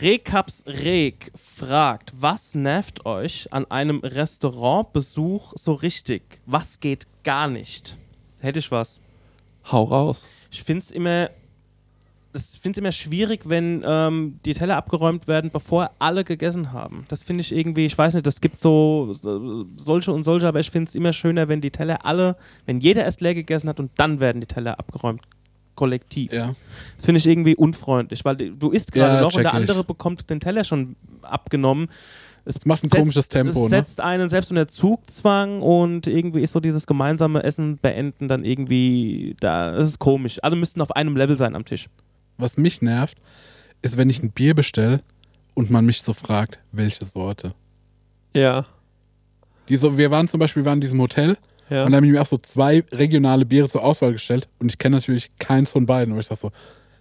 Rekaps 0.00 0.64
Rek 0.66 1.32
fragt, 1.34 2.12
was 2.16 2.54
nervt 2.54 3.04
euch 3.04 3.52
an 3.52 3.68
einem 3.68 3.98
Restaurantbesuch 3.98 5.54
so 5.56 5.72
richtig? 5.72 6.40
Was 6.46 6.78
geht 6.78 7.08
gar 7.24 7.48
nicht? 7.48 7.96
Hätte 8.38 8.60
ich 8.60 8.70
was. 8.70 9.00
Hau 9.70 9.82
raus. 9.84 10.24
Ich 10.52 10.62
finde 10.62 10.82
es 10.82 10.92
immer, 10.92 11.30
ich 12.32 12.60
finde 12.60 12.80
immer 12.80 12.92
schwierig, 12.92 13.48
wenn 13.48 13.82
ähm, 13.84 14.38
die 14.44 14.54
Teller 14.54 14.76
abgeräumt 14.76 15.26
werden, 15.26 15.50
bevor 15.50 15.90
alle 15.98 16.22
gegessen 16.22 16.72
haben. 16.72 17.04
Das 17.08 17.24
finde 17.24 17.40
ich 17.40 17.50
irgendwie, 17.50 17.86
ich 17.86 17.98
weiß 17.98 18.14
nicht, 18.14 18.26
das 18.26 18.40
gibt 18.40 18.58
so, 18.60 19.12
so 19.12 19.66
solche 19.76 20.12
und 20.12 20.22
solche, 20.22 20.46
aber 20.46 20.60
ich 20.60 20.70
finde 20.70 20.88
es 20.88 20.94
immer 20.94 21.12
schöner, 21.12 21.48
wenn 21.48 21.60
die 21.60 21.72
Teller 21.72 22.06
alle, 22.06 22.36
wenn 22.66 22.78
jeder 22.78 23.02
erst 23.02 23.20
leer 23.20 23.34
gegessen 23.34 23.68
hat 23.68 23.80
und 23.80 23.90
dann 23.96 24.20
werden 24.20 24.40
die 24.40 24.46
Teller 24.46 24.78
abgeräumt. 24.78 25.22
Kollektiv. 25.78 26.32
Ja. 26.32 26.56
Das 26.96 27.06
finde 27.06 27.18
ich 27.20 27.26
irgendwie 27.28 27.54
unfreundlich, 27.54 28.24
weil 28.24 28.34
du 28.36 28.70
isst 28.70 28.90
gerade 28.90 29.14
Ja, 29.14 29.20
noch 29.20 29.34
und 29.34 29.42
der 29.44 29.52
ich. 29.52 29.54
andere 29.54 29.84
bekommt 29.84 30.28
den 30.28 30.40
Teller 30.40 30.64
schon 30.64 30.96
abgenommen. 31.22 31.88
Es 32.44 32.64
macht 32.64 32.82
ein 32.82 32.90
komisches 32.90 33.28
Tempo, 33.28 33.50
Es 33.50 33.70
ne? 33.70 33.76
setzt 33.78 34.00
einen 34.00 34.28
selbst 34.28 34.50
unter 34.50 34.66
Zugzwang 34.66 35.62
und 35.62 36.06
irgendwie 36.06 36.40
ist 36.40 36.52
so 36.52 36.60
dieses 36.60 36.86
gemeinsame 36.86 37.42
Essen 37.44 37.76
beenden 37.76 38.26
dann 38.26 38.42
irgendwie, 38.44 39.36
da, 39.38 39.72
das 39.72 39.86
ist 39.86 39.98
komisch. 40.00 40.38
Alle 40.42 40.56
müssten 40.56 40.80
auf 40.80 40.90
einem 40.96 41.16
Level 41.16 41.36
sein 41.36 41.54
am 41.54 41.64
Tisch. 41.64 41.88
Was 42.38 42.56
mich 42.56 42.82
nervt, 42.82 43.18
ist, 43.82 43.96
wenn 43.98 44.10
ich 44.10 44.22
ein 44.22 44.30
Bier 44.32 44.54
bestelle 44.54 45.02
und 45.54 45.70
man 45.70 45.84
mich 45.86 46.02
so 46.02 46.12
fragt, 46.12 46.58
welche 46.72 47.04
Sorte. 47.04 47.54
Ja. 48.34 48.66
Die 49.68 49.76
so, 49.76 49.96
wir 49.98 50.10
waren 50.10 50.26
zum 50.26 50.40
Beispiel 50.40 50.62
wir 50.62 50.66
waren 50.70 50.78
in 50.78 50.82
diesem 50.82 51.00
Hotel 51.00 51.36
Ja. 51.70 51.84
und 51.84 51.92
da 51.92 51.96
haben 51.96 52.04
die 52.04 52.10
mir 52.12 52.22
auch 52.22 52.26
so 52.26 52.38
zwei 52.38 52.84
regionale 52.92 53.44
Biere 53.44 53.68
zur 53.68 53.84
Auswahl 53.84 54.12
gestellt 54.12 54.48
und 54.58 54.70
ich 54.72 54.78
kenne 54.78 54.96
natürlich 54.96 55.30
keins 55.38 55.70
von 55.70 55.86
beiden. 55.86 56.12
Und 56.14 56.20
ich 56.20 56.28
dachte 56.28 56.40
so, 56.42 56.50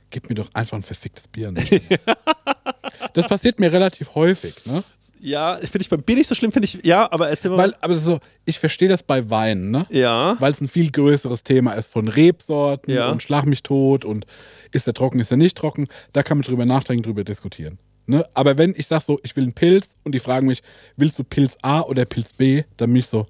gib 0.09 0.29
mir 0.29 0.35
doch 0.35 0.49
einfach 0.53 0.77
ein 0.77 0.83
verficktes 0.83 1.27
Bier. 1.27 1.53
das 3.13 3.27
passiert 3.27 3.59
mir 3.59 3.71
relativ 3.71 4.15
häufig, 4.15 4.65
ne? 4.65 4.83
ja, 5.19 5.55
finde 5.57 5.79
ich 5.81 5.89
beim 5.89 6.03
Bier 6.03 6.15
nicht 6.17 6.27
so 6.27 6.35
schlimm, 6.35 6.51
finde 6.51 6.65
ich, 6.65 6.79
ja, 6.83 7.11
aber 7.11 7.29
erzähl 7.29 7.51
mal. 7.51 7.57
Weil, 7.57 7.73
aber 7.81 7.93
so, 7.95 8.19
ich 8.45 8.59
verstehe 8.59 8.87
das 8.87 9.03
bei 9.03 9.29
Weinen, 9.29 9.71
ne? 9.71 9.83
ja. 9.89 10.35
Weil 10.39 10.51
es 10.51 10.61
ein 10.61 10.67
viel 10.67 10.91
größeres 10.91 11.43
Thema 11.43 11.73
ist 11.73 11.91
von 11.91 12.07
Rebsorten 12.07 12.93
Ja. 12.93 13.09
und 13.09 13.23
Schlag 13.23 13.45
mich 13.45 13.63
tot 13.63 14.05
und 14.05 14.25
ist 14.71 14.87
er 14.87 14.93
trocken, 14.93 15.19
ist 15.19 15.31
er 15.31 15.37
nicht 15.37 15.57
trocken. 15.57 15.87
Da 16.13 16.23
kann 16.23 16.37
man 16.37 16.45
drüber 16.45 16.65
nachdenken, 16.65 17.03
drüber 17.03 17.23
diskutieren. 17.23 17.79
Ne? 18.05 18.25
Aber 18.35 18.57
wenn 18.57 18.73
ich 18.77 18.87
sage 18.87 19.03
so, 19.05 19.19
ich 19.23 19.35
will 19.35 19.43
einen 19.43 19.53
Pilz 19.53 19.95
und 20.03 20.13
die 20.13 20.19
fragen 20.19 20.47
mich, 20.47 20.61
willst 20.95 21.17
du 21.19 21.23
Pilz 21.23 21.57
A 21.61 21.81
oder 21.81 22.05
Pilz 22.05 22.33
B, 22.33 22.63
dann 22.77 22.89
bin 22.91 22.97
ich 22.97 23.07
so, 23.07 23.27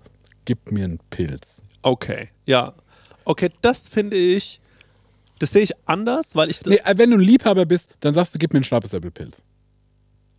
gib 0.47 0.71
mir 0.71 0.85
einen 0.85 0.99
Pilz. 1.11 1.61
Okay, 1.83 2.29
ja. 2.45 2.73
Okay, 3.25 3.49
das 3.61 3.87
finde 3.87 4.15
ich, 4.15 4.59
das 5.39 5.51
sehe 5.51 5.61
ich 5.61 5.73
anders, 5.85 6.35
weil 6.35 6.49
ich. 6.49 6.65
Nee, 6.65 6.79
äh, 6.83 6.97
wenn 6.97 7.11
du 7.11 7.17
ein 7.17 7.21
Liebhaber 7.21 7.65
bist, 7.65 7.95
dann 7.99 8.13
sagst 8.13 8.33
du, 8.33 8.39
gib 8.39 8.53
mir 8.53 8.57
einen 8.57 8.63
Schnappesäppelpilz. 8.63 9.43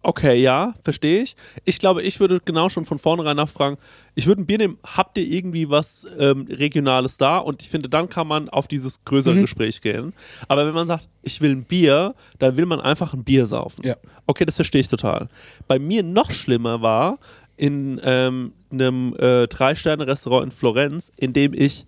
Okay, 0.00 0.40
ja, 0.40 0.74
verstehe 0.82 1.22
ich. 1.22 1.36
Ich 1.64 1.78
glaube, 1.80 2.02
ich 2.02 2.20
würde 2.20 2.40
genau 2.42 2.68
schon 2.70 2.86
von 2.86 2.98
vornherein 2.98 3.36
nachfragen. 3.36 3.76
Ich 4.14 4.26
würde 4.26 4.40
ein 4.40 4.46
Bier 4.46 4.58
nehmen, 4.58 4.78
habt 4.84 5.18
ihr 5.18 5.24
irgendwie 5.26 5.68
was 5.68 6.06
ähm, 6.18 6.46
Regionales 6.48 7.18
da? 7.18 7.38
Und 7.38 7.62
ich 7.62 7.68
finde, 7.68 7.88
dann 7.88 8.08
kann 8.08 8.26
man 8.28 8.48
auf 8.48 8.68
dieses 8.68 9.04
größere 9.04 9.34
Mhm. 9.34 9.40
Gespräch 9.42 9.80
gehen. 9.82 10.14
Aber 10.46 10.64
wenn 10.66 10.72
man 10.74 10.86
sagt, 10.86 11.08
ich 11.22 11.40
will 11.40 11.50
ein 11.50 11.64
Bier, 11.64 12.14
dann 12.38 12.56
will 12.56 12.64
man 12.64 12.80
einfach 12.80 13.12
ein 13.12 13.24
Bier 13.24 13.46
saufen. 13.46 13.84
Ja. 13.84 13.96
Okay, 14.26 14.44
das 14.46 14.54
verstehe 14.54 14.80
ich 14.80 14.88
total. 14.88 15.28
Bei 15.66 15.78
mir 15.80 16.02
noch 16.04 16.30
schlimmer 16.30 16.80
war 16.80 17.18
in 17.58 18.00
ähm, 18.04 18.52
einem 18.70 19.14
äh, 19.18 19.46
Drei-Sterne-Restaurant 19.46 20.44
in 20.44 20.50
Florenz, 20.50 21.12
in 21.16 21.32
dem 21.32 21.52
ich 21.52 21.86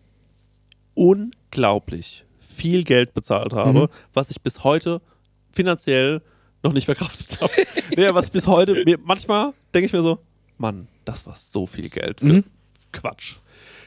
unglaublich 0.94 2.24
viel 2.40 2.84
Geld 2.84 3.14
bezahlt 3.14 3.52
habe, 3.52 3.88
was 4.12 4.30
ich 4.30 4.40
bis 4.42 4.64
heute 4.64 5.00
finanziell 5.52 6.22
noch 6.62 6.72
nicht 6.72 6.84
verkraftet 6.84 7.40
habe. 7.40 7.52
nee, 7.96 8.08
was 8.12 8.26
ich 8.26 8.32
bis 8.32 8.46
heute, 8.46 8.84
mir, 8.84 8.98
manchmal 9.02 9.54
denke 9.72 9.86
ich 9.86 9.92
mir 9.92 10.02
so, 10.02 10.18
Mann, 10.58 10.88
das 11.04 11.26
war 11.26 11.36
so 11.36 11.66
viel 11.66 11.88
Geld 11.88 12.20
für 12.20 12.44
Quatsch. 12.92 13.36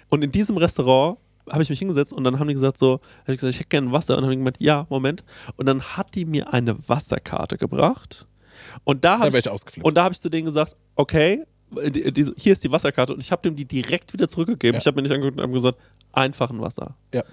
Und 0.10 0.24
in 0.24 0.32
diesem 0.32 0.58
Restaurant 0.58 1.20
habe 1.52 1.62
ich 1.62 1.70
mich 1.70 1.80
hingesetzt 1.80 2.14
und 2.14 2.24
dann 2.24 2.40
haben 2.40 2.48
die 2.48 2.54
gesagt 2.54 2.78
so, 2.78 3.02
ich 3.28 3.38
gesagt, 3.38 3.54
ich 3.54 3.60
hätte 3.60 3.70
gerne 3.70 3.92
Wasser 3.92 4.16
und 4.16 4.22
dann 4.22 4.26
haben 4.26 4.32
die 4.32 4.38
gemeint, 4.38 4.58
ja, 4.60 4.88
Moment. 4.90 5.24
Und 5.58 5.66
dann 5.66 5.82
hat 5.82 6.16
die 6.16 6.26
mir 6.26 6.54
eine 6.54 6.78
Wasserkarte 6.88 7.58
gebracht 7.58 8.26
und 8.84 9.04
da 9.04 9.20
habe 9.20 9.38
ich, 9.38 9.46
ich 9.46 9.84
und 9.84 9.96
da 9.96 10.06
habe 10.06 10.14
ich 10.14 10.22
zu 10.22 10.30
denen 10.30 10.46
gesagt, 10.46 10.76
okay, 10.96 11.44
die, 11.90 12.12
die, 12.12 12.32
hier 12.38 12.54
ist 12.54 12.64
die 12.64 12.72
Wasserkarte 12.72 13.14
und 13.14 13.20
ich 13.20 13.32
habe 13.32 13.42
dem 13.42 13.56
die 13.56 13.66
direkt 13.66 14.14
wieder 14.14 14.28
zurückgegeben. 14.28 14.74
Ja. 14.76 14.80
Ich 14.80 14.88
habe 14.88 14.96
mir 14.96 15.04
nicht 15.04 15.12
angeguckt 15.12 15.38
und 15.38 15.44
habe 15.44 15.54
gesagt, 15.54 15.80
einfach 16.12 16.50
ein 16.50 16.62
Wasser. 16.62 16.96
Ja. 17.14 17.24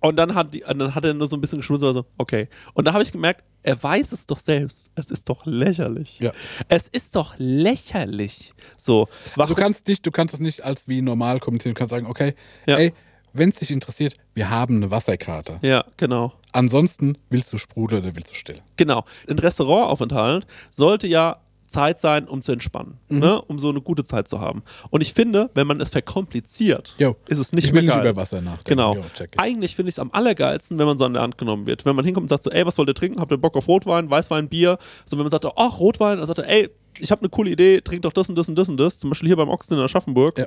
Und 0.00 0.16
dann 0.16 0.34
hat, 0.36 0.54
die, 0.54 0.60
dann 0.60 0.94
hat 0.94 1.04
er 1.04 1.12
nur 1.14 1.26
so 1.26 1.36
ein 1.36 1.40
bisschen 1.40 1.58
geschmunzelt, 1.58 1.88
also, 1.88 2.06
okay. 2.18 2.48
Und 2.74 2.84
da 2.84 2.92
habe 2.92 3.02
ich 3.02 3.10
gemerkt, 3.10 3.42
er 3.64 3.82
weiß 3.82 4.12
es 4.12 4.26
doch 4.26 4.38
selbst. 4.38 4.90
Es 4.94 5.10
ist 5.10 5.28
doch 5.28 5.44
lächerlich. 5.44 6.20
Ja. 6.20 6.32
Es 6.68 6.86
ist 6.86 7.16
doch 7.16 7.34
lächerlich. 7.38 8.52
So, 8.78 9.06
Du 9.34 9.40
warum, 9.40 9.56
kannst 9.56 9.88
nicht, 9.88 10.06
du 10.06 10.10
kannst 10.12 10.34
das 10.34 10.40
nicht 10.40 10.64
als 10.64 10.86
wie 10.86 11.02
normal 11.02 11.40
kommunizieren. 11.40 11.74
Du 11.74 11.78
kannst 11.78 11.90
sagen, 11.90 12.06
okay, 12.06 12.34
Ja. 12.66 12.76
ey, 12.76 12.92
wenn 13.32 13.48
es 13.50 13.56
dich 13.56 13.70
interessiert, 13.72 14.14
wir 14.34 14.50
haben 14.50 14.76
eine 14.76 14.90
Wasserkarte. 14.90 15.58
Ja, 15.62 15.84
genau. 15.96 16.32
Ansonsten 16.52 17.16
willst 17.28 17.52
du 17.52 17.58
Sprudel 17.58 17.98
oder 18.00 18.14
willst 18.14 18.30
du 18.30 18.34
still? 18.34 18.56
Genau. 18.76 19.04
Ein 19.28 19.38
Restaurantaufenthalt 19.38 20.46
sollte 20.70 21.06
ja 21.08 21.40
Zeit 21.68 22.00
sein, 22.00 22.26
um 22.26 22.42
zu 22.42 22.52
entspannen, 22.52 22.98
Mhm. 23.08 23.18
ne? 23.20 23.42
um 23.42 23.58
so 23.58 23.68
eine 23.68 23.80
gute 23.80 24.04
Zeit 24.04 24.26
zu 24.28 24.40
haben. 24.40 24.62
Und 24.90 25.00
ich 25.02 25.12
finde, 25.12 25.50
wenn 25.54 25.66
man 25.66 25.80
es 25.80 25.90
verkompliziert, 25.90 26.94
Jo, 26.98 27.16
ist 27.28 27.38
es 27.38 27.52
nicht 27.52 27.64
ich 27.66 27.72
mehr 27.72 27.82
will 27.82 27.86
nicht 27.88 27.94
geil. 27.96 28.10
über 28.10 28.16
Wasser 28.20 28.40
nachdenken. 28.40 28.64
Genau. 28.70 28.94
Jo. 28.96 29.04
Eigentlich 29.36 29.76
finde 29.76 29.88
ich 29.90 29.94
es 29.94 29.98
am 29.98 30.10
allergeilsten, 30.12 30.78
wenn 30.78 30.86
man 30.86 30.98
so 30.98 31.04
an 31.04 31.12
der 31.12 31.22
Hand 31.22 31.38
genommen 31.38 31.66
wird. 31.66 31.84
Wenn 31.84 31.94
man 31.96 32.04
hinkommt 32.04 32.24
und 32.24 32.28
sagt 32.28 32.44
so, 32.44 32.50
ey, 32.50 32.64
was 32.66 32.76
wollt 32.78 32.88
ihr 32.88 32.94
trinken? 32.94 33.20
Habt 33.20 33.30
ihr 33.30 33.38
Bock 33.38 33.56
auf 33.56 33.68
Rotwein, 33.68 34.10
Weißwein, 34.10 34.48
Bier? 34.48 34.78
So, 35.04 35.16
wenn 35.16 35.24
man 35.24 35.30
sagt, 35.30 35.46
ach, 35.56 35.78
Rotwein, 35.78 36.18
dann 36.18 36.26
sagt 36.26 36.38
er, 36.40 36.48
ey, 36.48 36.70
ich 36.98 37.10
habe 37.10 37.20
eine 37.20 37.28
coole 37.28 37.50
Idee, 37.50 37.80
trink 37.80 38.02
doch 38.02 38.12
das 38.12 38.28
und 38.28 38.34
das 38.36 38.48
und 38.48 38.56
das 38.56 38.68
und 38.68 38.76
das. 38.78 38.98
Zum 38.98 39.10
Beispiel 39.10 39.28
hier 39.28 39.36
beim 39.36 39.48
Ochsen 39.48 39.76
in 39.76 39.84
Aschaffenburg. 39.84 40.38
Ja. 40.38 40.46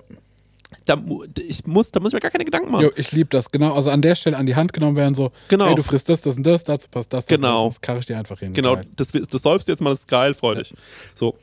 Da, 0.85 0.97
ich 1.37 1.65
muss, 1.67 1.91
da 1.91 1.99
muss 1.99 2.11
ich 2.11 2.13
mir 2.15 2.19
gar 2.21 2.31
keine 2.31 2.45
Gedanken 2.45 2.71
machen. 2.71 2.83
Jo, 2.85 2.91
ich 2.95 3.11
liebe 3.11 3.29
das. 3.29 3.49
Genau, 3.51 3.73
also 3.73 3.89
an 3.89 4.01
der 4.01 4.15
Stelle 4.15 4.37
an 4.37 4.45
die 4.45 4.55
Hand 4.55 4.73
genommen 4.73 4.95
werden, 4.95 5.15
so, 5.15 5.31
Genau. 5.47 5.67
ey, 5.67 5.75
du 5.75 5.83
frisst 5.83 6.09
das, 6.09 6.21
das 6.21 6.37
und 6.37 6.43
das, 6.43 6.63
dazu 6.63 6.87
passt 6.89 7.11
das, 7.13 7.25
das, 7.25 7.37
Genau. 7.39 7.65
das, 7.65 7.73
das 7.75 7.81
karre 7.81 7.99
ich 7.99 8.05
dir 8.05 8.17
einfach 8.17 8.39
hin. 8.39 8.53
Genau, 8.53 8.75
Geil. 8.75 8.85
das, 8.95 9.11
das 9.11 9.41
säufst 9.41 9.67
du 9.67 9.71
jetzt 9.73 9.81
mal, 9.81 9.91
das 9.91 10.01
ist 10.01 10.07
geil, 10.07 10.33
freu 10.33 10.55
dich. 10.55 10.73
So. 11.15 11.35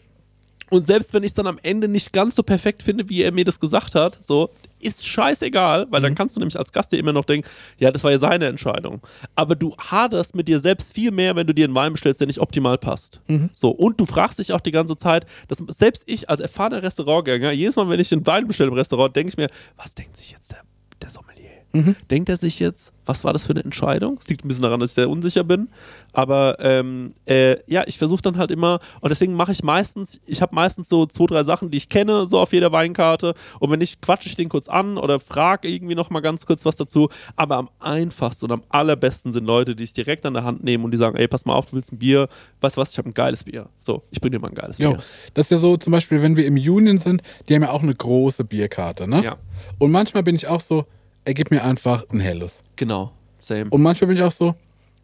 Und 0.70 0.87
selbst 0.87 1.12
wenn 1.14 1.22
ich 1.22 1.28
es 1.31 1.35
dann 1.35 1.46
am 1.46 1.59
Ende 1.62 1.88
nicht 1.88 2.12
ganz 2.12 2.37
so 2.37 2.42
perfekt 2.42 2.83
finde, 2.83 3.09
wie 3.09 3.22
er 3.22 3.33
mir 3.33 3.44
das 3.44 3.61
gesagt 3.61 3.94
hat, 3.94 4.18
so, 4.26 4.50
ist 4.81 5.07
scheißegal, 5.07 5.87
weil 5.90 6.00
Mhm. 6.00 6.04
dann 6.04 6.14
kannst 6.14 6.37
du 6.37 6.40
nämlich 6.40 6.59
als 6.59 6.72
Gast 6.72 6.92
dir 6.92 6.98
immer 6.98 7.12
noch 7.12 7.24
denken, 7.24 7.48
ja, 7.78 7.90
das 7.90 8.04
war 8.04 8.11
ja 8.11 8.18
seine 8.18 8.46
Entscheidung. 8.46 9.00
Aber 9.35 9.57
du 9.57 9.74
haderst 9.76 10.35
mit 10.35 10.46
dir 10.46 10.61
selbst 10.61 10.92
viel 10.92 11.11
mehr, 11.11 11.35
wenn 11.37 11.46
du 11.46 11.54
dir 11.54 11.64
einen 11.64 11.74
Wein 11.74 11.92
bestellst, 11.92 12.20
der 12.20 12.26
nicht 12.26 12.40
optimal 12.40 12.78
passt. 12.78 13.20
Mhm. 13.26 13.50
So, 13.52 13.70
und 13.70 13.98
du 13.98 14.07
fragst 14.07 14.38
dich 14.38 14.52
auch 14.52 14.61
die 14.61 14.70
ganze 14.72 14.96
Zeit, 14.96 15.26
dass 15.48 15.59
selbst 15.59 16.02
ich 16.07 16.28
als 16.31 16.40
erfahrener 16.40 16.83
Restaurantgänger, 16.83 17.52
jedes 17.52 17.76
Mal, 17.76 17.88
wenn 17.88 18.00
ich 18.00 18.12
einen 18.12 18.26
Wein 18.26 18.46
bestelle 18.46 18.68
im 18.68 18.74
Restaurant, 18.76 19.14
denke 19.16 19.31
ich 19.31 19.37
mir, 19.37 19.48
was 19.76 19.94
denkt 19.94 20.16
sich 20.16 20.31
jetzt 20.31 20.52
der, 20.52 20.61
der 21.02 21.11
Sommelier? 21.11 21.38
Mhm. 21.72 21.96
Denkt 22.11 22.28
er 22.31 22.37
sich 22.38 22.59
jetzt, 22.59 22.92
was 23.04 23.24
war 23.24 23.33
das 23.33 23.44
für 23.44 23.50
eine 23.50 23.62
Entscheidung? 23.62 24.18
Es 24.22 24.28
liegt 24.28 24.44
ein 24.44 24.48
bisschen 24.48 24.62
daran, 24.62 24.81
dass 24.81 24.90
ich 24.90 24.94
sehr 24.94 25.09
unsicher 25.11 25.44
bin. 25.44 25.68
Aber 26.12 26.57
ähm, 26.61 27.12
äh, 27.26 27.57
ja, 27.70 27.85
ich 27.87 27.98
versuche 27.98 28.22
dann 28.22 28.38
halt 28.38 28.50
immer, 28.50 28.78
und 29.00 29.11
deswegen 29.11 29.35
mache 29.35 29.52
ich 29.52 29.62
meistens, 29.62 30.18
ich 30.26 30.40
habe 30.40 30.54
meistens 30.54 30.88
so 30.88 31.04
zwei, 31.07 31.26
drei 31.26 31.42
Sachen, 31.44 31.70
die 31.70 31.76
ich 31.78 31.88
kenne, 31.88 32.26
so 32.26 32.38
auf 32.38 32.52
jeder 32.52 32.72
Weinkarte. 32.72 33.35
Und 33.61 33.70
wenn 33.70 33.78
nicht, 33.81 34.00
quatsche 34.00 34.28
ich 34.28 34.35
den 34.35 34.48
kurz 34.48 34.68
an 34.68 34.96
oder 34.96 35.20
frage 35.20 35.68
irgendwie 35.68 35.94
noch 35.94 36.09
mal 36.11 36.20
ganz 36.20 36.46
kurz 36.46 36.64
was 36.64 36.76
dazu. 36.76 37.09
Aber 37.37 37.57
am 37.57 37.68
einfachsten 37.81 38.46
und 38.46 38.52
am 38.52 38.62
allerbesten 38.70 39.33
sind 39.33 39.44
Leute, 39.44 39.76
die 39.76 39.85
ich 39.85 39.92
direkt 39.92 40.24
an 40.24 40.35
der 40.35 40.44
Hand 40.44 40.64
nehmen 40.64 40.85
und 40.85 40.90
die 40.90 40.98
sagen, 40.98 41.16
ey, 41.16 41.28
pass 41.28 41.44
mal 41.44 41.54
auf, 41.54 41.66
du 41.66 41.76
willst 41.76 41.92
ein 41.92 41.98
Bier. 41.98 42.28
Weißt 42.61 42.76
du 42.76 42.81
was, 42.81 42.92
ich 42.92 42.98
habe 42.98 43.11
ein 43.11 43.14
geiles 43.14 43.44
Bier. 43.44 43.68
So, 43.81 44.02
ich 44.11 44.20
bring 44.20 44.33
dir 44.33 44.38
mal 44.38 44.48
ein 44.48 44.54
geiles 44.54 44.78
Jo, 44.78 44.92
Bier. 44.92 45.02
das 45.35 45.46
ist 45.46 45.50
ja 45.50 45.59
so, 45.59 45.76
zum 45.76 45.92
Beispiel, 45.92 46.22
wenn 46.22 46.37
wir 46.37 46.46
im 46.46 46.54
Union 46.54 46.98
sind, 46.98 47.22
die 47.48 47.54
haben 47.54 47.62
ja 47.62 47.70
auch 47.70 47.83
eine 47.83 47.94
große 47.94 48.44
Bierkarte, 48.44 49.07
ne? 49.07 49.22
Ja. 49.22 49.37
Und 49.78 49.90
manchmal 49.90 50.22
bin 50.22 50.35
ich 50.35 50.46
auch 50.46 50.61
so, 50.61 50.87
er 51.24 51.35
gibt 51.35 51.50
mir 51.50 51.62
einfach 51.64 52.04
ein 52.11 52.20
helles. 52.20 52.62
Genau, 52.76 53.12
same. 53.38 53.66
Und 53.70 53.83
manchmal 53.83 54.09
bin 54.09 54.16
ich 54.16 54.22
auch 54.22 54.33
so, 54.33 54.54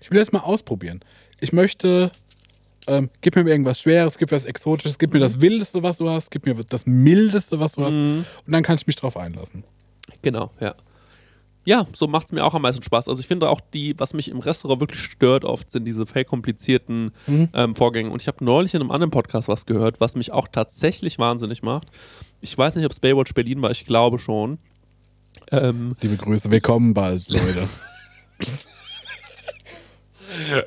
ich 0.00 0.10
will 0.10 0.18
das 0.18 0.32
mal 0.32 0.40
ausprobieren. 0.40 1.00
Ich 1.40 1.52
möchte, 1.52 2.12
ähm, 2.86 3.10
gib 3.20 3.36
mir 3.36 3.46
irgendwas 3.48 3.80
Schweres, 3.80 4.18
gib 4.18 4.30
mir 4.30 4.36
was 4.36 4.44
Exotisches, 4.44 4.98
gib 4.98 5.12
mir 5.12 5.18
das 5.18 5.40
Wildeste, 5.40 5.82
was 5.82 5.98
du 5.98 6.08
hast, 6.08 6.30
gib 6.30 6.46
mir 6.46 6.54
das 6.54 6.86
Mildeste, 6.86 7.58
was 7.60 7.72
du 7.72 7.84
hast. 7.84 7.94
Und 7.94 8.26
dann 8.46 8.62
kann 8.62 8.76
ich 8.76 8.86
mich 8.86 8.96
drauf 8.96 9.16
einlassen. 9.16 9.64
Genau, 10.22 10.50
ja. 10.60 10.74
Ja, 11.66 11.86
so 11.94 12.06
macht 12.06 12.26
es 12.26 12.32
mir 12.32 12.44
auch 12.44 12.52
am 12.52 12.60
meisten 12.60 12.82
Spaß. 12.82 13.08
Also 13.08 13.20
ich 13.20 13.26
finde 13.26 13.48
auch 13.48 13.62
die, 13.72 13.98
was 13.98 14.12
mich 14.12 14.30
im 14.30 14.38
Restaurant 14.40 14.80
wirklich 14.80 15.00
stört 15.00 15.46
oft, 15.46 15.70
sind 15.70 15.86
diese 15.86 16.04
fake 16.04 16.28
komplizierten 16.28 17.12
ähm, 17.26 17.74
Vorgänge. 17.74 18.10
Und 18.10 18.20
ich 18.20 18.28
habe 18.28 18.44
neulich 18.44 18.74
in 18.74 18.82
einem 18.82 18.90
anderen 18.90 19.10
Podcast 19.10 19.48
was 19.48 19.64
gehört, 19.64 19.98
was 19.98 20.14
mich 20.14 20.30
auch 20.30 20.46
tatsächlich 20.46 21.18
wahnsinnig 21.18 21.62
macht. 21.62 21.88
Ich 22.42 22.56
weiß 22.56 22.76
nicht, 22.76 22.84
ob 22.84 22.92
es 22.92 23.00
Baywatch 23.00 23.32
Berlin 23.32 23.62
war, 23.62 23.70
ich 23.70 23.86
glaube 23.86 24.18
schon. 24.18 24.58
Ähm, 25.62 25.96
Liebe 26.00 26.16
Grüße, 26.16 26.50
wir 26.50 26.60
kommen 26.60 26.94
bald, 26.94 27.28
Leute. 27.28 27.68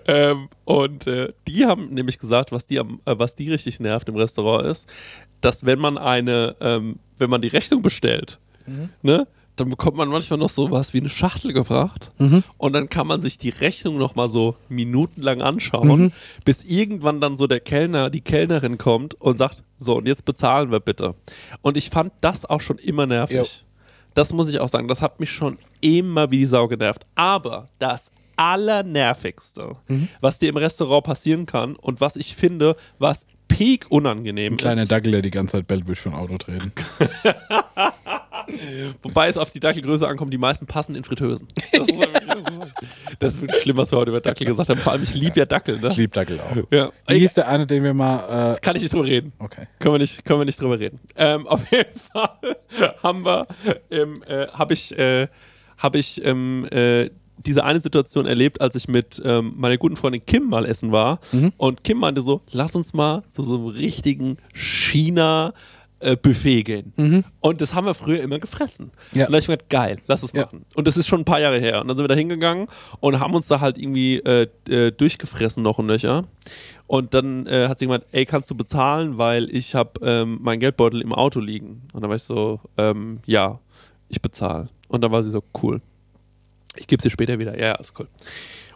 ähm, 0.08 0.50
und 0.66 1.08
äh, 1.08 1.34
die 1.48 1.66
haben 1.66 1.94
nämlich 1.94 2.20
gesagt, 2.20 2.52
was 2.52 2.68
die, 2.68 2.80
am, 2.80 3.00
äh, 3.06 3.16
was 3.18 3.36
die 3.36 3.52
richtig 3.52 3.80
nervt 3.80 4.08
im 4.10 4.16
Restaurant 4.16 4.66
ist, 4.68 4.88
dass 5.42 5.66
wenn 5.66 5.80
man 5.80 5.98
eine, 5.98 6.56
ähm, 6.62 7.00
wenn 7.18 7.30
man 7.30 7.42
die 7.42 7.48
Rechnung 7.50 7.82
bestellt, 7.82 8.40
ne, 9.02 9.28
dann 9.56 9.70
bekommt 9.70 9.98
man 9.98 10.10
manchmal 10.10 10.38
noch 10.38 10.50
sowas 10.50 10.94
wie 10.94 11.00
eine 11.00 11.10
Schachtel 11.10 11.54
gebracht 11.54 12.12
und 12.58 12.74
dann 12.74 12.90
kann 12.90 13.08
man 13.08 13.22
sich 13.22 13.38
die 13.38 13.50
Rechnung 13.50 13.98
noch 13.98 14.14
mal 14.14 14.28
so 14.28 14.56
minutenlang 14.70 15.42
anschauen, 15.42 15.88
bis 16.46 16.64
irgendwann 16.64 17.22
dann 17.22 17.38
so 17.38 17.48
der 17.48 17.60
Kellner, 17.60 18.10
die 18.12 18.22
Kellnerin 18.22 18.78
kommt 18.78 19.16
und 19.16 19.38
sagt, 19.38 19.64
so 19.80 19.96
und 19.96 20.08
jetzt 20.08 20.26
bezahlen 20.26 20.72
wir 20.72 20.80
bitte. 20.80 21.16
Und 21.62 21.78
ich 21.78 21.90
fand 21.90 22.14
das 22.22 22.46
auch 22.46 22.62
schon 22.62 22.78
immer 22.78 23.08
nervig. 23.08 23.38
Jo. 23.38 23.46
Das 24.18 24.34
muss 24.34 24.48
ich 24.48 24.60
auch 24.60 24.68
sagen, 24.68 24.88
das 24.88 25.04
hat 25.04 25.20
mich 25.20 25.30
schon 25.30 25.60
immer 25.80 26.32
wie 26.32 26.40
die 26.40 26.46
Sau 26.48 26.68
genervt. 26.68 27.06
Aber 27.14 27.70
das 27.78 28.10
Allernervigste, 28.36 29.76
was 30.22 30.40
dir 30.40 30.50
im 30.50 30.58
Restaurant 30.58 31.04
passieren 31.04 31.46
kann 31.46 31.76
und 31.76 32.02
was 32.02 32.16
ich 32.16 32.36
finde, 32.36 32.76
was 32.98 33.28
peak 33.48 33.86
unangenehm 33.90 34.54
Ein 34.54 34.58
kleiner 34.58 34.82
ist, 34.82 34.92
Dackel, 34.92 35.12
der 35.12 35.22
die 35.22 35.30
ganze 35.30 35.58
Zeit 35.58 35.68
ich 35.68 36.00
für 36.00 36.10
ein 36.10 36.16
Auto 36.16 36.36
treten. 36.40 36.72
wobei 39.04 39.28
es 39.28 39.38
auf 39.38 39.50
die 39.50 39.60
Dackelgröße 39.60 40.08
ankommt, 40.08 40.34
die 40.34 40.38
meisten 40.38 40.66
passen 40.66 40.96
in 40.96 41.04
Fritteusen. 41.04 41.48
Das, 43.20 43.34
ist 43.34 43.42
wirklich 43.42 43.62
schlimm, 43.64 43.78
was 43.78 43.92
wir 43.92 43.98
heute 43.98 44.12
über 44.12 44.22
Dackel 44.22 44.48
gesagt 44.48 44.70
haben. 44.70 44.80
Vor 44.80 44.94
allem, 44.94 45.04
ich 45.04 45.14
liebe 45.14 45.40
ja 45.40 45.46
Dackel. 45.46 45.80
Ne? 45.80 45.90
Ich 45.90 45.98
liebe 45.98 46.14
Dackel 46.14 46.40
auch. 46.40 46.56
Ja. 46.72 46.92
Wie 47.08 47.20
hieß 47.20 47.34
der 47.36 47.48
eine, 47.48 47.66
den 47.66 47.84
wir 47.84 47.94
mal. 47.94 48.54
Äh, 48.54 48.60
Kann 48.60 48.76
ich 48.76 48.82
nicht 48.82 48.94
drüber 48.94 49.06
reden. 49.06 49.34
okay. 49.40 49.68
Können 49.80 49.96
wir 49.96 50.00
nicht, 50.00 50.26
können 50.26 50.40
wir 50.40 50.46
nicht 50.46 50.62
drüber 50.62 50.80
reden. 50.80 51.00
Ähm, 51.16 51.48
auf 51.48 51.70
jeden 51.72 52.00
Fall 52.12 52.58
haben 53.04 53.26
wir, 53.26 53.48
ähm, 53.92 54.24
äh, 54.28 54.48
habe 54.48 54.74
ich, 54.74 54.98
äh, 54.98 55.28
habe 55.78 56.00
ich 56.00 56.24
ähm, 56.24 56.68
äh, 56.72 57.10
diese 57.38 57.64
eine 57.64 57.80
Situation 57.80 58.26
erlebt, 58.26 58.62
als 58.62 58.76
ich 58.76 58.88
mit 58.88 59.22
ähm, 59.24 59.54
meiner 59.56 59.78
guten 59.78 59.96
Freundin 59.96 60.26
Kim 60.26 60.50
mal 60.50 60.66
essen 60.66 60.92
war. 60.92 61.20
Und 61.58 61.84
Kim 61.84 62.00
meinte 62.00 62.22
so, 62.22 62.42
lass 62.50 62.76
uns 62.76 62.94
mal 62.94 63.24
zu 63.30 63.44
so 63.44 63.56
einem 63.56 63.68
richtigen 63.68 64.38
China 64.54 65.54
äh, 66.00 66.16
Buffet 66.16 66.64
gehen. 66.64 67.24
Und 67.40 67.62
das 67.62 67.74
haben 67.74 67.86
wir 67.88 67.94
früher 67.94 68.22
immer 68.22 68.40
gefressen. 68.40 68.92
Ja. 69.14 69.26
Und 69.26 69.32
da 69.32 69.38
hab 69.38 69.42
ich 69.42 69.48
mir 69.48 69.58
gedacht, 69.58 69.70
geil, 69.70 69.98
lass 70.08 70.24
es 70.24 70.32
Ja. 70.34 70.44
machen. 70.46 70.66
Und 70.76 70.88
das 70.88 70.98
ist 70.98 71.08
schon 71.08 71.22
ein 71.22 71.26
paar 71.26 71.40
Jahre 71.40 71.60
her. 71.60 71.82
Und 71.82 71.88
dann 71.88 71.98
sind 71.98 72.04
wir 72.04 72.08
da 72.10 72.16
hingegangen 72.16 72.68
und 73.00 73.20
haben 73.20 73.34
uns 73.34 73.48
da 73.48 73.60
halt 73.60 73.78
irgendwie 73.78 74.18
äh, 74.18 74.48
äh, 74.70 74.92
durchgefressen 74.92 75.64
noch 75.64 75.80
und 75.80 75.88
nöcher. 75.88 76.26
Und 76.86 77.14
dann 77.14 77.48
äh, 77.48 77.68
hat 77.68 77.80
sie 77.80 77.86
gemeint, 77.86 78.06
ey, 78.12 78.26
kannst 78.26 78.50
du 78.50 78.56
bezahlen, 78.56 79.18
weil 79.18 79.50
ich 79.54 79.76
habe 79.76 80.00
ähm, 80.04 80.40
meinen 80.42 80.60
Geldbeutel 80.60 81.02
im 81.02 81.14
Auto 81.14 81.40
liegen. 81.40 81.82
Und 81.94 82.02
dann 82.02 82.10
war 82.10 82.16
ich 82.16 82.24
so, 82.24 82.60
ähm, 82.78 83.20
ja, 83.26 83.60
ich 84.10 84.22
bezahle. 84.22 84.70
Und 84.88 85.04
dann 85.04 85.12
war 85.12 85.24
sie 85.24 85.32
so, 85.32 85.44
cool. 85.62 85.82
Ich 86.78 86.88
gebe 86.88 87.02
sie 87.02 87.10
später 87.10 87.40
wieder. 87.40 87.58
Ja, 87.60 87.68
ja, 87.68 87.76
ist 87.76 87.94
cool. 88.00 88.08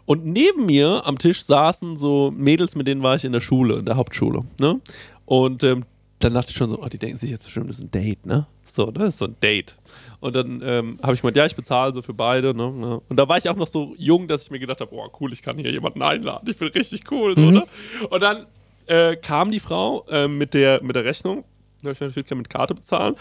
Und 0.04 0.26
neben 0.26 0.66
mir 0.66 1.02
am 1.06 1.18
Tisch 1.18 1.44
saßen 1.44 1.96
so 1.96 2.32
Mädels, 2.36 2.74
mit 2.74 2.88
denen 2.88 3.02
war 3.04 3.14
ich 3.14 3.24
in 3.24 3.32
der 3.32 3.40
Schule, 3.40 3.76
in 3.76 3.86
der 3.86 3.96
Hauptschule. 3.96 4.42
Ne? 4.58 4.80
Und 5.24 5.62
ähm, 5.62 5.84
dann 6.24 6.34
dachte 6.34 6.50
ich 6.50 6.56
schon 6.56 6.70
so, 6.70 6.82
oh, 6.82 6.88
die 6.88 6.98
denken 6.98 7.18
sich 7.18 7.30
jetzt 7.30 7.44
bestimmt, 7.44 7.68
das 7.68 7.76
ist 7.78 7.84
ein 7.84 7.90
Date, 7.90 8.26
ne? 8.26 8.46
So, 8.74 8.90
das 8.90 9.08
ist 9.10 9.18
so 9.18 9.26
ein 9.26 9.36
Date. 9.42 9.76
Und 10.20 10.34
dann 10.34 10.62
ähm, 10.64 10.98
habe 11.02 11.14
ich 11.14 11.20
gemeint, 11.20 11.36
ja, 11.36 11.44
ich 11.44 11.54
bezahle 11.56 11.92
so 11.92 12.00
für 12.00 12.14
beide. 12.14 12.54
Ne? 12.54 13.00
Und 13.06 13.16
da 13.16 13.28
war 13.28 13.36
ich 13.36 13.48
auch 13.50 13.56
noch 13.56 13.66
so 13.66 13.94
jung, 13.98 14.28
dass 14.28 14.44
ich 14.44 14.50
mir 14.50 14.58
gedacht 14.58 14.80
habe, 14.80 14.90
boah, 14.90 15.10
cool, 15.20 15.32
ich 15.32 15.42
kann 15.42 15.58
hier 15.58 15.70
jemanden 15.70 16.00
einladen. 16.00 16.48
Ich 16.48 16.56
bin 16.56 16.68
richtig 16.68 17.10
cool. 17.10 17.34
So, 17.34 17.50
ne? 17.50 17.64
Und 18.08 18.22
dann 18.22 18.46
äh, 18.86 19.16
kam 19.16 19.50
die 19.50 19.60
Frau 19.60 20.06
äh, 20.08 20.26
mit, 20.26 20.54
der, 20.54 20.82
mit 20.82 20.96
der 20.96 21.04
Rechnung. 21.04 21.44
Da 21.82 21.88
habe 21.88 21.92
ich 21.92 22.00
natürlich 22.00 22.30
mit 22.30 22.48
Karte 22.48 22.74
bezahlen. 22.74 23.14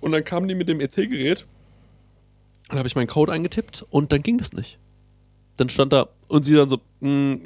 Und 0.00 0.12
dann 0.12 0.24
kam 0.24 0.46
die 0.46 0.54
mit 0.54 0.68
dem 0.68 0.80
EC-Gerät. 0.80 1.46
Dann 2.68 2.78
habe 2.78 2.88
ich 2.88 2.94
meinen 2.94 3.06
Code 3.06 3.32
eingetippt 3.32 3.86
und 3.88 4.12
dann 4.12 4.22
ging 4.22 4.36
das 4.36 4.52
nicht. 4.52 4.78
Dann 5.56 5.70
stand 5.70 5.92
da 5.92 6.08
und 6.28 6.44
sie 6.44 6.54
dann 6.54 6.68
so, 6.68 6.80
"Mm, 7.00 7.36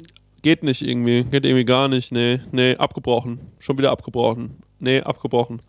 geht 0.41 0.63
nicht 0.63 0.81
irgendwie, 0.81 1.23
geht 1.23 1.45
irgendwie 1.45 1.65
gar 1.65 1.87
nicht, 1.87 2.11
nee, 2.11 2.39
nee, 2.51 2.75
abgebrochen, 2.75 3.39
schon 3.59 3.77
wieder 3.77 3.91
abgebrochen, 3.91 4.57
nee, 4.79 5.01
abgebrochen, 5.01 5.61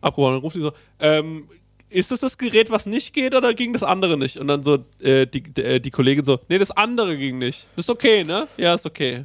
abgebrochen. 0.00 0.34
Dann 0.34 0.40
ruft 0.42 0.56
sie 0.56 0.62
so, 0.62 0.72
ähm, 0.98 1.48
ist 1.90 2.12
das 2.12 2.20
das 2.20 2.38
Gerät, 2.38 2.70
was 2.70 2.86
nicht 2.86 3.12
geht 3.12 3.34
oder 3.34 3.52
ging 3.52 3.72
das 3.72 3.82
andere 3.82 4.16
nicht? 4.16 4.38
Und 4.38 4.48
dann 4.48 4.62
so 4.62 4.78
äh, 5.00 5.26
die, 5.26 5.42
die, 5.42 5.62
äh, 5.62 5.80
die 5.80 5.90
Kollegin 5.90 6.24
so, 6.24 6.38
nee, 6.48 6.58
das 6.58 6.70
andere 6.70 7.16
ging 7.16 7.38
nicht. 7.38 7.66
Ist 7.76 7.90
okay, 7.90 8.24
ne? 8.24 8.46
Ja, 8.56 8.74
ist 8.74 8.86
okay. 8.86 9.24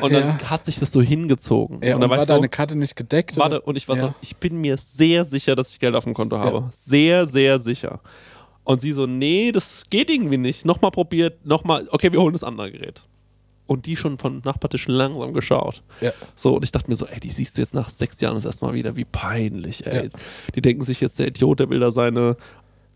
Und 0.00 0.12
dann 0.12 0.38
ja. 0.40 0.50
hat 0.50 0.64
sich 0.64 0.78
das 0.78 0.92
so 0.92 1.02
hingezogen. 1.02 1.80
Ja, 1.82 1.96
und, 1.96 2.00
dann 2.00 2.10
war 2.10 2.18
ich 2.18 2.28
so, 2.28 2.34
deine 2.34 2.48
Karte 2.48 2.76
nicht 2.76 2.94
gedeckt? 2.94 3.36
Warte, 3.36 3.56
oder? 3.56 3.66
und 3.66 3.76
ich 3.76 3.88
war 3.88 3.96
ja. 3.96 4.02
so, 4.02 4.14
ich 4.22 4.36
bin 4.36 4.60
mir 4.60 4.76
sehr 4.76 5.24
sicher, 5.24 5.56
dass 5.56 5.70
ich 5.70 5.80
Geld 5.80 5.94
auf 5.94 6.04
dem 6.04 6.14
Konto 6.14 6.38
habe. 6.38 6.70
Sehr, 6.72 7.26
sehr 7.26 7.58
sicher. 7.58 8.00
Und 8.62 8.80
sie 8.80 8.92
so, 8.92 9.06
nee, 9.06 9.50
das 9.50 9.84
geht 9.90 10.10
irgendwie 10.10 10.38
nicht. 10.38 10.64
Nochmal 10.64 10.92
probiert, 10.92 11.44
nochmal, 11.44 11.88
okay, 11.90 12.12
wir 12.12 12.20
holen 12.20 12.32
das 12.32 12.44
andere 12.44 12.70
Gerät. 12.70 13.02
Und 13.70 13.86
die 13.86 13.94
schon 13.94 14.18
vom 14.18 14.42
Nachbartisch 14.44 14.88
langsam 14.88 15.32
geschaut. 15.32 15.84
Ja. 16.00 16.10
So, 16.34 16.56
und 16.56 16.64
ich 16.64 16.72
dachte 16.72 16.90
mir 16.90 16.96
so, 16.96 17.06
ey, 17.06 17.20
die 17.20 17.30
siehst 17.30 17.56
du 17.56 17.62
jetzt 17.62 17.72
nach 17.72 17.88
sechs 17.88 18.20
Jahren 18.20 18.34
das 18.34 18.44
erste 18.44 18.64
Mal 18.64 18.74
wieder, 18.74 18.96
wie 18.96 19.04
peinlich, 19.04 19.86
ey. 19.86 20.06
Ja. 20.06 20.10
Die 20.56 20.60
denken 20.60 20.84
sich 20.84 21.00
jetzt, 21.00 21.20
der 21.20 21.28
Idiot, 21.28 21.60
der 21.60 21.70
will 21.70 21.78
da 21.78 21.92
seine. 21.92 22.36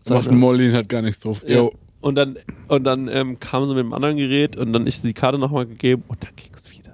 Macht 0.09 0.25
seine 0.25 0.35
ein 0.35 0.37
Molly 0.37 0.73
hat 0.73 0.89
gar 0.89 1.01
nichts 1.01 1.21
drauf. 1.21 1.45
ja. 1.47 1.69
Und 2.01 2.15
dann, 2.15 2.37
und 2.67 2.83
dann 2.83 3.07
ähm, 3.07 3.39
kamen 3.39 3.67
sie 3.67 3.73
mit 3.73 3.85
dem 3.85 3.93
anderen 3.93 4.17
Gerät 4.17 4.57
und 4.57 4.73
dann 4.73 4.85
ich 4.85 5.01
die 5.01 5.13
Karte 5.13 5.37
nochmal 5.37 5.65
gegeben 5.65 6.03
und 6.09 6.21
dann 6.21 6.35
ging 6.35 6.51
es 6.53 6.69
wieder 6.69 6.91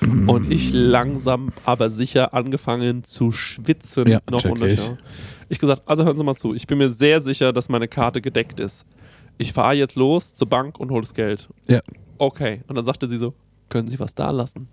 nicht. 0.00 0.26
und 0.26 0.50
ich 0.50 0.72
langsam, 0.72 1.52
aber 1.66 1.90
sicher 1.90 2.32
angefangen 2.32 3.04
zu 3.04 3.32
schwitzen. 3.32 4.08
Ja, 4.08 4.20
noch 4.30 4.46
ich. 4.62 4.90
Ich 5.50 5.58
gesagt, 5.58 5.82
also 5.84 6.06
hören 6.06 6.16
Sie 6.16 6.24
mal 6.24 6.36
zu, 6.36 6.54
ich 6.54 6.66
bin 6.66 6.78
mir 6.78 6.88
sehr 6.88 7.20
sicher, 7.20 7.52
dass 7.52 7.68
meine 7.68 7.86
Karte 7.86 8.22
gedeckt 8.22 8.60
ist. 8.60 8.86
Ich 9.36 9.52
fahre 9.52 9.74
jetzt 9.74 9.94
los 9.94 10.34
zur 10.34 10.48
Bank 10.48 10.80
und 10.80 10.90
hole 10.90 11.02
das 11.02 11.12
Geld. 11.12 11.48
Ja. 11.68 11.82
Okay. 12.18 12.62
Und 12.66 12.76
dann 12.76 12.84
sagte 12.84 13.08
sie 13.08 13.18
so, 13.18 13.34
können 13.68 13.88
Sie 13.88 13.98
was 13.98 14.14
da 14.14 14.30
lassen? 14.30 14.66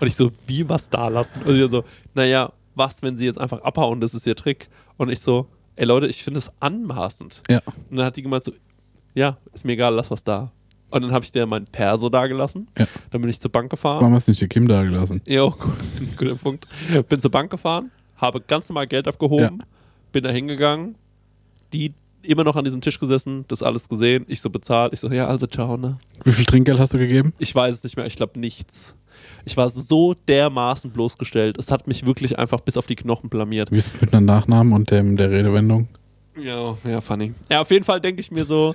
Und 0.00 0.06
ich 0.06 0.14
so, 0.14 0.30
wie 0.46 0.68
was 0.68 0.90
da 0.90 1.08
lassen? 1.08 1.42
Und 1.42 1.54
sie 1.54 1.68
so, 1.68 1.84
naja, 2.14 2.52
was, 2.74 3.02
wenn 3.02 3.16
Sie 3.16 3.24
jetzt 3.24 3.40
einfach 3.40 3.62
abhauen, 3.62 4.00
das 4.00 4.14
ist 4.14 4.26
Ihr 4.26 4.36
Trick. 4.36 4.68
Und 4.96 5.08
ich 5.08 5.20
so, 5.20 5.48
ey 5.76 5.86
Leute, 5.86 6.06
ich 6.06 6.22
finde 6.22 6.38
es 6.38 6.50
anmaßend. 6.60 7.42
Ja. 7.48 7.60
Und 7.90 7.96
dann 7.96 8.06
hat 8.06 8.16
die 8.16 8.22
gemeint 8.22 8.44
so, 8.44 8.52
ja, 9.14 9.38
ist 9.54 9.64
mir 9.64 9.72
egal, 9.72 9.94
lass 9.94 10.10
was 10.10 10.24
da. 10.24 10.52
Und 10.90 11.02
dann 11.02 11.12
habe 11.12 11.24
ich 11.24 11.32
dir 11.32 11.46
mein 11.46 11.64
Perso 11.64 12.08
da 12.08 12.26
gelassen. 12.26 12.68
Ja. 12.78 12.86
Dann 13.10 13.20
bin 13.20 13.30
ich 13.30 13.40
zur 13.40 13.50
Bank 13.50 13.70
gefahren. 13.70 14.00
Warum 14.00 14.14
hast 14.14 14.28
du 14.28 14.32
nicht 14.32 14.40
die 14.40 14.48
Kim 14.48 14.68
da 14.68 14.82
gelassen? 14.82 15.20
Jo, 15.26 15.50
gut, 15.58 16.16
guter 16.16 16.36
Punkt. 16.36 16.66
Bin 17.08 17.20
zur 17.20 17.30
Bank 17.30 17.50
gefahren, 17.50 17.90
habe 18.16 18.40
ganz 18.40 18.68
normal 18.68 18.86
Geld 18.86 19.08
abgehoben, 19.08 19.62
bin 20.12 20.22
da 20.22 20.30
hingegangen, 20.30 20.96
die 21.72 21.94
immer 22.28 22.44
noch 22.44 22.56
an 22.56 22.64
diesem 22.64 22.80
Tisch 22.80 22.98
gesessen, 22.98 23.44
das 23.48 23.62
alles 23.62 23.88
gesehen, 23.88 24.24
ich 24.28 24.40
so 24.40 24.50
bezahlt, 24.50 24.92
ich 24.92 25.00
so, 25.00 25.10
ja, 25.10 25.26
also 25.26 25.46
ciao, 25.46 25.76
ne? 25.76 25.98
Wie 26.24 26.32
viel 26.32 26.44
Trinkgeld 26.44 26.78
hast 26.78 26.94
du 26.94 26.98
gegeben? 26.98 27.32
Ich 27.38 27.54
weiß 27.54 27.74
es 27.76 27.84
nicht 27.84 27.96
mehr, 27.96 28.06
ich 28.06 28.16
glaube 28.16 28.38
nichts. 28.38 28.94
Ich 29.44 29.56
war 29.56 29.68
so 29.68 30.14
dermaßen 30.14 30.90
bloßgestellt. 30.90 31.56
Es 31.56 31.70
hat 31.70 31.86
mich 31.86 32.04
wirklich 32.04 32.38
einfach 32.38 32.60
bis 32.60 32.76
auf 32.76 32.86
die 32.86 32.96
Knochen 32.96 33.30
blamiert. 33.30 33.70
Wie 33.70 33.76
ist 33.76 33.94
es 33.94 34.00
mit 34.00 34.12
einem 34.12 34.26
Nachnamen 34.26 34.72
und 34.72 34.90
dem, 34.90 35.16
der 35.16 35.30
Redewendung? 35.30 35.88
Ja, 36.36 36.76
ja, 36.84 37.00
funny. 37.00 37.32
Ja, 37.50 37.60
auf 37.60 37.70
jeden 37.70 37.84
Fall 37.84 38.00
denke 38.00 38.20
ich 38.20 38.30
mir 38.30 38.44
so, 38.44 38.74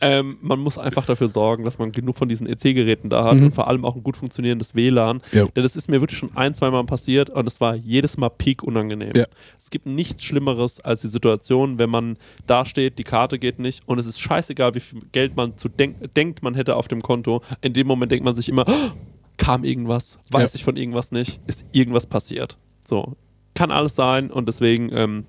ähm, 0.00 0.38
man 0.40 0.60
muss 0.60 0.78
einfach 0.78 1.06
dafür 1.06 1.28
sorgen, 1.28 1.64
dass 1.64 1.78
man 1.78 1.90
genug 1.92 2.16
von 2.16 2.28
diesen 2.28 2.46
EC-Geräten 2.46 3.10
da 3.10 3.24
hat 3.24 3.36
Mhm. 3.36 3.44
und 3.46 3.54
vor 3.54 3.68
allem 3.68 3.84
auch 3.84 3.96
ein 3.96 4.02
gut 4.02 4.16
funktionierendes 4.16 4.74
WLAN. 4.74 5.20
Ja. 5.32 5.46
Denn 5.46 5.62
das 5.62 5.76
ist 5.76 5.88
mir 5.88 6.00
wirklich 6.00 6.18
schon 6.18 6.36
ein, 6.36 6.54
zwei 6.54 6.70
Mal 6.70 6.84
passiert 6.84 7.30
und 7.30 7.46
es 7.48 7.60
war 7.60 7.74
jedes 7.74 8.16
Mal 8.16 8.28
peak 8.28 8.62
unangenehm. 8.62 9.12
Ja. 9.16 9.26
Es 9.58 9.70
gibt 9.70 9.86
nichts 9.86 10.22
Schlimmeres 10.24 10.80
als 10.80 11.00
die 11.00 11.08
Situation, 11.08 11.78
wenn 11.78 11.90
man 11.90 12.16
da 12.46 12.66
steht, 12.66 12.98
die 12.98 13.04
Karte 13.04 13.38
geht 13.38 13.58
nicht 13.58 13.82
und 13.86 13.98
es 13.98 14.06
ist 14.06 14.20
scheißegal, 14.20 14.74
wie 14.74 14.80
viel 14.80 15.00
Geld 15.12 15.36
man 15.36 15.56
zu 15.56 15.68
denk 15.68 16.14
denkt, 16.14 16.42
man 16.42 16.54
hätte 16.54 16.76
auf 16.76 16.86
dem 16.88 17.02
Konto. 17.02 17.42
In 17.60 17.72
dem 17.72 17.86
Moment 17.86 18.12
denkt 18.12 18.24
man 18.24 18.34
sich 18.34 18.48
immer, 18.48 18.64
"Oh, 18.68 18.90
kam 19.36 19.64
irgendwas, 19.64 20.18
weiß 20.30 20.52
Ja. 20.52 20.56
ich 20.56 20.64
von 20.64 20.76
irgendwas 20.76 21.10
nicht, 21.12 21.40
ist 21.46 21.64
irgendwas 21.72 22.06
passiert. 22.06 22.56
So, 22.86 23.16
kann 23.54 23.70
alles 23.70 23.94
sein 23.94 24.30
und 24.30 24.46
deswegen, 24.48 24.90
ähm, 24.92 25.24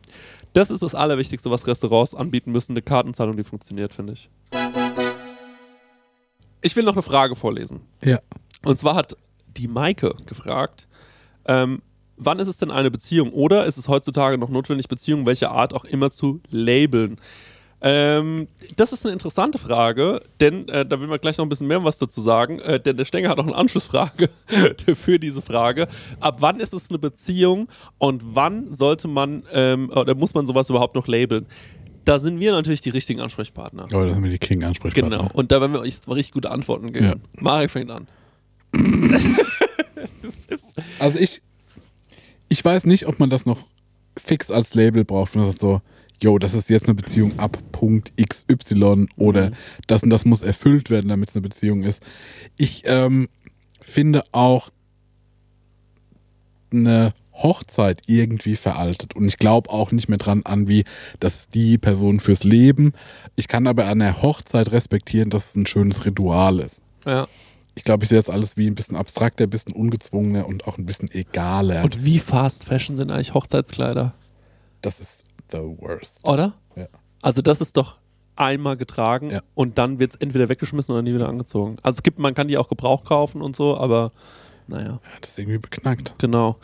das 0.55 0.71
ist 0.71 0.81
das 0.81 0.95
Allerwichtigste, 0.95 1.51
was 1.51 1.67
Restaurants 1.67 2.15
anbieten 2.15 2.51
müssen, 2.53 2.71
eine 2.71 2.81
Kartenzahlung, 2.81 3.35
die 3.35 3.43
funktioniert, 3.43 3.93
finde 3.93 4.13
ich. 4.13 4.29
Ich 6.61 6.75
will 6.77 6.85
noch 6.85 6.93
eine 6.93 7.03
Frage 7.03 7.35
vorlesen. 7.35 7.81
Ja. 8.01 8.19
Und 8.63 8.79
zwar 8.79 8.95
hat 8.95 9.17
die 9.57 9.67
Maike 9.67 10.15
gefragt, 10.25 10.87
ähm, 11.45 11.81
wann 12.15 12.39
ist 12.39 12.47
es 12.47 12.57
denn 12.57 12.71
eine 12.71 12.89
Beziehung 12.89 13.33
oder 13.33 13.65
ist 13.65 13.77
es 13.77 13.89
heutzutage 13.89 14.37
noch 14.37 14.49
notwendig, 14.49 14.87
Beziehungen 14.87 15.25
welcher 15.25 15.51
Art 15.51 15.73
auch 15.73 15.83
immer 15.83 16.09
zu 16.09 16.39
labeln? 16.49 17.17
Ähm, 17.81 18.47
das 18.77 18.93
ist 18.93 19.05
eine 19.05 19.13
interessante 19.13 19.57
Frage, 19.57 20.21
denn 20.39 20.67
äh, 20.69 20.85
da 20.85 20.99
will 20.99 21.07
man 21.07 21.19
gleich 21.19 21.37
noch 21.37 21.45
ein 21.45 21.49
bisschen 21.49 21.67
mehr 21.67 21.83
was 21.83 21.99
dazu 21.99 22.21
sagen, 22.21 22.59
äh, 22.59 22.79
denn 22.79 22.97
der 22.97 23.05
Stenger 23.05 23.29
hat 23.29 23.37
auch 23.37 23.45
eine 23.45 23.55
Anschlussfrage 23.55 24.29
für 24.95 25.19
diese 25.19 25.41
Frage. 25.41 25.87
Ab 26.19 26.37
wann 26.39 26.59
ist 26.59 26.73
es 26.73 26.89
eine 26.89 26.99
Beziehung 26.99 27.67
und 27.97 28.21
wann 28.23 28.71
sollte 28.73 29.07
man 29.07 29.43
ähm, 29.51 29.91
oder 29.93 30.15
muss 30.15 30.33
man 30.33 30.47
sowas 30.47 30.69
überhaupt 30.69 30.95
noch 30.95 31.07
labeln? 31.07 31.45
Da 32.05 32.19
sind 32.19 32.39
wir 32.39 32.51
natürlich 32.51 32.81
die 32.81 32.91
richtigen 32.91 33.19
Ansprechpartner. 33.19 33.85
Oh, 33.91 34.05
das 34.05 34.13
sind 34.13 34.23
wir 34.23 34.29
die 34.29 34.37
King-Ansprechpartner. 34.37 35.17
Genau. 35.17 35.31
Und 35.33 35.51
da 35.51 35.59
werden 35.59 35.73
wir 35.73 35.79
euch 35.79 35.95
jetzt 35.95 36.07
mal 36.07 36.13
richtig 36.13 36.33
gute 36.33 36.51
Antworten 36.51 36.93
geben. 36.93 37.05
Ja. 37.05 37.15
Marek 37.41 37.71
fängt 37.71 37.89
an. 37.89 38.07
Also 40.99 41.19
ich, 41.19 41.41
ich 42.49 42.63
weiß 42.63 42.85
nicht, 42.85 43.07
ob 43.07 43.19
man 43.19 43.29
das 43.29 43.45
noch 43.45 43.59
fix 44.17 44.49
als 44.49 44.73
Label 44.73 45.03
braucht, 45.03 45.35
wenn 45.35 45.43
sagt 45.43 45.59
so, 45.59 45.81
yo, 46.21 46.39
das 46.39 46.53
ist 46.53 46.69
jetzt 46.69 46.87
eine 46.87 46.95
Beziehung 46.95 47.37
ab 47.39 47.57
Punkt 47.71 48.13
XY 48.17 49.07
oder 49.17 49.51
das 49.87 50.03
und 50.03 50.09
das 50.09 50.25
muss 50.25 50.41
erfüllt 50.41 50.89
werden, 50.89 51.09
damit 51.09 51.29
es 51.29 51.35
eine 51.35 51.41
Beziehung 51.41 51.83
ist. 51.83 52.01
Ich 52.57 52.83
ähm, 52.85 53.27
finde 53.81 54.23
auch 54.31 54.69
eine 56.71 57.13
Hochzeit 57.33 58.01
irgendwie 58.07 58.55
veraltet 58.55 59.15
und 59.15 59.27
ich 59.27 59.37
glaube 59.37 59.69
auch 59.69 59.91
nicht 59.91 60.07
mehr 60.07 60.17
dran 60.17 60.43
an, 60.43 60.67
wie 60.67 60.85
das 61.19 61.35
ist 61.35 61.55
die 61.55 61.77
Person 61.77 62.19
fürs 62.19 62.43
Leben. 62.43 62.93
Ich 63.35 63.47
kann 63.47 63.67
aber 63.67 63.87
an 63.87 63.99
der 63.99 64.21
Hochzeit 64.21 64.71
respektieren, 64.71 65.29
dass 65.29 65.49
es 65.49 65.55
ein 65.55 65.65
schönes 65.65 66.05
Ritual 66.05 66.59
ist. 66.59 66.81
Ja. 67.05 67.27
Ich 67.77 67.83
glaube, 67.83 68.03
ich 68.03 68.09
sehe 68.09 68.17
das 68.17 68.29
alles 68.29 68.55
wie 68.55 68.67
ein 68.67 68.75
bisschen 68.75 68.95
abstrakter, 68.95 69.43
ein 69.43 69.49
bisschen 69.49 69.73
ungezwungener 69.73 70.47
und 70.47 70.65
auch 70.65 70.77
ein 70.77 70.85
bisschen 70.85 71.11
egaler. 71.11 71.83
Und 71.83 72.05
wie 72.05 72.19
fast 72.19 72.63
fashion 72.63 72.95
sind 72.95 73.11
eigentlich 73.11 73.33
Hochzeitskleider? 73.33 74.13
das 74.85 74.99
ist 74.99 75.24
the 75.51 75.57
worst. 75.59 76.19
Oder? 76.27 76.53
Ja. 76.75 76.87
Also 77.21 77.41
das 77.41 77.61
ist 77.61 77.77
doch 77.77 77.97
einmal 78.35 78.75
getragen 78.77 79.29
Ja. 79.31 79.41
und 79.53 79.77
dann 79.77 79.97
wird 79.99 80.13
es 80.15 80.19
entweder 80.19 80.49
weggeschmissen 80.49 80.91
oder 80.93 81.01
nie 81.01 81.13
wieder 81.13 81.29
angezogen. 81.29 81.77
Also 81.83 81.97
es 81.97 82.03
gibt, 82.03 82.19
man 82.19 82.33
kann 82.33 82.47
die 82.47 82.57
auch 82.57 82.67
Gebrauch 82.67 83.05
kaufen 83.05 83.41
und 83.41 83.55
so, 83.55 83.77
aber 83.77 84.11
naja, 84.67 84.99
Das 85.21 85.31
ist 85.31 85.39
irgendwie 85.39 85.59
beknackt. 85.59 86.15
genau. 86.17 86.57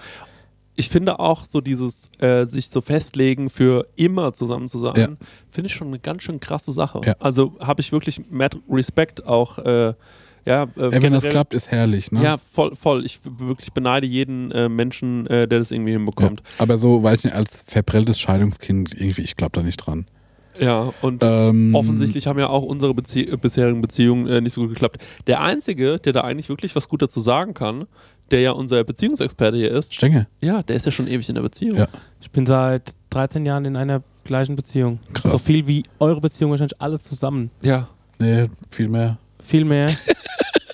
Ich 0.75 0.89
finde 0.89 1.19
auch 1.19 1.45
so 1.45 1.61
dieses 1.61 2.09
äh, 2.19 2.45
sich 2.45 2.69
so 2.69 2.81
festlegen 2.81 3.49
für 3.49 3.87
immer 3.95 4.33
zusammen 4.33 4.67
zu 4.69 4.79
sein, 4.79 4.95
Ja. 4.95 5.07
finde 5.51 5.67
ich 5.67 5.73
schon 5.75 5.87
eine 5.87 5.99
ganz 5.99 6.23
schön 6.23 6.39
krasse 6.39 6.71
Sache. 6.71 7.01
Ja. 7.05 7.15
Also 7.19 7.53
habe 7.59 7.81
ich 7.81 7.91
wirklich 7.91 8.29
mad 8.29 8.57
Respekt 8.69 9.25
auch 9.25 9.57
äh, 9.59 9.93
ja, 10.45 10.63
äh, 10.77 10.93
Ja, 10.95 11.01
wenn 11.03 11.13
das 11.13 11.23
klappt, 11.27 11.53
ist 11.53 11.71
herrlich, 11.71 12.11
ne? 12.11 12.23
Ja, 12.23 12.37
voll, 12.53 12.75
voll. 12.75 13.05
Ich 13.05 13.19
wirklich 13.23 13.71
beneide 13.73 14.07
jeden 14.07 14.51
äh, 14.51 14.69
Menschen, 14.69 15.27
äh, 15.27 15.47
der 15.47 15.59
das 15.59 15.71
irgendwie 15.71 15.91
Ja. 15.91 15.97
hinbekommt. 15.97 16.41
Aber 16.57 16.77
so, 16.77 17.03
weiß 17.03 17.19
ich 17.19 17.23
nicht, 17.25 17.35
als 17.35 17.63
verprelltes 17.67 18.19
Scheidungskind, 18.19 18.93
irgendwie, 18.93 19.21
ich 19.21 19.35
glaube 19.37 19.51
da 19.53 19.63
nicht 19.63 19.77
dran. 19.77 20.05
Ja, 20.59 20.91
und 21.01 21.23
Ähm, 21.25 21.73
offensichtlich 21.75 22.27
haben 22.27 22.37
ja 22.37 22.49
auch 22.49 22.63
unsere 22.63 22.93
Bezie 22.93 23.27
äh, 23.27 23.37
bisherigen 23.37 23.81
Beziehungen 23.81 24.27
äh, 24.27 24.41
nicht 24.41 24.53
so 24.53 24.61
gut 24.61 24.71
geklappt. 24.71 24.97
Der 25.25 25.41
Einzige, 25.41 25.97
der 25.97 26.11
da 26.13 26.21
eigentlich 26.21 26.49
wirklich 26.49 26.75
was 26.75 26.89
gut 26.89 27.01
dazu 27.01 27.19
sagen 27.21 27.53
kann, 27.53 27.85
der 28.31 28.41
ja 28.41 28.51
unser 28.51 28.83
Beziehungsexperte 28.83 29.57
hier 29.57 29.71
ist, 29.71 29.93
Stenge. 29.95 30.27
ja, 30.41 30.61
der 30.63 30.75
ist 30.75 30.85
ja 30.85 30.91
schon 30.91 31.07
ewig 31.07 31.27
in 31.29 31.35
der 31.35 31.41
Beziehung. 31.41 31.77
Ja. 31.77 31.87
Ich 32.19 32.31
bin 32.31 32.45
seit 32.45 32.93
13 33.11 33.45
Jahren 33.45 33.65
in 33.65 33.75
einer 33.75 34.03
gleichen 34.23 34.55
Beziehung. 34.55 34.99
Krass. 35.13 35.31
So 35.31 35.37
viel 35.37 35.67
wie 35.67 35.83
eure 35.99 36.19
Beziehung 36.21 36.51
wahrscheinlich 36.51 36.79
alle 36.81 36.99
zusammen. 36.99 37.49
Ja. 37.63 37.87
Nee, 38.19 38.49
viel 38.69 38.87
mehr. 38.89 39.17
Viel 39.43 39.65
mehr. 39.65 39.87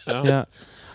ja. 0.08 0.24
ja. 0.26 0.48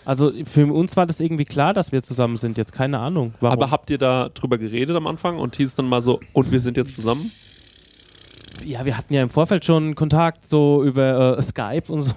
Also 0.05 0.31
für 0.45 0.65
uns 0.73 0.97
war 0.97 1.05
das 1.05 1.19
irgendwie 1.21 1.45
klar, 1.45 1.73
dass 1.73 1.91
wir 1.93 2.03
zusammen 2.03 2.35
sind. 2.37 2.57
Jetzt 2.57 2.73
keine 2.73 2.99
Ahnung. 2.99 3.33
Warum? 3.39 3.53
Aber 3.57 3.71
habt 3.71 3.89
ihr 3.89 3.97
da 3.97 4.27
drüber 4.33 4.57
geredet 4.57 4.95
am 4.97 5.07
Anfang 5.07 5.37
und 5.39 5.55
hieß 5.55 5.69
es 5.69 5.75
dann 5.75 5.87
mal 5.87 6.01
so, 6.01 6.19
und 6.33 6.51
wir 6.51 6.59
sind 6.59 6.75
jetzt 6.77 6.95
zusammen? 6.95 7.31
ja, 8.65 8.85
wir 8.85 8.97
hatten 8.97 9.13
ja 9.13 9.23
im 9.23 9.29
Vorfeld 9.29 9.65
schon 9.65 9.95
Kontakt 9.95 10.47
so 10.47 10.83
über 10.83 11.37
äh, 11.37 11.41
Skype 11.41 11.91
und 11.91 12.03
so. 12.03 12.13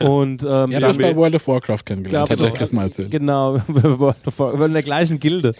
Und 0.00 0.42
ähm, 0.42 0.48
habt 0.50 0.72
dann- 0.74 0.84
euch 0.84 0.98
bei 0.98 1.16
World 1.16 1.34
of 1.36 1.46
Warcraft 1.48 1.78
kennengelernt, 1.84 2.28
Glaub, 2.28 2.38
das- 2.38 2.54
das 2.58 2.72
mal 2.72 2.84
erzählt. 2.86 3.10
Genau, 3.10 3.56
wir 3.68 4.00
waren 4.00 4.64
in 4.66 4.72
der 4.74 4.82
gleichen 4.82 5.18
Gilde. 5.18 5.54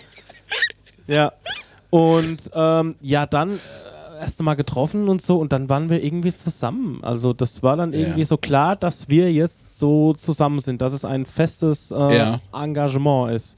Ja. 1.07 1.33
Und 1.91 2.51
ähm, 2.55 2.95
ja, 3.01 3.27
dann 3.27 3.59
äh, 4.23 4.25
erst 4.25 4.41
mal 4.43 4.55
getroffen 4.55 5.09
und 5.09 5.20
so 5.23 5.39
und 5.39 5.53
dann 5.53 5.68
waren 5.68 5.91
wir 5.91 6.03
irgendwie 6.03 6.35
zusammen. 6.35 7.01
Also 7.03 7.33
das 7.33 7.62
war 7.62 7.77
dann 7.77 7.93
Ja. 7.93 7.99
irgendwie 8.01 8.25
so 8.25 8.37
klar, 8.37 8.77
dass 8.77 9.09
wir 9.09 9.33
jetzt 9.33 9.79
so 9.79 10.14
zusammen 10.14 10.61
sind, 10.61 10.81
dass 10.81 10.93
es 10.93 11.05
ein 11.05 11.27
festes 11.27 11.91
äh, 11.91 12.16
Ja. 12.16 12.41
Engagement 12.55 13.33
ist. 13.33 13.57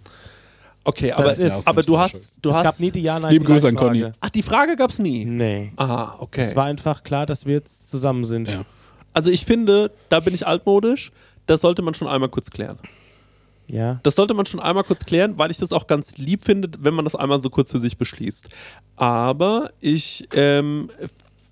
Okay, 0.87 1.12
aber, 1.12 1.33
ist 1.33 1.39
jetzt- 1.39 1.67
aber 1.67 1.83
du 1.83 1.99
hast, 1.99 2.33
du 2.43 2.51
es 2.51 2.57
hast. 2.57 2.62
gab 2.65 2.81
nie 2.81 2.91
die 2.91 3.01
ja 3.01 3.19
nein 3.19 3.33
Liebe 3.33 3.47
Grüße 3.47 3.69
an. 3.69 3.75
Conny. 3.75 4.07
Ach, 4.21 4.29
die 4.31 4.43
Frage 4.43 4.77
gab's 4.77 4.99
nie. 4.99 5.25
Nee. 5.25 5.73
Aha, 5.77 6.17
okay. 6.19 6.43
Es 6.43 6.55
war 6.57 6.65
einfach 6.67 7.03
klar, 7.05 7.25
dass 7.25 7.47
wir 7.47 7.55
jetzt 7.55 7.89
zusammen 7.89 8.25
sind. 8.27 8.51
Ja. 8.51 8.65
Also 9.15 9.31
ich 9.31 9.47
finde, 9.47 9.91
da 10.11 10.21
bin 10.21 10.35
ich 10.35 10.47
altmodisch. 10.47 11.11
Das 11.47 11.61
sollte 11.62 11.81
man 11.83 11.95
schon 11.95 12.09
einmal 12.09 12.29
kurz 12.29 12.51
klären. 12.51 12.79
Ja. 13.67 14.01
Das 14.03 14.15
sollte 14.15 14.35
man 14.35 14.47
schon 14.47 14.61
einmal 14.61 14.85
kurz 14.85 15.05
klären, 15.05 15.39
weil 15.39 15.51
ich 15.51 15.59
das 15.59 15.73
auch 15.73 15.87
ganz 15.87 16.17
lieb 16.19 16.45
finde, 16.45 16.71
wenn 16.79 16.95
man 16.95 17.05
das 17.05 17.15
einmal 17.15 17.41
so 17.41 17.51
kurz 17.51 17.71
für 17.71 17.79
sich 17.79 17.97
beschließt. 17.97 18.49
Aber 18.97 19.71
ich, 19.81 20.29
ähm, 20.35 20.91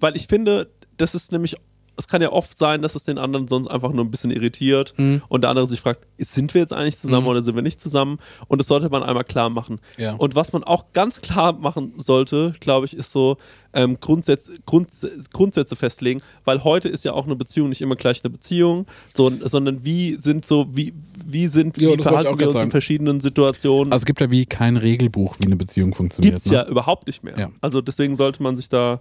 weil 0.01 0.17
ich 0.17 0.27
finde, 0.27 0.71
das 0.97 1.15
ist 1.15 1.33
nämlich, 1.33 1.57
es 1.97 2.09
kann 2.09 2.23
ja 2.23 2.33
oft 2.33 2.59
sein, 2.59 2.83
dass 2.83 2.95
es 2.95 3.05
den 3.05 3.19
anderen 3.19 3.49
sonst 3.49 3.69
einfach 3.69 3.93
nur 3.93 4.05
ein 4.05 4.11
bisschen 4.11 4.31
irritiert 4.31 4.95
und 5.29 5.43
der 5.43 5.51
andere 5.51 5.67
sich 5.67 5.81
fragt, 5.81 6.07
sind 6.19 6.55
wir 6.55 6.61
jetzt 6.61 6.73
eigentlich 6.73 6.99
zusammen 6.99 7.27
oder 7.27 7.43
sind 7.43 7.55
wir 7.55 7.63
nicht 7.63 7.81
zusammen? 7.81 8.19
Und 8.49 8.59
das 8.59 8.67
sollte 8.67 8.89
man 8.89 9.03
einmal 9.03 9.25
klar 9.25 9.51
machen. 9.51 9.81
Ja. 9.99 10.15
Und 10.15 10.35
was 10.35 10.53
man 10.53 10.65
auch 10.65 10.93
ganz 10.93 11.21
klar 11.21 11.53
machen 11.53 11.95
sollte, 11.99 12.55
glaube 12.61 12.87
ich, 12.87 12.97
ist 12.97 13.11
so 13.11 13.37
ähm, 13.75 13.99
Grundsätze, 14.01 14.53
Grunds 14.67 15.07
Grundsätze 15.33 15.77
festlegen, 15.77 16.21
weil 16.45 16.65
heute 16.65 16.89
ist 16.89 17.05
ja 17.05 17.13
auch 17.13 17.27
eine 17.27 17.37
Beziehung 17.37 17.69
nicht 17.69 17.81
immer 17.81 17.97
gleich 17.97 18.23
eine 18.23 18.31
Beziehung, 18.31 18.87
so, 19.13 19.31
sondern 19.41 19.85
wie 19.85 20.17
sind 20.17 20.45
so, 20.45 20.67
wie, 20.73 20.93
wie 21.25 21.49
sind, 21.49 21.79
Ja, 21.79 21.89
wie 21.89 21.99
auch 21.99 22.03
verhalten 22.03 22.39
wir 22.39 22.47
uns 22.47 22.55
in 22.55 22.61
sagen. 22.61 22.71
verschiedenen 22.71 23.21
Situationen? 23.21 23.93
Also 23.93 24.03
es 24.03 24.07
gibt 24.07 24.21
ja 24.21 24.31
wie 24.31 24.47
kein 24.47 24.77
Regelbuch, 24.77 25.37
wie 25.41 25.47
eine 25.47 25.57
Beziehung 25.57 25.95
funktioniert. 25.95 26.35
Gibt's 26.35 26.51
ne? 26.51 26.57
ja 26.57 26.69
überhaupt 26.69 27.07
nicht 27.07 27.23
mehr. 27.23 27.39
Ja. 27.39 27.51
Also 27.61 27.81
deswegen 27.81 28.17
sollte 28.17 28.43
man 28.43 28.57
sich 28.57 28.69
da 28.69 29.01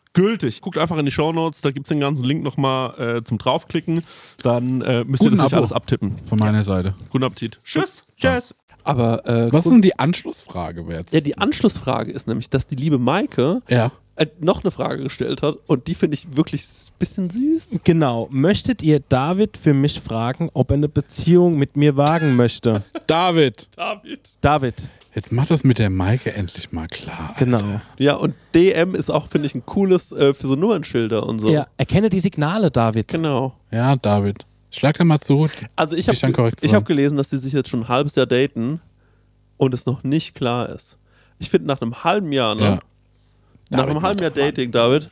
gültig. 0.13 0.61
Guckt 0.61 0.77
einfach 0.77 0.97
in 0.97 1.05
die 1.05 1.11
Shownotes, 1.11 1.61
da 1.61 1.71
gibt 1.71 1.85
es 1.87 1.89
den 1.89 1.99
ganzen 1.99 2.23
Link 2.25 2.43
nochmal 2.43 3.17
äh, 3.17 3.23
zum 3.23 3.37
draufklicken. 3.37 4.03
Dann 4.43 4.81
äh, 4.81 5.03
müsst 5.03 5.19
Guten 5.19 5.33
ihr 5.33 5.37
das 5.37 5.45
nicht 5.45 5.53
Abo. 5.53 5.57
alles 5.61 5.71
abtippen. 5.71 6.15
Von 6.25 6.37
meiner 6.39 6.63
Seite. 6.63 6.95
Guten 7.09 7.23
Appetit. 7.23 7.59
Tschüss. 7.63 8.03
Tschüss. 8.17 8.53
Aber 8.83 9.25
äh, 9.27 9.53
Was 9.53 9.65
ist 9.67 9.71
denn 9.71 9.81
die 9.83 9.99
Anschlussfrage 9.99 10.83
jetzt? 10.89 11.13
ja, 11.13 11.19
die 11.21 11.37
Anschlussfrage 11.37 12.11
ist 12.11 12.27
nämlich, 12.27 12.49
dass 12.49 12.65
die 12.65 12.75
liebe 12.75 12.97
Maike 12.97 13.61
Ja. 13.69 13.91
äh, 14.15 14.25
noch 14.39 14.63
eine 14.63 14.71
Frage 14.71 15.03
gestellt 15.03 15.43
hat 15.43 15.57
und 15.67 15.85
die 15.85 15.93
finde 15.93 16.15
ich 16.15 16.35
wirklich 16.35 16.63
ein 16.63 16.93
bisschen 16.97 17.29
süß. 17.29 17.79
Genau. 17.83 18.27
Möchtet 18.31 18.81
ihr 18.81 18.99
David 18.99 19.57
für 19.57 19.73
mich 19.75 19.99
fragen, 20.01 20.49
ob 20.53 20.71
er 20.71 20.75
eine 20.77 20.89
Beziehung 20.89 21.59
mit 21.59 21.77
mir 21.77 21.95
wagen 21.95 22.35
möchte? 22.35 22.83
David, 23.05 23.67
David. 23.75 24.29
David. 24.41 24.89
Jetzt 25.13 25.31
mach 25.31 25.47
das 25.47 25.63
mit 25.63 25.79
der 25.79 25.89
Maike 25.89 26.33
endlich 26.33 26.71
mal 26.71 26.87
klar. 26.87 27.35
Genau. 27.37 27.81
Ja, 27.97 28.15
und 28.15 28.33
DM 28.55 28.95
ist 28.95 29.09
auch, 29.09 29.29
finde 29.29 29.47
ich, 29.47 29.55
ein 29.55 29.65
cooles 29.65 30.11
äh, 30.11 30.33
für 30.33 30.47
so 30.47 30.55
Nummernschilder 30.55 31.25
und 31.25 31.39
so. 31.39 31.49
Ja, 31.49 31.67
erkenne 31.77 32.09
die 32.09 32.19
Signale, 32.19 32.71
David. 32.71 33.09
Genau. 33.09 33.55
Ja, 33.71 33.95
David. 33.95 34.45
Schlag 34.71 34.97
da 34.97 35.03
mal 35.03 35.19
zu. 35.19 35.49
Also 35.75 35.97
ich 35.97 36.07
habe 36.07 36.49
hab 36.73 36.85
gelesen, 36.85 37.17
dass 37.17 37.29
die 37.29 37.37
sich 37.37 37.51
jetzt 37.51 37.69
schon 37.69 37.81
ein 37.81 37.87
halbes 37.89 38.15
Jahr 38.15 38.25
daten 38.25 38.79
und 39.57 39.73
es 39.73 39.85
noch 39.85 40.03
nicht 40.03 40.33
klar 40.33 40.69
ist. 40.69 40.97
Ich 41.39 41.49
finde 41.49 41.67
nach 41.67 41.81
einem 41.81 42.03
halben 42.03 42.31
Jahr, 42.31 42.55
ne? 42.55 42.61
Ja. 42.61 42.79
nach 43.69 43.79
David, 43.79 43.89
einem 43.89 44.01
halben 44.01 44.21
Jahr. 44.21 44.31
Dating, 44.31 44.71
David, 44.71 45.09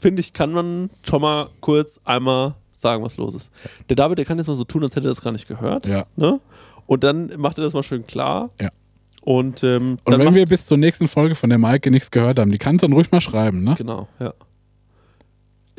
finde 0.00 0.20
ich, 0.20 0.32
kann 0.32 0.52
man 0.52 0.90
schon 1.02 1.22
mal 1.22 1.50
kurz 1.60 2.00
einmal 2.04 2.54
sagen, 2.72 3.04
was 3.04 3.16
los 3.16 3.34
ist. 3.34 3.50
Der 3.88 3.96
David, 3.96 4.18
der 4.18 4.24
kann 4.24 4.38
jetzt 4.38 4.48
mal 4.48 4.56
so 4.56 4.64
tun, 4.64 4.82
als 4.82 4.96
hätte 4.96 5.06
er 5.06 5.10
das 5.10 5.22
gar 5.22 5.32
nicht 5.32 5.46
gehört. 5.46 5.86
Ja. 5.86 6.06
Ne? 6.16 6.40
Und 6.86 7.04
dann 7.04 7.30
macht 7.36 7.58
er 7.58 7.64
das 7.64 7.74
mal 7.74 7.82
schön 7.82 8.06
klar. 8.06 8.50
Ja. 8.60 8.70
Und, 9.28 9.62
ähm, 9.62 9.98
Und 10.04 10.18
wenn 10.18 10.34
wir 10.34 10.46
bis 10.46 10.64
zur 10.64 10.78
nächsten 10.78 11.06
Folge 11.06 11.34
von 11.34 11.50
der 11.50 11.58
Maike 11.58 11.90
nichts 11.90 12.10
gehört 12.10 12.38
haben, 12.38 12.50
die 12.50 12.56
kannst 12.56 12.82
du 12.82 12.86
dann 12.86 12.94
ruhig 12.94 13.10
mal 13.10 13.20
schreiben, 13.20 13.62
ne? 13.62 13.74
Genau, 13.76 14.08
ja. 14.18 14.32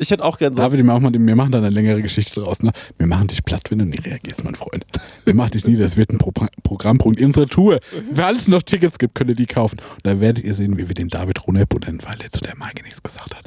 Ich 0.00 0.10
hätte 0.10 0.24
auch 0.24 0.38
gern 0.38 0.54
so. 0.54 0.62
David, 0.62 0.78
wir 0.78 0.84
machen, 0.84 1.12
wir 1.26 1.36
machen 1.36 1.52
da 1.52 1.58
eine 1.58 1.68
längere 1.70 2.00
Geschichte 2.00 2.40
draus, 2.40 2.62
ne? 2.62 2.72
Wir 2.96 3.06
machen 3.06 3.28
dich 3.28 3.44
platt, 3.44 3.70
wenn 3.70 3.80
du 3.80 3.84
nie 3.84 3.98
reagierst, 3.98 4.42
mein 4.44 4.54
Freund. 4.54 4.84
Wir 5.24 5.34
machen 5.34 5.50
dich 5.50 5.66
nieder, 5.66 5.84
das 5.84 5.96
wird 5.98 6.10
ein 6.10 6.18
Pro 6.18 6.32
Programmpunkt 6.62 7.18
in 7.20 7.26
unserer 7.26 7.46
Tour. 7.46 7.80
Falls 8.14 8.38
es 8.42 8.48
noch 8.48 8.62
Tickets 8.62 8.98
gibt, 8.98 9.14
könnt 9.14 9.28
ihr 9.30 9.36
die 9.36 9.46
kaufen. 9.46 9.78
Und 9.78 10.06
da 10.06 10.20
werdet 10.20 10.42
ihr 10.44 10.54
sehen, 10.54 10.78
wie 10.78 10.88
wir 10.88 10.94
den 10.94 11.08
David 11.08 11.46
runterbuttern, 11.46 12.00
weil 12.06 12.18
er 12.22 12.30
zu 12.30 12.40
der 12.40 12.56
Maike 12.56 12.82
nichts 12.82 13.02
gesagt 13.02 13.34
hat. 13.34 13.44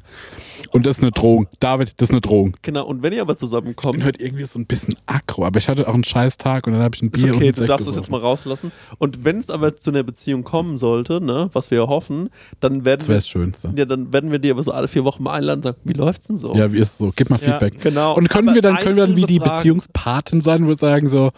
Und 0.72 0.86
das 0.86 0.98
ist 0.98 1.04
eine 1.04 1.12
Drohung. 1.12 1.48
David, 1.60 1.94
das 1.98 2.10
ist 2.10 2.14
eine 2.14 2.22
Drohung. 2.22 2.56
Genau, 2.62 2.86
und 2.86 3.04
wenn 3.04 3.14
ihr 3.14 3.22
aber 3.22 3.34
Ich 3.34 3.40
zusammenkommt, 3.40 3.94
bin 3.98 4.06
heute 4.06 4.22
irgendwie 4.24 4.44
so 4.46 4.58
ein 4.60 4.66
bisschen 4.66 4.96
aggro, 5.06 5.46
aber 5.46 5.58
ich 5.60 5.68
hatte 5.70 5.88
auch 5.88 5.94
einen 5.94 6.04
scheiß 6.04 6.38
Tag 6.38 6.66
und 6.68 6.74
dann 6.74 6.82
habe 6.82 6.96
ich 6.96 7.02
ein 7.02 7.10
Ist 7.10 7.22
Bier 7.22 7.32
und 7.32 7.38
okay, 7.38 7.46
einen 7.48 7.54
du 7.56 7.66
darfst 7.66 7.82
das 7.88 7.94
gesoffen. 7.94 8.02
jetzt 8.02 8.10
mal 8.12 8.18
rauslassen. 8.20 8.72
Und 8.98 9.24
wenn 9.24 9.40
es 9.40 9.50
aber 9.50 9.76
zu 9.78 9.90
einer 9.92 10.04
Beziehung 10.04 10.44
kommen 10.44 10.78
sollte, 10.78 11.22
ne, 11.22 11.50
was 11.54 11.70
wir 11.72 11.80
ja 11.80 11.88
hoffen, 11.88 12.30
dann 12.60 12.86
werden 12.86 13.00
Das 13.00 13.08
wir, 13.08 13.14
wäre 13.14 13.18
das 13.20 13.28
Schönste. 13.30 13.74
ja, 13.76 13.86
dann 13.86 14.12
werden 14.14 14.32
wir 14.32 14.40
die 14.40 14.50
aber 14.52 14.64
so 14.64 14.72
alle 14.72 14.88
vier 14.88 15.04
Wochen 15.04 15.24
mal 15.24 15.34
einladen 15.34 15.60
und 15.60 15.64
sagen, 15.64 15.78
wie 15.84 15.94
läuft's 15.94 16.28
denn 16.28 16.38
so? 16.38 16.43
Ja, 16.56 16.72
wie 16.72 16.80
ist 16.80 16.94
es 16.94 16.98
so? 16.98 17.12
Gib 17.16 17.30
mal 17.30 17.40
Ja, 17.40 17.52
Feedback. 17.52 17.80
genau. 17.82 18.16
Und 18.16 18.30
können 18.30 18.50
Aber 18.50 18.56
wir 18.56 18.62
dann, 18.62 18.78
können 18.78 18.96
wir 18.98 19.08
dann 19.08 19.16
wie 19.16 19.26
die 19.26 19.40
Beziehungspaten 19.40 20.42
sein, 20.42 20.66
würde 20.68 20.80
sagen 20.80 21.08
so, 21.08 21.32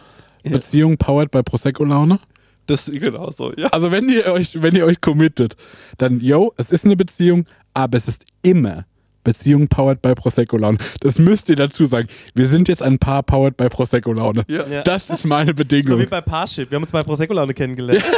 Beziehung 0.43 0.97
powered 0.97 1.31
by 1.31 1.43
Prosecco-Laune? 1.43 2.19
Das 2.67 2.85
genau 2.91 3.29
so, 3.29 3.53
ja. 3.53 3.67
Also 3.67 3.91
wenn 3.91 4.09
ihr 4.09 4.25
euch, 4.25 4.61
wenn 4.61 4.75
ihr 4.75 4.85
euch 4.85 4.99
committet, 5.01 5.55
dann, 5.97 6.19
yo, 6.19 6.53
es 6.57 6.71
ist 6.71 6.85
eine 6.85 6.95
Beziehung, 6.95 7.45
aber 7.73 7.97
es 7.97 8.07
ist 8.07 8.25
immer 8.41 8.85
Beziehung 9.25 9.67
powered 9.67 10.01
by 10.01 10.15
Prosecco-Laune. 10.15 10.77
Das 11.01 11.19
müsst 11.19 11.49
ihr 11.49 11.57
dazu 11.57 11.83
sagen. 11.85 12.07
Wir 12.33 12.47
sind 12.47 12.69
jetzt 12.69 12.81
ein 12.81 12.97
Paar 12.97 13.23
powered 13.23 13.57
by 13.57 13.67
Prosecco-Laune. 13.67 14.45
Ja. 14.47 14.65
Ja. 14.67 14.83
Das 14.83 15.09
ist 15.09 15.25
meine 15.25 15.49
So 15.51 15.55
Bedingung. 15.55 15.99
wie 15.99 16.05
bei 16.05 16.21
Parship. 16.21 16.71
Wir 16.71 16.77
haben 16.77 16.83
uns 16.83 16.93
bei 16.93 17.03
Prosecco-Laune 17.03 17.53
kennengelernt. 17.53 18.03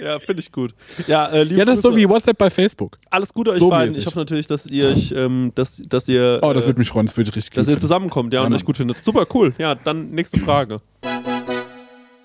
Ja, 0.00 0.18
finde 0.20 0.40
ich 0.40 0.52
gut. 0.52 0.74
Ja, 1.06 1.26
äh, 1.26 1.42
liebe 1.42 1.58
ja, 1.58 1.64
das 1.64 1.76
ist 1.78 1.82
so 1.82 1.88
Grüße. 1.90 2.00
wie 2.00 2.08
WhatsApp 2.08 2.38
bei 2.38 2.50
Facebook. 2.50 2.98
alles 3.10 3.32
Gute 3.34 3.50
euch 3.52 3.58
so 3.58 3.68
beiden. 3.70 3.88
mäßig. 3.90 4.02
Ich 4.02 4.06
hoffe 4.06 4.18
natürlich, 4.18 4.46
dass 4.46 4.66
ihr 4.66 4.88
euch, 4.88 5.12
ähm, 5.16 5.50
dass, 5.54 5.76
dass 5.88 6.06
ihr, 6.08 6.38
Oh, 6.42 6.52
das 6.52 6.64
äh, 6.64 6.66
würde 6.68 6.78
mich 6.78 6.88
freuen. 6.88 7.06
Das 7.06 7.16
würde 7.16 7.30
ich 7.30 7.36
richtig 7.36 7.54
dass 7.54 7.62
ihr 7.66 7.72
finden. 7.72 7.80
zusammenkommt, 7.80 8.32
ja, 8.32 8.42
und 8.42 8.50
Ja, 8.52 8.56
euch 8.58 8.64
gut 8.64 8.76
findet. 8.76 9.02
Super 9.02 9.26
cool. 9.34 9.54
Ja, 9.58 9.74
dann 9.74 10.10
nächste 10.10 10.38
Frage. 10.38 10.78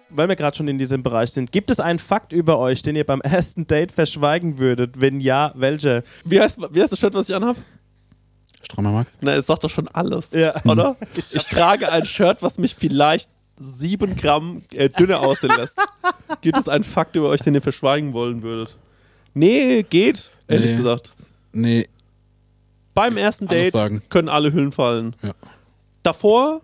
Weil 0.09 0.27
wir 0.29 0.35
gerade 0.35 0.55
schon 0.55 0.67
in 0.67 0.77
diesem 0.77 1.01
Bereich 1.01 1.31
sind. 1.31 1.51
Gibt 1.51 1.71
es 1.71 1.79
einen 1.79 1.97
Fakt 1.99 2.31
über 2.33 2.59
euch, 2.59 2.83
den 2.83 2.95
ihr 2.95 3.03
beim 3.05 3.21
ersten 3.21 3.65
Date 3.65 3.91
verschweigen 3.91 4.59
würdet? 4.59 5.01
Wenn 5.01 5.19
ja, 5.19 5.51
welcher? 5.55 6.03
Wie 6.25 6.39
heißt, 6.39 6.59
wie 6.71 6.81
heißt 6.81 6.93
das 6.93 6.99
Shirt, 6.99 7.13
was 7.15 7.29
ich 7.29 7.35
anhab? 7.35 7.55
Strammer 8.63 8.91
Max? 8.91 9.17
Na, 9.21 9.33
es 9.35 9.47
sagt 9.47 9.63
doch 9.63 9.69
schon 9.69 9.87
alles. 9.89 10.31
Ja. 10.31 10.55
Oder? 10.65 10.95
Ich 11.15 11.43
trage 11.47 11.91
ein 11.91 12.05
Shirt, 12.05 12.37
was 12.41 12.57
mich 12.57 12.75
vielleicht 12.75 13.29
sieben 13.59 14.15
Gramm 14.15 14.63
äh, 14.73 14.89
dünner 14.89 15.19
aussehen 15.21 15.53
lässt. 15.55 15.79
Gibt 16.41 16.57
es 16.57 16.67
einen 16.67 16.83
Fakt 16.83 17.15
über 17.15 17.29
euch, 17.29 17.41
den 17.41 17.53
ihr 17.53 17.61
verschweigen 17.61 18.13
wollen 18.13 18.41
würdet? 18.41 18.77
Nee, 19.33 19.83
geht, 19.83 20.31
ehrlich 20.47 20.71
Nee. 20.71 20.77
gesagt. 20.77 21.13
Nee, 21.51 21.87
Beim 22.93 23.17
ersten 23.17 23.47
Date 23.47 23.73
können 24.09 24.29
alle 24.29 24.53
Hüllen 24.53 24.71
fallen. 24.71 25.15
Ja. 25.21 25.33
Davor 26.03 26.61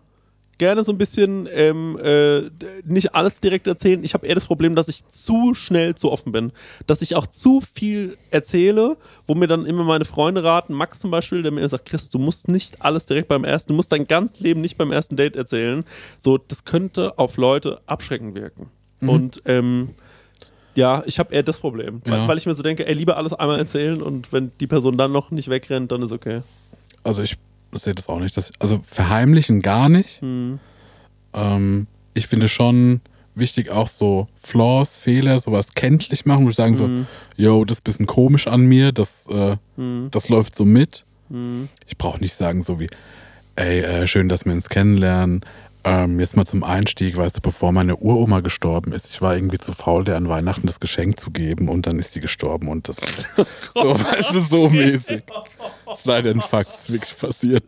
gerne 0.59 0.83
so 0.83 0.91
ein 0.91 0.99
bisschen 0.99 1.49
ähm, 1.51 1.97
äh, 2.03 2.43
nicht 2.85 3.15
alles 3.15 3.39
direkt 3.39 3.65
erzählen. 3.65 4.03
Ich 4.03 4.13
habe 4.13 4.27
eher 4.27 4.35
das 4.35 4.45
Problem, 4.45 4.75
dass 4.75 4.87
ich 4.87 5.07
zu 5.09 5.55
schnell 5.55 5.95
zu 5.95 6.11
offen 6.11 6.31
bin. 6.31 6.51
Dass 6.85 7.01
ich 7.01 7.15
auch 7.15 7.25
zu 7.25 7.61
viel 7.73 8.15
erzähle, 8.29 8.97
wo 9.25 9.33
mir 9.33 9.47
dann 9.47 9.65
immer 9.65 9.83
meine 9.83 10.05
Freunde 10.05 10.43
raten, 10.43 10.73
Max 10.73 10.99
zum 10.99 11.09
Beispiel, 11.09 11.41
der 11.41 11.51
mir 11.51 11.67
sagt, 11.67 11.87
Chris, 11.87 12.09
du 12.09 12.19
musst 12.19 12.47
nicht 12.47 12.81
alles 12.83 13.07
direkt 13.07 13.27
beim 13.27 13.43
ersten, 13.43 13.73
du 13.73 13.75
musst 13.75 13.91
dein 13.91 14.05
ganzes 14.05 14.39
Leben 14.41 14.61
nicht 14.61 14.77
beim 14.77 14.91
ersten 14.91 15.15
Date 15.15 15.35
erzählen. 15.35 15.83
So, 16.19 16.37
das 16.37 16.63
könnte 16.65 17.17
auf 17.17 17.37
Leute 17.37 17.81
abschreckend 17.87 18.35
wirken. 18.35 18.69
Mhm. 18.99 19.09
Und 19.09 19.41
ähm, 19.45 19.89
ja, 20.75 21.01
ich 21.07 21.17
habe 21.19 21.33
eher 21.33 21.43
das 21.43 21.59
Problem. 21.59 22.01
Weil, 22.05 22.19
Ja. 22.19 22.27
weil 22.27 22.37
ich 22.37 22.45
mir 22.45 22.53
so 22.53 22.61
denke, 22.63 22.85
ey, 22.85 22.93
lieber 22.93 23.17
alles 23.17 23.33
einmal 23.33 23.57
erzählen 23.57 24.01
und 24.01 24.31
wenn 24.31 24.51
die 24.59 24.67
Person 24.67 24.97
dann 24.97 25.11
noch 25.11 25.31
nicht 25.31 25.49
wegrennt, 25.49 25.91
dann 25.91 26.01
ist 26.03 26.11
okay. 26.11 26.41
also 27.03 27.23
ich 27.23 27.37
sehe 27.73 27.93
das 27.93 28.09
auch 28.09 28.19
nicht. 28.19 28.35
Dass, 28.37 28.51
also 28.59 28.79
verheimlichen 28.83 29.61
gar 29.61 29.89
nicht. 29.89 30.21
Hm. 30.21 30.59
Ähm, 31.33 31.87
ich 32.13 32.27
finde 32.27 32.47
schon 32.47 33.01
wichtig 33.35 33.69
auch 33.69 33.87
so 33.87 34.27
Flaws, 34.35 34.95
Fehler, 34.95 35.39
sowas 35.39 35.73
kenntlich 35.73 36.25
machen, 36.25 36.45
wo 36.45 36.49
ich 36.49 36.55
sagen 36.55 36.75
so, 36.75 36.89
yo, 37.37 37.63
das 37.63 37.77
ist 37.77 37.81
ein 37.81 37.83
bisschen 37.85 38.05
komisch 38.05 38.47
an 38.47 38.65
mir, 38.65 38.91
das, 38.91 39.27
äh, 39.27 39.55
das 40.11 40.29
läuft 40.29 40.55
so 40.55 40.65
mit. 40.65 41.05
Ich 41.87 41.97
brauche 41.97 42.19
nicht 42.19 42.33
sagen 42.33 42.63
so 42.63 42.79
wie, 42.79 42.89
ey, 43.55 43.81
äh, 43.81 44.07
schön, 44.07 44.27
dass 44.27 44.45
wir 44.45 44.51
uns 44.53 44.67
kennenlernen. 44.69 45.41
Ähm, 45.85 46.19
jetzt 46.19 46.35
mal 46.35 46.45
zum 46.45 46.63
Einstieg, 46.63 47.15
weißt 47.15 47.37
du, 47.37 47.41
bevor 47.41 47.71
meine 47.71 47.95
Uroma 47.95 48.41
gestorben 48.41 48.91
ist, 48.91 49.09
ich 49.09 49.21
war 49.21 49.35
irgendwie 49.35 49.59
zu 49.59 49.71
faul, 49.71 50.03
der 50.03 50.17
an 50.17 50.27
Weihnachten 50.27 50.67
das 50.67 50.81
Geschenk 50.81 51.19
zu 51.19 51.31
geben 51.31 51.69
und 51.69 51.87
dann 51.87 51.99
ist 51.99 52.11
sie 52.11 52.19
gestorben 52.19 52.67
und 52.67 52.89
das 52.89 52.97
so, 53.73 53.97
weißt 53.97 54.33
du, 54.33 54.39
so 54.41 54.69
mäßig. 54.69 55.23
Das 55.85 55.99
ist 55.99 56.05
leider 56.05 56.31
ein 56.31 56.41
Fakt, 56.41 56.73
das 56.73 56.81
ist 56.81 56.91
wirklich 56.91 57.17
passiert. 57.17 57.63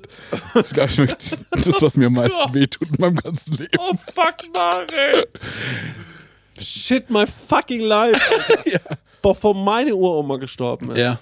Das 0.54 0.68
ist, 0.68 0.74
glaub 0.74 0.90
ich, 0.90 1.16
das, 1.52 1.82
was 1.82 1.96
mir 1.96 2.08
am 2.08 2.14
meisten 2.14 2.54
wehtut 2.54 2.90
in 2.90 2.96
meinem 3.00 3.16
ganzen 3.16 3.54
Leben. 3.54 3.78
Oh 3.80 3.94
fuck, 4.14 4.54
Mare! 4.54 5.28
Shit, 6.60 7.10
my 7.10 7.26
fucking 7.26 7.82
life. 7.82 8.20
Alter. 8.66 8.98
Bevor 9.22 9.56
meine 9.56 9.96
Uroma 9.96 10.36
gestorben 10.38 10.92
ist, 10.92 11.18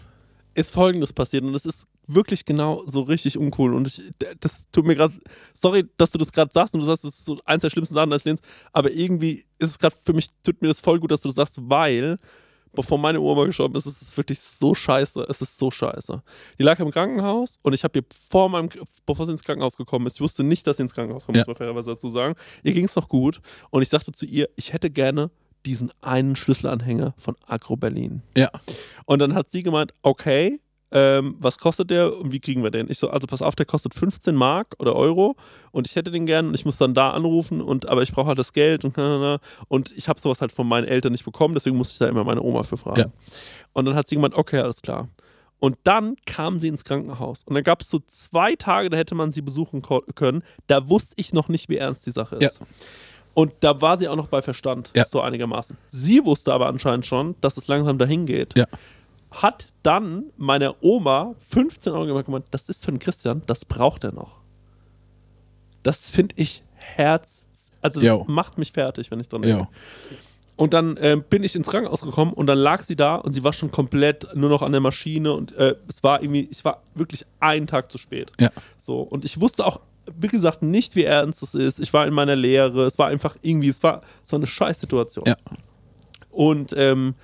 ist 0.55 0.71
folgendes 0.71 1.13
passiert 1.13 1.43
und 1.43 1.53
das 1.53 1.65
ist 1.65 1.85
wirklich 2.13 2.45
genau 2.45 2.83
so 2.85 3.01
richtig 3.01 3.37
uncool 3.37 3.73
und 3.73 3.87
ich, 3.87 4.01
das 4.39 4.65
tut 4.71 4.85
mir 4.85 4.95
gerade, 4.95 5.13
sorry, 5.53 5.85
dass 5.97 6.11
du 6.11 6.17
das 6.17 6.31
gerade 6.31 6.51
sagst 6.51 6.73
und 6.73 6.81
du 6.81 6.85
sagst, 6.85 7.03
das 7.03 7.19
ist 7.19 7.25
so 7.25 7.37
eins 7.45 7.61
der 7.61 7.69
schlimmsten 7.69 7.93
Sachen 7.93 8.09
deines 8.09 8.25
Lebens, 8.25 8.41
aber 8.73 8.91
irgendwie 8.91 9.45
ist 9.59 9.69
es 9.71 9.79
gerade 9.79 9.95
für 10.03 10.13
mich, 10.13 10.29
tut 10.43 10.61
mir 10.61 10.67
das 10.69 10.79
voll 10.79 10.99
gut, 10.99 11.11
dass 11.11 11.21
du 11.21 11.29
das 11.29 11.35
sagst, 11.35 11.57
weil 11.61 12.17
bevor 12.73 12.97
meine 12.99 13.19
Oma 13.19 13.45
gestorben 13.45 13.75
ist, 13.75 13.85
ist 13.87 14.01
es 14.01 14.15
wirklich 14.15 14.39
so 14.39 14.75
scheiße. 14.75 15.25
Es 15.27 15.41
ist 15.41 15.57
so 15.57 15.71
scheiße. 15.71 16.21
Die 16.59 16.63
lag 16.63 16.79
im 16.79 16.91
Krankenhaus 16.91 17.57
und 17.63 17.73
ich 17.73 17.83
habe 17.83 17.97
ihr 17.99 18.05
vor 18.29 18.47
meinem, 18.47 18.69
bevor 19.07 19.25
sie 19.25 19.31
ins 19.31 19.41
Krankenhaus 19.43 19.75
gekommen 19.75 20.05
ist, 20.05 20.15
ich 20.17 20.21
wusste 20.21 20.43
nicht, 20.43 20.67
dass 20.67 20.77
sie 20.77 20.83
ins 20.83 20.93
Krankenhaus 20.93 21.25
kommt, 21.25 21.35
Ja. 21.35 21.41
muss 21.41 21.47
man 21.47 21.55
fairerweise 21.55 21.89
dazu 21.91 22.09
sagen. 22.09 22.35
Ihr 22.61 22.73
ging 22.73 22.85
es 22.85 22.95
noch 22.95 23.09
gut 23.09 23.41
und 23.71 23.81
ich 23.81 23.89
sagte 23.89 24.11
zu 24.11 24.25
ihr, 24.25 24.49
ich 24.55 24.71
hätte 24.71 24.91
gerne 24.91 25.31
diesen 25.65 25.91
einen 26.01 26.35
Schlüsselanhänger 26.35 27.15
von 27.17 27.35
Agro 27.47 27.75
Berlin. 27.75 28.21
Ja. 28.37 28.51
Und 29.05 29.17
dann 29.19 29.33
hat 29.33 29.49
sie 29.49 29.63
gemeint, 29.63 29.93
okay, 30.03 30.59
ähm, 30.91 31.35
was 31.39 31.57
kostet 31.59 31.91
der 31.91 32.17
und 32.17 32.31
wie 32.31 32.39
kriegen 32.39 32.63
wir 32.63 32.71
den? 32.71 32.89
Ich 32.89 32.97
so, 32.97 33.09
also 33.09 33.27
pass 33.27 33.41
auf, 33.41 33.55
der 33.55 33.65
kostet 33.65 33.93
15 33.93 34.33
Mark 34.35 34.75
oder 34.79 34.95
Euro 34.95 35.35
und 35.71 35.85
ich 35.87 35.95
hätte 35.95 36.09
den 36.11 36.25
gern 36.25 36.47
und 36.47 36.55
ich 36.55 36.65
muss 36.65 36.77
dann 36.77 36.93
da 36.93 37.11
anrufen 37.11 37.61
und 37.61 37.87
aber 37.87 38.01
ich 38.01 38.11
brauche 38.11 38.27
halt 38.27 38.39
das 38.39 38.53
Geld 38.53 38.85
und 38.85 38.97
und 39.67 39.91
ich 39.97 40.07
habe 40.09 40.19
sowas 40.19 40.41
halt 40.41 40.51
von 40.51 40.67
meinen 40.67 40.87
Eltern 40.87 41.11
nicht 41.11 41.25
bekommen, 41.25 41.53
deswegen 41.53 41.77
musste 41.77 41.93
ich 41.93 41.99
da 41.99 42.07
immer 42.07 42.23
meine 42.23 42.41
Oma 42.41 42.63
für 42.63 42.77
fragen. 42.77 42.99
Ja. 43.01 43.05
Und 43.73 43.85
dann 43.85 43.95
hat 43.95 44.07
sie 44.07 44.15
gemeint, 44.15 44.33
okay, 44.35 44.59
alles 44.59 44.81
klar. 44.81 45.09
Und 45.59 45.77
dann 45.83 46.15
kam 46.25 46.59
sie 46.61 46.69
ins 46.69 46.85
Krankenhaus. 46.85 47.43
Und 47.43 47.53
dann 47.53 47.63
gab 47.65 47.81
es 47.81 47.89
so 47.89 47.99
zwei 48.07 48.55
Tage, 48.55 48.89
da 48.89 48.95
hätte 48.95 49.13
man 49.13 49.33
sie 49.33 49.41
besuchen 49.41 49.81
können. 50.15 50.41
Da 50.67 50.87
wusste 50.89 51.15
ich 51.17 51.33
noch 51.33 51.49
nicht, 51.49 51.67
wie 51.67 51.75
ernst 51.75 52.05
die 52.05 52.11
Sache 52.11 52.37
ist. 52.37 52.59
Ja. 52.61 52.65
Und 53.33 53.51
da 53.59 53.79
war 53.81 53.97
sie 53.97 54.07
auch 54.07 54.15
noch 54.15 54.27
bei 54.27 54.41
Verstand, 54.41 54.89
Ja. 54.95 55.05
so 55.05 55.19
einigermaßen. 55.21 55.77
Sie 55.91 56.23
wusste 56.25 56.53
aber 56.53 56.67
anscheinend 56.67 57.05
schon, 57.05 57.35
dass 57.41 57.57
es 57.57 57.67
langsam 57.67 57.97
dahin 57.97 58.25
geht 58.25 58.57
Ja. 58.57 58.65
Hat 59.31 59.67
dann 59.83 60.25
meine 60.37 60.75
Oma 60.81 61.35
15 61.49 61.93
Euro 61.93 62.05
gemacht 62.05 62.25
gemeint, 62.25 62.45
das 62.51 62.67
ist 62.69 62.85
für 62.85 62.91
den 62.91 62.99
Christian, 62.99 63.43
das 63.45 63.65
braucht 63.65 64.03
er 64.03 64.11
noch. 64.11 64.39
Das 65.83 66.09
finde 66.09 66.35
ich 66.37 66.63
Herz, 66.75 67.43
also 67.81 67.99
das 67.99 68.09
Jo. 68.09 68.25
macht 68.27 68.57
mich 68.57 68.71
fertig, 68.71 69.11
wenn 69.11 69.19
ich 69.19 69.29
dran 69.29 69.41
denke. 69.43 69.67
Und 70.55 70.73
dann 70.73 70.97
ähm, 70.99 71.23
bin 71.29 71.43
ich 71.43 71.55
ins 71.55 71.67
Krankenhaus 71.67 72.01
gekommen 72.01 72.33
und 72.33 72.47
dann 72.47 72.57
lag 72.57 72.83
sie 72.83 72.97
da 72.97 73.15
und 73.15 73.31
sie 73.31 73.45
war 73.45 73.53
schon 73.53 73.71
komplett 73.71 74.35
nur 74.35 74.49
noch 74.49 74.61
an 74.61 74.73
der 74.73 74.81
Maschine 74.81 75.31
und 75.31 75.55
äh, 75.55 75.75
es 75.87 76.03
war 76.03 76.21
irgendwie, 76.21 76.49
ich 76.51 76.65
war 76.65 76.81
wirklich 76.95 77.25
einen 77.39 77.65
Tag 77.65 77.89
zu 77.89 77.97
spät. 77.97 78.31
Ja. 78.41 78.51
So, 78.77 78.99
und 78.99 79.23
ich 79.23 79.39
wusste 79.39 79.65
auch, 79.65 79.79
wie 80.19 80.27
gesagt, 80.27 80.61
nicht, 80.61 80.97
wie 80.97 81.05
ernst 81.05 81.43
es 81.43 81.53
ist. 81.53 81.79
Ich 81.79 81.93
war 81.93 82.05
in 82.05 82.13
meiner 82.13 82.35
Lehre, 82.35 82.83
es 82.85 82.97
war 82.97 83.07
einfach 83.07 83.37
irgendwie, 83.41 83.69
es 83.69 83.81
war, 83.83 84.01
war 84.29 84.37
eine 84.37 84.47
Scheißsituation. 84.47 85.23
Ja. 85.27 85.37
Und 86.29 86.73
ähm, 86.75 87.15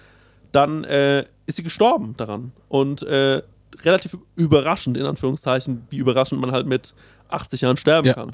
dann 0.56 0.84
äh, 0.86 1.26
ist 1.46 1.58
sie 1.58 1.64
gestorben 1.64 2.16
daran. 2.18 2.52
Und 2.70 3.04
äh, 3.04 3.42
relativ 3.84 4.18
überraschend, 4.36 4.98
in 4.98 5.06
Anführungszeichen, 5.06 5.86
wie 5.90 5.98
überraschend 5.98 6.40
man 6.42 6.52
halt 6.52 6.66
mit 6.68 6.94
80 7.30 7.62
Jahren 7.62 7.78
sterben 7.78 8.08
Ja. 8.08 8.14
kann. 8.14 8.32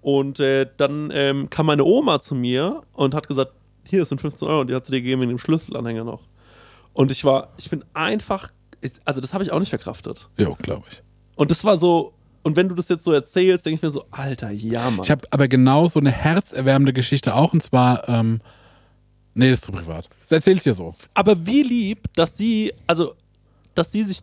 Und 0.00 0.40
äh, 0.40 0.66
dann 0.76 1.10
ähm, 1.14 1.48
kam 1.48 1.66
meine 1.66 1.84
Oma 1.84 2.20
zu 2.20 2.34
mir 2.34 2.70
und 2.92 3.14
hat 3.14 3.28
gesagt, 3.28 3.52
hier, 3.88 4.00
das 4.00 4.08
sind 4.08 4.20
15 4.20 4.46
Euro, 4.48 4.64
die 4.64 4.74
hat 4.74 4.86
sie 4.86 4.92
dir 4.92 5.00
gegeben 5.00 5.22
in 5.22 5.28
dem 5.28 5.38
Schlüsselanhänger 5.38 6.04
noch. 6.04 6.22
Und 6.92 7.10
ich 7.10 7.24
war, 7.24 7.48
ich 7.56 7.70
bin 7.70 7.84
einfach, 7.94 8.50
also 9.04 9.20
das 9.20 9.32
habe 9.32 9.44
ich 9.44 9.52
auch 9.52 9.60
nicht 9.60 9.70
verkraftet. 9.70 10.28
Ja, 10.36 10.50
glaube 10.60 10.84
ich. 10.90 11.02
Und 11.36 11.50
das 11.50 11.64
war 11.64 11.76
so, 11.76 12.12
und 12.42 12.56
wenn 12.56 12.68
du 12.68 12.74
das 12.74 12.88
jetzt 12.88 13.04
so 13.04 13.12
erzählst, 13.12 13.64
denke 13.64 13.76
ich 13.76 13.82
mir 13.82 13.90
so, 13.90 14.04
Alter, 14.10 14.50
ja, 14.50 14.90
Mann. 14.90 15.00
Ich 15.04 15.10
habe 15.10 15.22
aber 15.30 15.46
genau 15.48 15.86
so 15.88 16.00
eine 16.00 16.10
herzerwärmende 16.10 16.92
Geschichte 16.92 17.34
auch 17.34 17.52
und 17.52 17.62
zwar, 17.62 18.08
ähm, 18.08 18.40
nee, 19.34 19.50
das 19.50 19.58
ist 19.60 19.64
zu 19.64 19.72
privat. 19.72 20.08
Das 20.22 20.32
erzähle 20.32 20.56
ich 20.56 20.62
dir 20.62 20.74
so. 20.74 20.94
Aber 21.14 21.46
wie 21.46 21.62
lieb, 21.62 22.12
dass 22.14 22.36
sie, 22.36 22.72
also, 22.86 23.14
dass 23.74 23.92
sie 23.92 24.02
sich, 24.04 24.20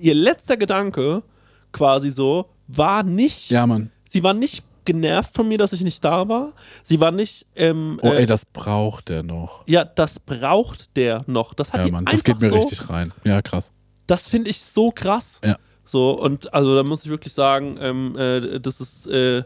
ihr 0.00 0.14
letzter 0.14 0.56
Gedanke 0.56 1.22
quasi 1.72 2.10
so, 2.10 2.46
war 2.68 3.02
nicht, 3.02 3.50
Ja, 3.50 3.66
Mann. 3.66 3.90
sie 4.10 4.22
war 4.22 4.34
nicht 4.34 4.62
genervt 4.84 5.34
von 5.34 5.46
mir, 5.46 5.58
dass 5.58 5.72
ich 5.72 5.82
nicht 5.82 6.02
da 6.04 6.28
war. 6.28 6.52
Sie 6.82 6.98
war 7.00 7.10
nicht, 7.12 7.46
ähm, 7.54 7.98
Oh, 8.02 8.08
äh, 8.08 8.20
ey, 8.20 8.26
das 8.26 8.44
braucht 8.46 9.08
der 9.08 9.22
noch. 9.22 9.62
ja, 9.68 9.84
das 9.84 10.18
braucht 10.18 10.96
der 10.96 11.22
noch. 11.26 11.54
Das 11.54 11.72
hat 11.72 11.84
Ja, 11.84 11.90
Mann, 11.92 12.06
das 12.06 12.24
geht 12.24 12.40
mir 12.40 12.48
so, 12.48 12.56
richtig 12.56 12.88
rein. 12.88 13.12
Ja, 13.24 13.42
krass. 13.42 13.70
Das 14.06 14.26
finde 14.28 14.50
ich 14.50 14.60
so 14.62 14.90
krass. 14.90 15.40
Ja. 15.44 15.58
So, 15.84 16.12
und 16.18 16.52
also 16.54 16.74
da 16.76 16.82
muss 16.82 17.04
ich 17.04 17.10
wirklich 17.10 17.32
sagen, 17.34 17.76
ähm, 17.80 18.16
äh, 18.16 18.58
das 18.60 18.80
ist, 18.80 19.06
äh, 19.06 19.42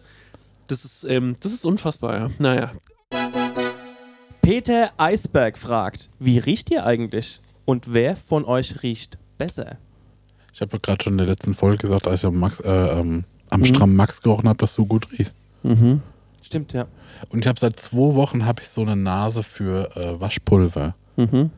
das 0.67 0.85
ist, 0.85 1.05
ähm, 1.05 1.37
das 1.41 1.53
ist 1.53 1.65
unfassbar, 1.67 2.17
ja. 2.19 2.31
Naja. 2.39 2.73
Peter 4.45 4.93
Eisberg 4.99 5.57
fragt, 5.57 6.11
wie 6.19 6.37
riecht 6.37 6.71
ihr 6.71 6.85
eigentlich? 6.85 7.41
Und 7.65 7.95
wer 7.95 8.15
von 8.15 8.45
euch 8.45 8.83
riecht 8.83 9.17
besser? 9.39 9.79
Ich 10.53 10.61
habe 10.61 10.79
gerade 10.81 11.03
schon 11.03 11.15
in 11.15 11.19
der 11.19 11.27
letzten 11.27 11.55
Folge 11.55 11.79
gesagt, 11.79 12.07
als 12.07 12.21
ich 12.23 12.27
am, 12.29 12.37
Max, 12.39 12.61
äh, 12.61 12.71
ähm, 12.71 13.25
am 13.49 13.61
Mhm. 13.61 13.65
strammen 13.65 13.97
Max 13.97 14.21
gerochen 14.21 14.47
habe, 14.47 14.59
dass 14.59 14.75
du 14.75 14.85
gut 14.85 15.11
riechst. 15.13 15.35
Mhm. 15.63 16.03
Stimmt, 16.43 16.75
ja. 16.75 16.85
Und 17.31 17.39
ich 17.41 17.47
habe 17.49 17.59
seit 17.59 17.81
zwei 17.81 18.15
Wochen 18.15 18.45
habe 18.45 18.61
ich 18.61 18.69
so 18.69 18.83
eine 18.83 18.97
Nase 18.97 19.43
für 19.43 19.97
äh, 19.97 20.21
Waschpulver, 20.21 20.95
Mhm. 21.17 21.51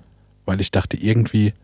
weil 0.45 0.61
ich 0.61 0.71
dachte, 0.71 0.97
irgendwie 0.97 1.55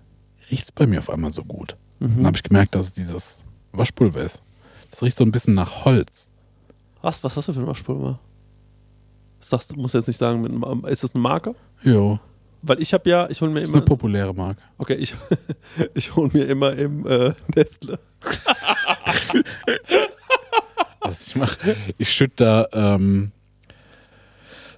riecht 0.50 0.64
es 0.64 0.72
bei 0.72 0.88
mir 0.88 0.98
auf 0.98 1.08
einmal 1.08 1.30
so 1.30 1.44
gut. 1.44 1.76
Mhm. 2.00 2.16
Dann 2.16 2.26
habe 2.26 2.36
ich 2.36 2.42
gemerkt, 2.42 2.74
dass 2.74 2.86
es 2.86 2.92
dieses 2.92 3.44
Waschpulver 3.70 4.20
ist. 4.22 4.42
Das 4.90 5.02
riecht 5.04 5.16
so 5.16 5.22
ein 5.24 5.30
bisschen 5.30 5.54
nach 5.54 5.84
Holz. 5.84 6.26
Was, 7.00 7.22
was 7.22 7.36
hast 7.36 7.46
du 7.46 7.52
für 7.52 7.60
ein 7.60 7.66
Waschpulver? 7.68 8.18
Das 9.52 9.74
musst 9.76 9.94
jetzt 9.94 10.06
nicht 10.08 10.18
sagen, 10.18 10.40
mit, 10.40 10.50
einem- 10.52 10.84
ist 10.86 11.04
das 11.04 11.14
eine 11.14 11.22
Marke? 11.22 11.54
Jo, 11.82 12.18
Weil 12.62 12.80
ich 12.80 12.94
habe 12.94 13.08
ja, 13.10 13.28
ich 13.28 13.40
hole 13.42 13.50
mir 13.50 13.60
ist 13.60 13.68
immer. 13.68 13.78
eine 13.78 13.84
populäre 13.84 14.32
Marke. 14.34 14.60
Okay, 14.78 14.94
ich, 14.94 15.14
ich 15.94 16.16
hole 16.16 16.30
mir 16.32 16.44
immer 16.44 16.72
im 16.72 17.06
äh, 17.06 17.32
Nestle. 17.54 17.98
Was 21.00 21.26
ich 21.26 21.36
mache, 21.36 21.76
ich 21.98 22.10
schütte 22.12 22.68
da 22.72 22.94
ähm, 22.94 23.32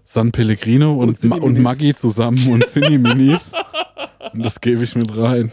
San 0.04 0.32
Pellegrino 0.32 0.92
und, 0.92 1.22
Und 1.22 1.24
Ma 1.24 1.36
und 1.36 1.40
Cinni-Minis. 1.42 1.62
Maggi 1.62 1.94
zusammen 1.94 2.52
und 2.52 2.66
Cine 2.66 2.98
Minis. 2.98 3.52
und 4.32 4.44
das 4.44 4.60
gebe 4.60 4.82
ich 4.82 4.94
mit 4.96 5.16
rein. 5.16 5.50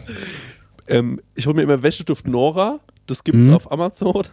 Ähm, 0.88 1.20
ich 1.34 1.46
hole 1.46 1.54
mir 1.56 1.62
immer 1.62 1.82
Wäscheduft 1.82 2.26
Nora. 2.26 2.80
Das 3.06 3.22
gibt's 3.24 3.46
Mhm. 3.46 3.54
auf 3.54 3.70
Amazon. 3.70 4.24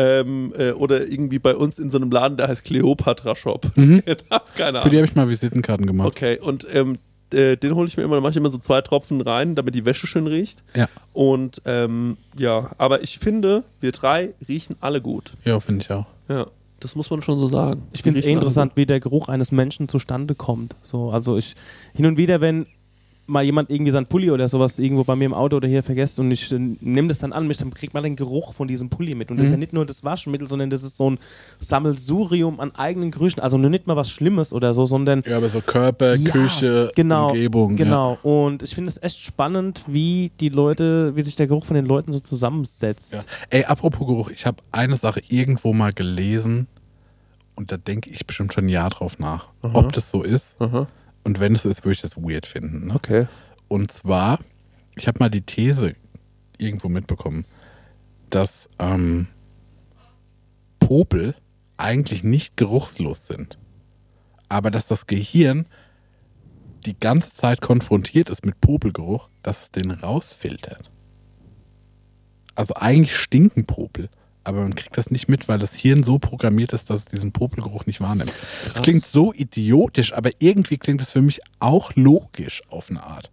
Ähm, 0.00 0.52
äh, 0.56 0.70
oder 0.72 1.06
irgendwie 1.08 1.38
bei 1.40 1.56
uns 1.56 1.78
in 1.80 1.90
so 1.90 1.98
einem 1.98 2.10
Laden, 2.10 2.36
der 2.36 2.46
heißt 2.48 2.64
Cleopatra 2.64 3.34
Shop. 3.34 3.66
Keine 3.74 3.86
Mhm. 3.98 4.02
Für 4.06 4.14
die 4.56 4.62
Ahnung. 4.62 4.82
habe 4.84 5.04
ich 5.04 5.14
mal 5.16 5.28
Visitenkarten 5.28 5.86
gemacht. 5.86 6.06
Okay, 6.06 6.38
und 6.38 6.66
ähm, 6.72 6.98
äh, 7.32 7.56
den 7.56 7.74
hole 7.74 7.88
ich 7.88 7.96
mir 7.96 8.04
immer, 8.04 8.14
da 8.14 8.20
mache 8.20 8.30
ich 8.30 8.36
immer 8.36 8.48
so 8.50 8.58
zwei 8.58 8.80
Tropfen 8.80 9.20
rein, 9.20 9.54
damit 9.56 9.74
die 9.74 9.84
Wäsche 9.84 10.06
schön 10.06 10.26
riecht. 10.28 10.62
Ja, 10.76 10.88
Und 11.12 11.60
ähm, 11.64 12.16
ja, 12.38 12.70
aber 12.78 13.02
ich 13.02 13.18
finde, 13.18 13.64
wir 13.80 13.90
drei 13.92 14.34
riechen 14.48 14.76
alle 14.80 15.00
gut. 15.00 15.32
ja 15.44 15.58
finde 15.60 15.82
ich 15.82 15.90
auch. 15.90 16.06
Ja, 16.28 16.46
das 16.80 16.94
muss 16.94 17.10
man 17.10 17.20
schon 17.22 17.38
so 17.38 17.48
sagen. 17.48 17.82
Ich 17.92 18.02
finde 18.02 18.20
es 18.20 18.26
eh 18.26 18.30
interessant, 18.32 18.72
wie 18.76 18.86
der 18.86 19.00
Geruch 19.00 19.28
eines 19.28 19.50
Menschen 19.50 19.88
zustande 19.88 20.36
kommt. 20.36 20.76
So, 20.82 21.10
also 21.10 21.36
ich 21.36 21.56
hin 21.92 22.06
und 22.06 22.16
wieder, 22.18 22.40
wenn 22.40 22.66
mal 23.28 23.44
jemand 23.44 23.70
irgendwie 23.70 23.92
sein 23.92 24.06
Pulli 24.06 24.30
oder 24.30 24.48
sowas 24.48 24.78
irgendwo 24.78 25.04
bei 25.04 25.14
mir 25.14 25.26
im 25.26 25.34
Auto 25.34 25.56
oder 25.56 25.68
hier 25.68 25.82
vergisst 25.82 26.18
und 26.18 26.30
ich 26.30 26.50
äh, 26.50 26.58
nehme 26.58 27.08
das 27.08 27.18
dann 27.18 27.32
an 27.32 27.46
mich, 27.46 27.58
dann 27.58 27.72
kriegt 27.74 27.94
man 27.94 28.02
den 28.02 28.16
Geruch 28.16 28.54
von 28.54 28.66
diesem 28.66 28.88
Pulli 28.88 29.14
mit. 29.14 29.30
Und 29.30 29.36
das 29.36 29.46
ist 29.46 29.52
ja 29.52 29.58
nicht 29.58 29.72
nur 29.72 29.84
das 29.84 30.02
Waschmittel, 30.02 30.46
sondern 30.48 30.70
das 30.70 30.82
ist 30.82 30.96
so 30.96 31.10
ein 31.10 31.18
Sammelsurium 31.58 32.58
an 32.60 32.74
eigenen 32.74 33.10
Gerüchen. 33.10 33.40
Also 33.40 33.58
nur 33.58 33.70
nicht 33.70 33.86
mal 33.86 33.96
was 33.96 34.10
Schlimmes 34.10 34.52
oder 34.52 34.72
so, 34.74 34.86
sondern 34.86 35.22
Ja, 35.26 35.36
aber 35.36 35.48
so 35.48 35.60
Körper, 35.60 36.14
Ja, 36.14 36.30
Küche, 36.30 36.90
genau, 36.94 37.28
Umgebung. 37.28 37.76
Genau. 37.76 38.18
Und 38.22 38.62
ich 38.62 38.74
finde 38.74 38.90
es 38.90 39.02
echt 39.02 39.18
spannend, 39.18 39.82
wie 39.86 40.32
die 40.40 40.48
Leute, 40.48 41.14
wie 41.14 41.22
sich 41.22 41.36
der 41.36 41.46
Geruch 41.46 41.66
von 41.66 41.76
den 41.76 41.86
Leuten 41.86 42.12
so 42.12 42.20
zusammensetzt. 42.20 43.12
Ja. 43.12 43.18
Ja. 43.18 43.24
Ey, 43.50 43.64
apropos 43.64 44.06
Geruch, 44.06 44.30
ich 44.30 44.46
habe 44.46 44.58
eine 44.72 44.96
Sache 44.96 45.22
irgendwo 45.28 45.72
mal 45.72 45.92
gelesen 45.92 46.66
und 47.56 47.72
da 47.72 47.76
denke 47.76 48.10
ich 48.10 48.26
bestimmt 48.26 48.52
schon 48.52 48.66
ein 48.66 48.68
Jahr 48.68 48.90
drauf 48.90 49.18
nach, 49.18 49.48
ob 49.62 49.92
das 49.92 50.10
so 50.10 50.22
ist. 50.22 50.60
Aha. 50.60 50.86
Und 51.28 51.40
wenn 51.40 51.54
es 51.54 51.66
ist, 51.66 51.84
würde 51.84 51.92
ich 51.92 52.00
das 52.00 52.16
weird 52.16 52.46
finden. 52.46 52.86
Ne? 52.86 52.94
Okay. 52.94 53.26
Und 53.68 53.92
zwar, 53.92 54.38
ich 54.96 55.06
habe 55.08 55.18
mal 55.18 55.28
die 55.28 55.42
These 55.42 55.94
irgendwo 56.56 56.88
mitbekommen, 56.88 57.44
dass 58.30 58.70
ähm, 58.78 59.28
Popel 60.78 61.34
eigentlich 61.76 62.24
nicht 62.24 62.56
geruchslos 62.56 63.26
sind. 63.26 63.58
Aber 64.48 64.70
dass 64.70 64.86
das 64.86 65.06
Gehirn 65.06 65.66
die 66.86 66.98
ganze 66.98 67.30
Zeit 67.34 67.60
konfrontiert 67.60 68.30
ist 68.30 68.46
mit 68.46 68.58
Popelgeruch, 68.62 69.28
dass 69.42 69.64
es 69.64 69.70
den 69.70 69.90
rausfiltert. 69.90 70.90
Also 72.54 72.72
eigentlich 72.72 73.14
stinken 73.14 73.66
Popel, 73.66 74.08
aber 74.48 74.62
man 74.62 74.74
kriegt 74.74 74.96
das 74.96 75.10
nicht 75.10 75.28
mit, 75.28 75.46
weil 75.46 75.58
das 75.58 75.74
Hirn 75.74 76.02
so 76.02 76.18
programmiert 76.18 76.72
ist, 76.72 76.88
dass 76.88 77.00
es 77.00 77.04
diesen 77.04 77.32
Popelgeruch 77.32 77.84
nicht 77.84 78.00
wahrnimmt. 78.00 78.32
Das 78.64 78.80
klingt 78.80 79.04
so 79.04 79.34
idiotisch, 79.34 80.14
aber 80.14 80.30
irgendwie 80.38 80.78
klingt 80.78 81.02
es 81.02 81.10
für 81.10 81.20
mich 81.20 81.40
auch 81.60 81.92
logisch 81.94 82.62
auf 82.70 82.88
eine 82.88 83.02
Art. 83.02 83.30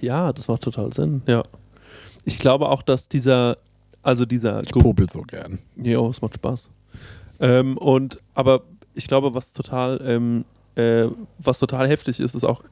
Ja, 0.00 0.32
das 0.32 0.46
macht 0.46 0.62
total 0.62 0.92
Sinn. 0.92 1.22
Ja. 1.26 1.42
Ich 2.24 2.38
glaube 2.38 2.68
auch, 2.68 2.82
dass 2.82 3.08
dieser, 3.08 3.58
also 4.02 4.24
dieser 4.24 4.62
Ich 4.62 4.70
popel 4.70 5.10
so 5.10 5.22
gern. 5.22 5.58
Jo, 5.76 6.08
es 6.10 6.22
macht 6.22 6.36
Spaß. 6.36 6.70
Ähm, 7.40 7.76
und 7.76 8.20
aber 8.34 8.62
ich 8.94 9.08
glaube, 9.08 9.34
was 9.34 9.52
total, 9.52 10.00
ähm, 10.04 10.44
äh, 10.76 11.08
was 11.38 11.58
total 11.58 11.88
heftig 11.88 12.20
ist, 12.20 12.36
ist 12.36 12.44
auch, 12.44 12.62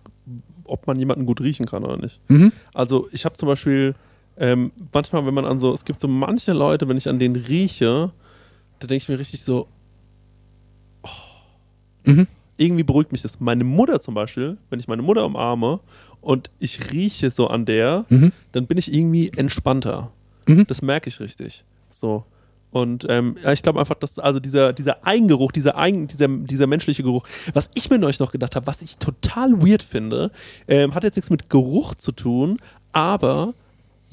ob 0.63 0.87
man 0.87 0.97
jemanden 0.99 1.27
gut 1.27 1.41
riechen 1.41 1.67
kann 1.67 1.85
oder 1.85 1.97
nicht. 1.97 2.21
Mhm. 2.29 2.53
Also 2.73 3.09
ich 3.11 3.25
habe 3.25 3.35
zum 3.35 3.49
Beispiel 3.49 3.97
ähm, 4.37 4.73
manchmal, 4.93 5.25
wenn 5.27 5.35
man 5.35 5.45
an 5.45 5.59
so, 5.59 5.73
es 5.73 5.85
gibt 5.85 6.01
so 6.01 6.09
manche 6.09 6.53
Leute, 6.53 6.89
wenn 6.89 6.97
ich 6.97 7.09
an 7.09 7.19
denen 7.19 7.37
rieche, 7.37 8.13
da 8.81 8.87
denke 8.87 9.03
ich 9.03 9.09
mir 9.09 9.19
richtig 9.19 9.43
so, 9.43 9.69
oh, 11.03 11.09
Mhm. 12.05 12.27
irgendwie 12.57 12.83
beruhigt 12.85 13.13
mich 13.13 13.23
das. 13.23 13.41
Meine 13.41 13.65
Mutter 13.65 14.01
zum 14.01 14.15
Beispiel, 14.15 14.59
wenn 14.71 14.79
ich 14.81 14.89
meine 14.89 15.03
Mutter 15.03 15.25
umarme 15.25 15.81
und 16.21 16.51
ich 16.59 16.93
rieche 16.93 17.31
so 17.31 17.49
an 17.49 17.65
der, 17.65 18.05
Mhm. 18.09 18.33
dann 18.53 18.67
bin 18.67 18.79
ich 18.79 18.93
irgendwie 18.93 19.31
entspannter. 19.37 20.11
Mhm. 20.47 20.67
Das 20.67 20.83
merke 20.83 21.09
ich 21.09 21.21
richtig. 21.21 21.65
So. 21.91 22.25
Und 22.71 23.07
ähm, 23.09 23.37
ja, 23.43 23.53
ich 23.53 23.63
glaube 23.63 23.79
einfach, 23.79 23.95
dass 23.95 24.19
also 24.19 24.41
dieser, 24.41 24.73
dieser 24.73 25.07
Eigengeruch, 25.07 25.53
dieser, 25.53 25.79
Eigen, 25.79 26.09
dieser, 26.09 26.27
dieser 26.27 26.67
menschliche 26.67 27.05
Geruch, 27.05 27.25
was 27.53 27.71
ich 27.75 27.89
mir 27.89 27.99
neulich 28.01 28.19
noch 28.19 28.33
gedacht 28.33 28.57
habe, 28.57 28.67
was 28.67 28.83
ich 28.83 28.97
total 28.99 29.63
weird 29.65 29.85
finde, 29.85 30.33
ähm, 30.67 30.93
hat 30.93 31.05
jetzt 31.05 31.15
nichts 31.15 31.31
mit 31.31 31.49
Geruch 31.49 31.95
zu 31.95 32.11
tun, 32.11 32.59
aber 32.93 33.55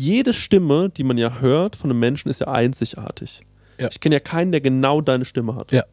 jede 0.01 0.33
Stimme, 0.33 0.89
die 0.89 1.03
man 1.03 1.17
ja 1.17 1.39
hört 1.39 1.75
von 1.75 1.89
einem 1.91 1.99
Menschen, 1.99 2.29
ist 2.29 2.39
ja 2.39 2.47
einzigartig. 2.47 3.41
Ja. 3.79 3.89
Ich 3.91 3.99
kenne 3.99 4.15
ja 4.15 4.19
keinen, 4.19 4.51
der 4.51 4.61
genau 4.61 4.99
deine 5.01 5.25
Stimme 5.25 5.55
hat. 5.55 5.71
Ja. 5.71 5.83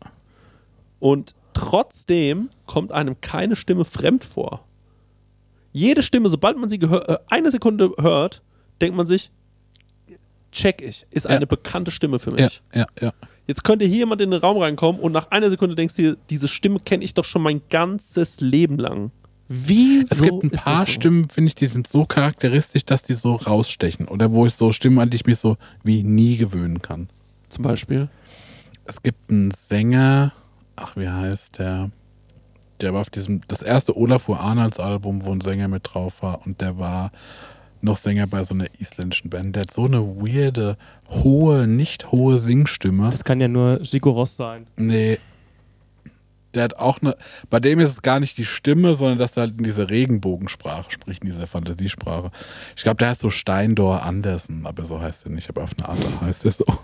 Und 0.98 1.34
trotzdem 1.52 2.48
kommt 2.66 2.90
einem 2.90 3.20
keine 3.20 3.54
Stimme 3.54 3.84
fremd 3.84 4.24
vor. 4.24 4.64
Jede 5.72 6.02
Stimme, 6.02 6.30
sobald 6.30 6.56
man 6.56 6.70
sie 6.70 6.76
äh, 6.76 7.18
eine 7.28 7.50
Sekunde 7.50 7.92
hört, 7.98 8.42
denkt 8.80 8.96
man 8.96 9.06
sich, 9.06 9.30
check 10.52 10.80
ich, 10.80 11.06
ist 11.10 11.24
Ja. 11.24 11.30
eine 11.30 11.46
bekannte 11.46 11.90
Stimme 11.90 12.18
für 12.18 12.30
mich. 12.32 12.62
Ja, 12.74 12.80
ja, 12.80 12.86
ja. 13.00 13.12
Jetzt 13.46 13.62
könnte 13.64 13.84
hier 13.84 13.98
jemand 13.98 14.20
in 14.22 14.30
den 14.30 14.40
Raum 14.40 14.56
reinkommen 14.58 15.00
und 15.00 15.12
nach 15.12 15.30
einer 15.30 15.50
Sekunde 15.50 15.74
denkst 15.74 15.96
du 15.96 16.02
dir, 16.02 16.16
diese 16.30 16.48
Stimme 16.48 16.80
kenne 16.80 17.04
ich 17.04 17.12
doch 17.14 17.24
schon 17.24 17.42
mein 17.42 17.60
ganzes 17.68 18.40
Leben 18.40 18.78
lang. 18.78 19.10
Wie 19.48 20.04
Es 20.08 20.20
gibt 20.20 20.44
ein 20.44 20.50
paar 20.50 20.86
Stimmen, 20.86 21.28
finde 21.28 21.48
ich, 21.48 21.54
die 21.54 21.66
sind 21.66 21.88
so 21.88 22.04
charakteristisch, 22.04 22.84
dass 22.84 23.02
die 23.02 23.14
so 23.14 23.34
rausstechen. 23.34 24.06
Oder 24.06 24.32
wo 24.32 24.44
ich 24.44 24.54
so 24.54 24.72
Stimmen, 24.72 24.98
an 24.98 25.08
die 25.08 25.16
ich 25.16 25.26
mich 25.26 25.38
so 25.38 25.56
wie 25.82 26.02
nie 26.02 26.36
gewöhnen 26.36 26.82
kann. 26.82 27.08
Zum 27.48 27.64
Beispiel. 27.64 28.08
Es 28.84 29.02
gibt 29.02 29.30
einen 29.30 29.50
Sänger, 29.50 30.32
ach, 30.76 30.96
wie 30.96 31.08
heißt 31.08 31.58
der? 31.58 31.90
Der 32.80 32.92
war 32.92 33.00
auf 33.00 33.10
diesem, 33.10 33.40
das 33.48 33.62
erste 33.62 33.96
Olafur 33.96 34.38
Arnolds 34.38 34.78
Album, 34.78 35.24
wo 35.24 35.32
ein 35.32 35.40
Sänger 35.40 35.68
mit 35.68 35.82
drauf 35.92 36.22
war. 36.22 36.46
Und 36.46 36.60
der 36.60 36.78
war 36.78 37.10
noch 37.80 37.96
Sänger 37.96 38.26
bei 38.26 38.44
so 38.44 38.54
einer 38.54 38.66
isländischen 38.78 39.30
Band. 39.30 39.56
Der 39.56 39.62
hat 39.62 39.72
so 39.72 39.86
eine 39.86 40.02
weirde, 40.02 40.76
hohe, 41.08 41.66
nicht 41.66 42.12
hohe 42.12 42.38
Singstimme. 42.38 43.08
Das 43.10 43.24
kann 43.24 43.40
ja 43.40 43.48
nur 43.48 43.84
Sigur 43.84 44.12
Ross 44.12 44.36
sein. 44.36 44.66
Nee. 44.76 45.18
Der 46.58 46.64
hat 46.64 46.76
auch 46.78 47.00
eine. 47.00 47.16
Bei 47.48 47.58
dem 47.60 47.80
ist 47.80 47.88
es 47.90 48.02
gar 48.02 48.20
nicht 48.20 48.36
die 48.36 48.44
Stimme, 48.44 48.94
sondern 48.94 49.18
dass 49.18 49.36
er 49.36 49.44
halt 49.44 49.56
in 49.56 49.64
dieser 49.64 49.88
Regenbogensprache 49.88 50.90
spricht, 50.90 51.22
in 51.24 51.30
dieser 51.30 51.46
Fantasiesprache. 51.46 52.30
Ich 52.76 52.82
glaube, 52.82 52.98
der 52.98 53.08
heißt 53.08 53.20
so 53.22 53.30
Steindor 53.30 54.02
Andersen, 54.02 54.66
aber 54.66 54.84
so 54.84 55.00
heißt 55.00 55.24
er 55.24 55.30
nicht, 55.30 55.48
aber 55.48 55.62
auf 55.62 55.70
eine 55.78 55.88
Art 55.88 56.20
heißt 56.20 56.44
er 56.44 56.50
so. 56.52 56.64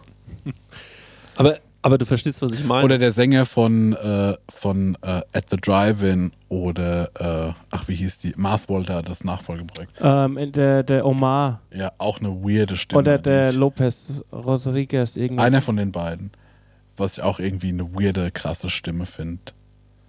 Aber, 1.36 1.58
aber 1.82 1.98
du 1.98 2.06
verstehst, 2.06 2.40
was 2.42 2.52
ich 2.52 2.64
meine. 2.64 2.84
Oder 2.84 2.96
der 2.98 3.10
Sänger 3.10 3.44
von, 3.44 3.92
äh, 3.94 4.36
von 4.48 4.96
äh, 5.02 5.22
At 5.32 5.50
the 5.50 5.56
Drive-In 5.56 6.30
oder, 6.48 7.10
äh, 7.48 7.52
ach, 7.70 7.88
wie 7.88 7.96
hieß 7.96 8.18
die? 8.18 8.34
Mars 8.36 8.68
Volta, 8.68 9.02
das 9.02 9.24
Nachfolgeprojekt. 9.24 9.92
Ähm, 10.00 10.52
der, 10.52 10.84
der 10.84 11.04
Omar 11.04 11.60
Ja, 11.72 11.90
auch 11.98 12.20
eine 12.20 12.28
weirde 12.30 12.76
Stimme. 12.76 13.00
oder 13.00 13.18
der 13.18 13.50
ich- 13.50 13.56
Lopez 13.56 14.22
Rodriguez 14.32 15.16
irgendwas. 15.16 15.44
Einer 15.46 15.60
von 15.60 15.76
den 15.76 15.90
beiden. 15.90 16.30
Was 16.96 17.18
ich 17.18 17.24
auch 17.24 17.40
irgendwie 17.40 17.70
eine 17.70 17.92
weirde, 17.92 18.30
krasse 18.30 18.70
Stimme 18.70 19.04
finde. 19.06 19.42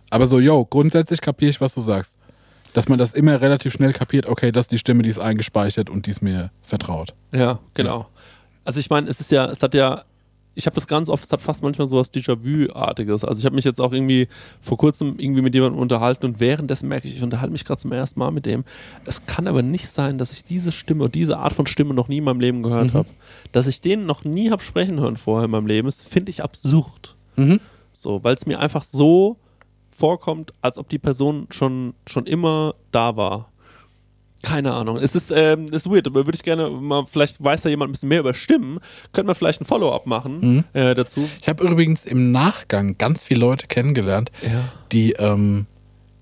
Aber 0.09 0.27
so, 0.27 0.39
yo, 0.39 0.65
grundsätzlich 0.65 1.21
kapiere 1.21 1.49
ich, 1.49 1.61
was 1.61 1.73
du 1.73 1.81
sagst. 1.81 2.15
Dass 2.73 2.89
man 2.89 2.99
das 2.99 3.13
immer 3.13 3.41
relativ 3.41 3.73
schnell 3.73 3.93
kapiert, 3.93 4.25
okay, 4.25 4.51
das 4.51 4.65
ist 4.65 4.71
die 4.71 4.77
Stimme, 4.77 5.03
die 5.03 5.09
ist 5.09 5.19
eingespeichert 5.19 5.89
und 5.89 6.07
die 6.07 6.11
ist 6.11 6.21
mir 6.21 6.51
vertraut. 6.61 7.13
Ja, 7.31 7.59
genau. 7.73 8.07
Also 8.65 8.79
ich 8.79 8.89
meine, 8.89 9.09
es 9.09 9.19
ist 9.21 9.31
ja, 9.31 9.45
es 9.45 9.61
hat 9.63 9.73
ja, 9.73 10.03
ich 10.55 10.65
habe 10.65 10.75
das 10.75 10.87
ganz 10.87 11.09
oft, 11.09 11.23
es 11.23 11.31
hat 11.31 11.41
fast 11.41 11.63
manchmal 11.63 11.87
so 11.87 11.97
was 11.97 12.13
Déjà-vu-artiges. 12.13 13.23
Also 13.23 13.39
ich 13.39 13.45
habe 13.45 13.55
mich 13.55 13.65
jetzt 13.65 13.79
auch 13.79 13.93
irgendwie 13.93 14.27
vor 14.61 14.77
kurzem 14.77 15.15
irgendwie 15.17 15.41
mit 15.41 15.53
jemandem 15.53 15.79
unterhalten 15.79 16.25
und 16.25 16.39
währenddessen 16.39 16.89
merke 16.89 17.07
ich, 17.07 17.15
ich 17.15 17.23
unterhalte 17.23 17.51
mich 17.51 17.65
gerade 17.65 17.81
zum 17.81 17.91
ersten 17.91 18.19
Mal 18.19 18.31
mit 18.31 18.45
dem. 18.45 18.65
Es 19.05 19.25
kann 19.25 19.47
aber 19.47 19.61
nicht 19.61 19.89
sein, 19.89 20.17
dass 20.17 20.31
ich 20.31 20.43
diese 20.43 20.71
Stimme, 20.71 21.09
diese 21.09 21.37
Art 21.37 21.53
von 21.53 21.67
Stimme 21.67 21.93
noch 21.93 22.07
nie 22.07 22.17
in 22.17 22.23
meinem 22.25 22.39
Leben 22.39 22.63
gehört 22.63 22.93
habe. 22.93 23.07
Dass 23.51 23.67
ich 23.67 23.81
den 23.81 24.05
noch 24.05 24.23
nie 24.23 24.49
habe 24.51 24.63
sprechen 24.63 24.99
hören 24.99 25.17
vorher 25.17 25.45
in 25.45 25.51
meinem 25.51 25.67
Leben, 25.67 25.87
das 25.87 26.01
finde 26.01 26.29
ich 26.29 26.43
absurd. 26.43 27.15
So, 27.93 28.23
weil 28.23 28.35
es 28.35 28.45
mir 28.45 28.59
einfach 28.59 28.83
so 28.83 29.37
vorkommt, 29.95 30.53
als 30.61 30.77
ob 30.77 30.89
die 30.89 30.99
Person 30.99 31.47
schon, 31.51 31.93
schon 32.07 32.25
immer 32.25 32.75
da 32.91 33.15
war. 33.15 33.49
Keine 34.43 34.73
Ahnung. 34.73 34.97
Es 34.97 35.15
ist, 35.15 35.31
ähm, 35.31 35.73
ist 35.73 35.89
weird, 35.89 36.05
aber 36.05 36.25
würde 36.27 36.35
ich 36.35 36.43
gerne 36.43 36.69
mal, 36.69 37.05
vielleicht 37.09 37.43
weiß 37.43 37.63
da 37.63 37.69
jemand 37.69 37.89
ein 37.89 37.93
bisschen 37.93 38.09
mehr 38.09 38.19
über 38.19 38.35
Stimmen, 38.35 38.79
könnte 39.11 39.25
man 39.27 39.35
vielleicht 39.35 39.59
ein 39.61 39.65
Follow-up 39.65 40.05
machen 40.05 40.65
äh, 40.73 40.93
dazu. 40.93 41.27
Ich 41.41 41.49
habe 41.49 41.63
übrigens 41.63 42.05
im 42.05 42.29
Nachgang 42.31 42.95
ganz 42.99 43.23
viele 43.23 43.39
Leute 43.39 43.65
kennengelernt, 43.65 44.31
Ja. 44.43 44.69
die 44.91 45.13
ähm, 45.13 45.65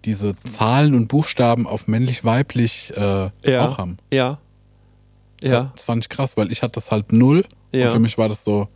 diese 0.06 0.36
Zahlen 0.44 0.96
und 0.96 1.08
Buchstaben 1.08 1.68
auf 1.68 1.88
männlich-weiblich 1.88 2.94
äh, 2.96 3.30
Ja. 3.44 3.68
auch 3.68 3.78
haben. 3.78 3.98
Ja. 4.12 4.38
Ja. 5.42 5.72
Das 5.76 5.84
fand 5.84 6.06
ich 6.06 6.10
krass, 6.10 6.38
weil 6.38 6.50
ich 6.52 6.62
hatte 6.62 6.74
das 6.76 6.92
halt 6.92 7.12
null. 7.12 7.44
Ja. 7.74 7.88
Und 7.88 7.92
für 7.94 8.00
mich 8.00 8.18
war 8.18 8.30
das 8.30 8.46
so, 8.46 8.70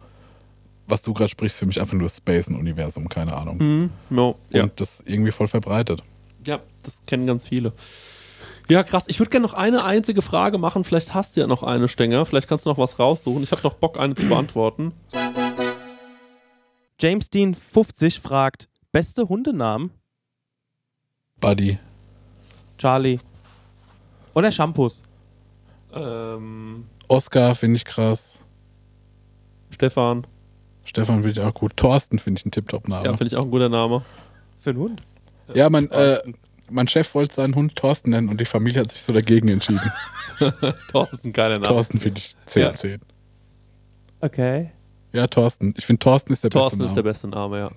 was 0.87 1.01
du 1.01 1.13
gerade 1.13 1.29
sprichst, 1.29 1.57
für 1.59 1.65
mich 1.65 1.79
einfach 1.79 1.93
nur 1.93 2.09
Space, 2.09 2.47
ein 2.47 2.55
Universum, 2.55 3.09
keine 3.09 3.35
Ahnung. 3.35 3.57
Mhm. 3.57 3.89
No, 4.09 4.37
ja. 4.49 4.63
Und 4.63 4.79
das 4.79 5.03
irgendwie 5.05 5.31
voll 5.31 5.47
verbreitet. 5.47 6.01
ja, 6.45 6.59
das 6.83 7.03
kennen 7.05 7.27
ganz 7.27 7.47
viele. 7.47 7.73
Ja, 8.69 8.83
krass. 8.83 9.05
Ich 9.07 9.19
würde 9.19 9.29
gerne 9.29 9.45
noch 9.45 9.53
eine 9.53 9.83
einzige 9.85 10.21
Frage 10.21 10.57
machen. 10.57 10.83
Vielleicht 10.83 11.13
hast 11.13 11.35
du 11.35 11.41
ja 11.41 11.47
noch 11.47 11.63
eine, 11.63 11.87
Stenger. 11.87 12.25
Vielleicht 12.25 12.49
kannst 12.49 12.65
du 12.65 12.69
noch 12.69 12.77
was 12.77 12.99
raussuchen. 12.99 13.43
Ich 13.43 13.51
habe 13.51 13.61
noch 13.63 13.75
Bock, 13.75 13.97
eine 13.97 14.15
zu 14.15 14.27
beantworten. 14.27 14.91
James 16.99 17.29
Dean 17.29 17.53
50 17.55 18.19
fragt, 18.19 18.67
beste 18.91 19.29
Hundenamen? 19.29 19.91
Buddy. 21.39 21.77
Charlie. 22.77 23.19
Oder 24.33 24.51
Shampoos? 24.51 25.03
Ähm, 25.93 26.85
Oscar 27.07 27.55
finde 27.55 27.77
ich 27.77 27.85
krass. 27.85 28.39
Stefan. 29.69 30.27
Stefan 30.87 31.21
finde 31.21 31.41
ich 31.41 31.45
auch 31.45 31.53
gut. 31.53 31.75
Thorsten 31.77 32.17
finde 32.19 32.39
ich 32.39 32.45
ein 32.45 32.51
Tipptopp-Name. 32.51 33.05
Ja, 33.05 33.11
finde 33.17 33.27
ich 33.27 33.35
auch 33.35 33.43
ein 33.43 33.51
guter 33.51 33.69
Name. 33.69 34.03
Für 34.59 34.69
einen 34.71 34.79
Hund? 34.79 35.03
Ja, 35.53 35.69
mein, 35.69 35.85
äh, 35.85 36.15
Thorsten. 36.15 36.35
mein 36.71 36.87
Chef 36.87 37.13
wollte 37.15 37.35
seinen 37.35 37.55
Hund 37.55 37.75
Thorsten 37.75 38.09
nennen 38.11 38.29
und 38.29 38.39
die 38.39 38.45
Familie 38.45 38.81
hat 38.81 38.89
sich 38.91 39.01
so 39.01 39.13
dagegen 39.13 39.47
entschieden. 39.49 39.91
Thorsten 40.91 41.15
ist 41.17 41.25
ein 41.25 41.33
geiler 41.33 41.55
Name. 41.55 41.67
Thorsten 41.67 41.99
finde 41.99 42.19
ich 42.19 42.35
10 42.47 42.61
Ja. 42.61 42.73
10. 42.73 43.01
Okay. 44.21 44.71
Ja, 45.13 45.27
Thorsten. 45.27 45.73
Ich 45.77 45.85
finde 45.85 45.99
Thorsten 45.99 46.33
ist 46.33 46.43
der 46.43 46.49
Thorsten 46.51 46.79
beste 46.79 46.85
ist 46.87 46.95
der 46.95 47.03
Name. 47.03 47.11
beste 47.11 47.27
Name, 47.27 47.59
ja. 47.59 47.71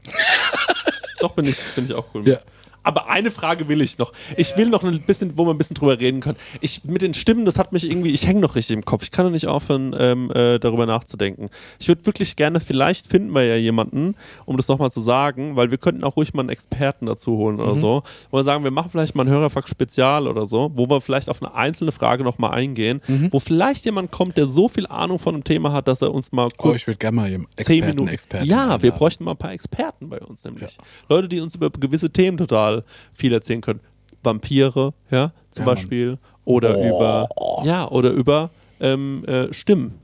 Doch, 1.21 1.33
bin 1.33 1.45
ich, 1.47 1.57
bin 1.75 1.85
ich 1.85 1.93
auch 1.95 2.07
cool. 2.15 2.27
Ja. 2.27 2.39
Aber 2.83 3.09
eine 3.11 3.31
Frage 3.31 3.69
will 3.69 3.81
ich 3.81 3.99
noch. 3.99 4.13
Ich 4.37 4.57
will 4.57 4.69
noch 4.71 4.83
ein 4.85 5.01
bisschen, 5.03 5.37
wo 5.37 5.45
wir 5.45 5.53
ein 5.53 5.59
bisschen 5.59 5.75
drüber 5.75 5.99
reden 5.99 6.21
können. 6.21 6.37
Ich, 6.61 6.85
mit 6.85 7.03
den 7.03 7.15
Stimmen, 7.15 7.45
das 7.45 7.59
hat 7.59 7.73
mich 7.73 7.89
irgendwie, 7.89 8.11
ich 8.11 8.27
hänge 8.27 8.41
noch 8.41 8.55
richtig 8.55 8.75
im 8.75 8.85
Kopf. 8.85 9.03
Ich 9.03 9.11
kann 9.11 9.27
noch 9.27 9.33
nicht 9.33 9.47
aufhören, 9.47 9.95
ähm, 9.99 10.31
äh, 10.33 10.59
darüber 10.59 10.87
nachzudenken. 10.87 11.51
Ich 11.79 11.89
würde 11.89 12.07
wirklich 12.07 12.37
gerne, 12.37 12.61
vielleicht 12.61 13.07
finden 13.07 13.35
wir 13.35 13.45
ja 13.45 13.57
jemanden, 13.57 14.15
um 14.47 14.57
das 14.57 14.69
nochmal 14.69 14.91
zu 14.91 15.01
sagen, 15.01 15.57
weil 15.57 15.71
wir 15.71 15.79
könnten 15.79 16.05
auch 16.05 16.17
ruhig 16.17 16.33
mal 16.35 16.41
einen 16.43 16.49
Experten 16.51 17.07
dazu 17.07 17.37
holen 17.37 17.61
oder 17.61 17.77
so. 17.77 18.03
Wo 18.31 18.39
wir 18.39 18.45
sagen, 18.45 18.65
wir 18.65 18.71
machen 18.71 18.91
vielleicht 18.91 19.15
mal 19.15 19.25
ein 19.25 19.31
Hörerfuck-Spezial 19.31 20.27
oder 20.27 20.47
so, 20.47 20.71
wo 20.75 20.89
wir 20.89 21.01
vielleicht 21.01 21.29
auf 21.29 21.43
eine 21.43 21.55
einzelne 21.55 21.93
Frage 21.93 22.25
nochmal 22.25 22.53
eingehen, 22.53 23.01
wo 23.31 23.41
vielleicht 23.41 23.85
jemand 23.85 24.11
kommt, 24.11 24.37
der 24.37 24.47
so 24.47 24.69
viel 24.69 24.87
Ahnung 24.87 25.19
von 25.19 25.35
einem 25.35 25.45
Thema 25.45 25.73
hat, 25.73 25.89
dass 25.89 26.03
er 26.03 26.13
uns 26.15 26.33
mal 26.33 26.49
kurz 26.57 26.73
Oh, 26.73 26.77
ich 26.77 26.87
würde 26.87 26.99
gerne 26.99 27.17
mal 27.17 27.29
jemanden 27.29 27.53
Experten, 27.57 27.87
Minuten. 27.87 28.09
Experten 28.09 28.47
ja, 28.47 28.57
wir 28.57 28.63
einladen. 28.75 28.93
bräuchten 28.93 29.25
mal 29.25 29.33
ein 29.33 29.37
paar 29.37 29.53
Experten 29.53 30.09
bei 30.09 30.21
uns 30.21 30.45
nämlich. 30.45 30.79
Leute, 31.09 31.29
die 31.29 31.41
uns 31.41 31.55
über 31.55 31.71
gewisse 31.71 32.11
Themen 32.11 32.39
total 32.39 32.70
viel 33.15 33.33
erzählen 33.33 33.61
können. 33.61 33.81
Vampire, 34.23 34.93
ja, 35.11 35.33
zum 35.51 35.67
Ja. 35.67 35.73
Beispiel. 35.75 36.19
Oder 36.45 36.75
über, 36.75 37.29
ja, 37.65 37.89
oder 37.89 38.11
über 38.11 38.51
ähm, 38.81 39.25
äh, 39.27 39.53
Stimmen. 39.53 39.99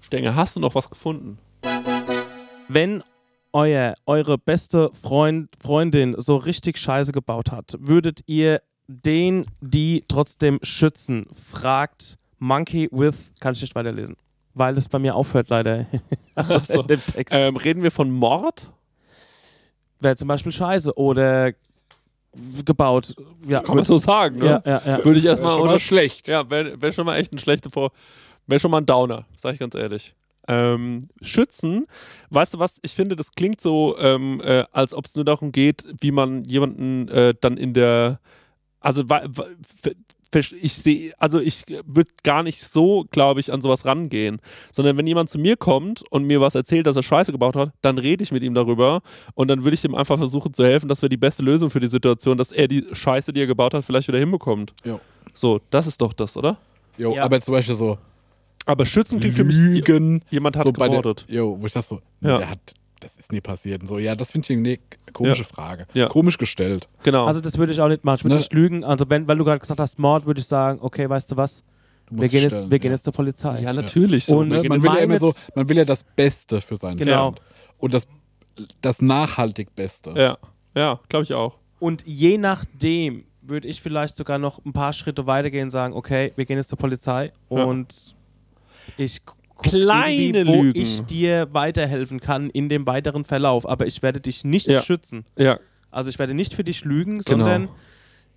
Stenger, 0.00 0.34
hast 0.34 0.56
du 0.56 0.60
noch 0.60 0.74
was 0.74 0.88
gefunden? 0.88 1.38
Wenn 2.68 3.02
euer, 3.52 3.94
eure 4.06 4.38
beste 4.38 4.90
Freund, 5.00 5.50
Freundin 5.60 6.14
so 6.18 6.36
richtig 6.36 6.78
Scheiße 6.78 7.12
gebaut 7.12 7.50
hat, 7.52 7.76
würdet 7.78 8.20
ihr 8.26 8.62
den, 8.86 9.46
die 9.60 10.04
trotzdem 10.08 10.58
schützen? 10.62 11.26
Fragt 11.32 12.18
Monkey 12.38 12.88
with, 12.90 13.32
kann 13.40 13.52
ich 13.52 13.60
nicht 13.62 13.74
weiterlesen, 13.74 14.16
weil 14.54 14.76
es 14.76 14.88
bei 14.88 14.98
mir 14.98 15.14
aufhört 15.14 15.48
leider. 15.50 15.86
also 16.34 16.58
so. 16.58 16.80
in 16.80 16.86
dem 16.86 17.06
Text. 17.06 17.34
Ähm, 17.34 17.56
reden 17.56 17.82
wir 17.82 17.90
von 17.90 18.10
Mord? 18.10 18.68
Wäre 20.02 20.16
zum 20.16 20.28
Beispiel 20.28 20.52
Scheiße 20.52 20.96
oder 20.96 21.52
gebaut. 22.64 23.14
Ja, 23.46 23.60
Kann 23.60 23.76
man 23.76 23.84
so 23.84 23.98
sagen, 23.98 24.38
ne? 24.38 24.46
ja, 24.46 24.62
ja, 24.64 24.82
ja. 24.84 25.04
Würde 25.04 25.18
ich 25.18 25.24
erstmal 25.24 25.58
mal 25.58 25.78
schlecht. 25.80 26.28
Ja, 26.28 26.48
wäre 26.48 26.80
wär 26.80 26.92
schon 26.92 27.06
mal 27.06 27.16
echt 27.16 27.32
ein 27.32 27.38
schlechter 27.38 27.70
Vor. 27.70 27.92
Wäre 28.46 28.58
schon 28.58 28.70
mal 28.70 28.78
ein 28.78 28.86
Downer, 28.86 29.26
sag 29.36 29.54
ich 29.54 29.60
ganz 29.60 29.74
ehrlich. 29.74 30.14
Ähm, 30.48 31.08
Schützen, 31.20 31.86
weißt 32.30 32.54
du 32.54 32.58
was, 32.58 32.78
ich 32.82 32.94
finde, 32.94 33.14
das 33.14 33.30
klingt 33.30 33.60
so, 33.60 33.96
ähm, 33.98 34.40
äh, 34.44 34.64
als 34.72 34.92
ob 34.92 35.06
es 35.06 35.14
nur 35.14 35.24
darum 35.24 35.52
geht, 35.52 35.84
wie 36.00 36.10
man 36.10 36.42
jemanden 36.44 37.06
äh, 37.08 37.32
dann 37.40 37.56
in 37.56 37.74
der, 37.74 38.18
also 38.80 39.04
ich 40.34 40.74
sehe, 40.74 41.12
also 41.18 41.40
ich 41.40 41.64
würde 41.86 42.10
gar 42.22 42.42
nicht 42.42 42.62
so, 42.62 43.04
glaube 43.10 43.40
ich, 43.40 43.52
an 43.52 43.60
sowas 43.62 43.84
rangehen, 43.84 44.40
sondern 44.74 44.96
wenn 44.96 45.06
jemand 45.06 45.30
zu 45.30 45.38
mir 45.38 45.56
kommt 45.56 46.02
und 46.10 46.24
mir 46.24 46.40
was 46.40 46.54
erzählt, 46.54 46.86
dass 46.86 46.96
er 46.96 47.02
Scheiße 47.02 47.32
gebaut 47.32 47.56
hat, 47.56 47.72
dann 47.82 47.98
rede 47.98 48.22
ich 48.22 48.32
mit 48.32 48.42
ihm 48.42 48.54
darüber 48.54 49.02
und 49.34 49.48
dann 49.48 49.62
würde 49.64 49.74
ich 49.74 49.84
ihm 49.84 49.94
einfach 49.94 50.18
versuchen 50.18 50.54
zu 50.54 50.64
helfen, 50.64 50.88
dass 50.88 51.02
wir 51.02 51.08
die 51.08 51.16
beste 51.16 51.42
Lösung 51.42 51.70
für 51.70 51.80
die 51.80 51.88
Situation, 51.88 52.38
dass 52.38 52.50
er 52.52 52.68
die 52.68 52.84
Scheiße, 52.92 53.32
die 53.32 53.40
er 53.40 53.46
gebaut 53.46 53.74
hat, 53.74 53.84
vielleicht 53.84 54.08
wieder 54.08 54.18
hinbekommt. 54.18 54.72
Jo. 54.84 55.00
So, 55.34 55.60
das 55.70 55.86
ist 55.86 56.00
doch 56.00 56.12
das, 56.12 56.36
oder? 56.36 56.58
Jo, 56.98 57.14
Ja. 57.14 57.24
aber 57.24 57.40
zum 57.40 57.52
Beispiel 57.52 57.74
so 57.74 57.98
Aber 58.64 58.86
Schützen 58.86 59.18
klingt 59.18 59.34
für 59.36 59.44
mich. 59.44 59.56
Lügen. 59.56 60.22
Jemand 60.30 60.56
hat 60.56 60.64
so 60.64 60.72
gemordet. 60.72 61.24
Jo, 61.28 61.56
wo 61.60 61.66
ich 61.66 61.72
das 61.72 61.88
so, 61.88 62.00
Ja. 62.20 62.38
der 62.38 62.50
hat, 62.50 62.74
das 63.02 63.16
ist 63.16 63.32
nie 63.32 63.40
passiert. 63.40 63.82
Und 63.82 63.88
so, 63.88 63.98
ja, 63.98 64.14
das 64.14 64.30
finde 64.30 64.52
ich 64.52 64.58
eine 64.58 64.78
komische 65.12 65.42
Ja. 65.42 65.48
Frage. 65.48 65.86
Ja. 65.94 66.08
Komisch 66.08 66.38
gestellt. 66.38 66.88
Genau. 67.02 67.26
Also 67.26 67.40
das 67.40 67.58
würde 67.58 67.72
ich 67.72 67.80
auch 67.80 67.88
nicht 67.88 68.04
machen. 68.04 68.16
Ich 68.18 68.24
würde 68.24 68.34
Ne? 68.34 68.40
nicht 68.40 68.52
lügen. 68.52 68.84
Also 68.84 69.08
wenn, 69.10 69.26
weil 69.28 69.36
du 69.38 69.44
gerade 69.44 69.60
gesagt 69.60 69.80
hast 69.80 69.98
Mord, 69.98 70.26
würde 70.26 70.40
ich 70.40 70.46
sagen, 70.46 70.78
okay, 70.82 71.08
weißt 71.08 71.30
du 71.32 71.36
was? 71.36 71.64
Du 72.06 72.20
Wir 72.20 72.28
gehen, 72.28 72.42
jetzt, 72.42 72.70
wir 72.70 72.78
gehen 72.78 72.90
ja. 72.90 72.96
jetzt 72.96 73.04
zur 73.04 73.12
Polizei. 73.12 73.60
ja, 73.60 73.72
natürlich. 73.72 74.26
So. 74.26 74.38
Und- 74.38 74.50
gehen 74.50 74.68
Man 74.68 74.80
jetzt- 74.80 74.90
will 74.90 74.98
ja 74.98 75.04
immer 75.04 75.18
so, 75.18 75.34
man 75.54 75.68
will 75.68 75.76
ja 75.78 75.84
das 75.84 76.04
Beste 76.04 76.60
für 76.60 76.76
seinen 76.76 76.96
Genau. 76.98 77.24
Freund. 77.26 77.40
Und 77.78 77.94
das, 77.94 78.06
das 78.80 79.00
nachhaltig 79.02 79.74
Beste. 79.74 80.10
ja, 80.16 80.38
ja 80.74 81.00
glaube 81.08 81.24
ich 81.24 81.32
auch. 81.34 81.56
Und 81.78 82.04
je 82.06 82.38
nachdem 82.38 83.24
würde 83.40 83.66
ich 83.66 83.80
vielleicht 83.82 84.16
sogar 84.16 84.38
noch 84.38 84.64
ein 84.64 84.72
paar 84.72 84.92
Schritte 84.92 85.26
weitergehen 85.26 85.64
und 85.64 85.70
sagen, 85.70 85.94
okay, 85.94 86.32
wir 86.36 86.44
gehen 86.44 86.56
jetzt 86.58 86.68
zur 86.68 86.78
Polizei 86.78 87.32
Ja. 87.50 87.64
und 87.64 88.14
ich 88.96 89.20
guck 89.62 89.72
Kleine 89.72 90.46
wo 90.46 90.62
Lügen. 90.62 90.80
ich 90.80 91.02
dir 91.02 91.48
weiterhelfen 91.52 92.20
kann 92.20 92.50
in 92.50 92.68
dem 92.68 92.86
weiteren 92.86 93.24
Verlauf. 93.24 93.68
Aber 93.68 93.86
ich 93.86 94.02
werde 94.02 94.20
dich 94.20 94.44
nicht 94.44 94.66
Ja. 94.66 94.82
schützen. 94.82 95.24
Ja, 95.36 95.58
Also 95.90 96.08
ich 96.10 96.18
werde 96.18 96.34
nicht 96.34 96.54
für 96.54 96.64
dich 96.64 96.84
lügen, 96.84 97.18
Genau. 97.20 97.44
sondern 97.44 97.68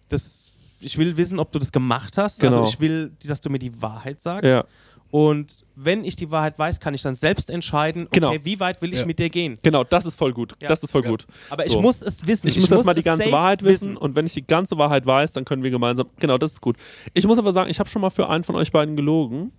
das, 0.09 0.47
ich 0.81 0.97
will 0.97 1.17
wissen, 1.17 1.39
ob 1.39 1.51
du 1.51 1.59
das 1.59 1.71
gemacht 1.71 2.17
hast. 2.17 2.39
Genau. 2.39 2.59
Also 2.59 2.71
ich 2.73 2.79
will, 2.79 3.11
dass 3.25 3.41
du 3.41 3.49
mir 3.49 3.59
die 3.59 3.81
Wahrheit 3.81 4.21
sagst. 4.21 4.49
ja, 4.53 4.65
Und 5.11 5.63
wenn 5.75 6.03
ich 6.03 6.15
die 6.17 6.29
Wahrheit 6.31 6.59
weiß, 6.59 6.79
kann 6.81 6.93
ich 6.93 7.01
dann 7.01 7.15
selbst 7.15 7.49
entscheiden, 7.49 8.03
okay, 8.07 8.19
Genau. 8.19 8.33
wie 8.43 8.59
weit 8.59 8.81
will 8.81 8.91
ich 8.93 8.99
Ja. 9.01 9.05
mit 9.05 9.19
dir 9.19 9.29
gehen. 9.29 9.57
genau, 9.63 9.83
das 9.85 10.05
ist 10.05 10.17
voll 10.17 10.33
gut. 10.33 10.53
Ja. 10.61 10.67
Das 10.67 10.83
ist 10.83 10.91
voll 10.91 11.03
Ja. 11.03 11.09
gut. 11.09 11.25
Aber 11.49 11.63
So. 11.63 11.77
ich 11.77 11.81
muss 11.81 12.01
es 12.01 12.25
wissen. 12.27 12.47
Ich, 12.47 12.55
muss 12.59 12.69
erstmal 12.71 12.95
die 12.95 13.03
ganze 13.03 13.31
Wahrheit 13.31 13.63
wissen 13.63 13.95
und 13.95 14.15
wenn 14.15 14.25
ich 14.25 14.33
die 14.33 14.45
ganze 14.45 14.77
Wahrheit 14.77 15.05
weiß, 15.05 15.31
dann 15.33 15.45
können 15.45 15.63
wir 15.63 15.71
gemeinsam. 15.71 16.07
Genau, 16.19 16.37
das 16.37 16.53
ist 16.53 16.61
gut. 16.61 16.75
Ich 17.13 17.25
muss 17.25 17.37
aber 17.37 17.53
sagen, 17.53 17.69
ich 17.69 17.79
habe 17.79 17.89
schon 17.89 18.01
mal 18.01 18.09
für 18.09 18.27
einen 18.29 18.43
von 18.43 18.55
euch 18.55 18.71
beiden 18.73 18.95
gelogen. 18.97 19.51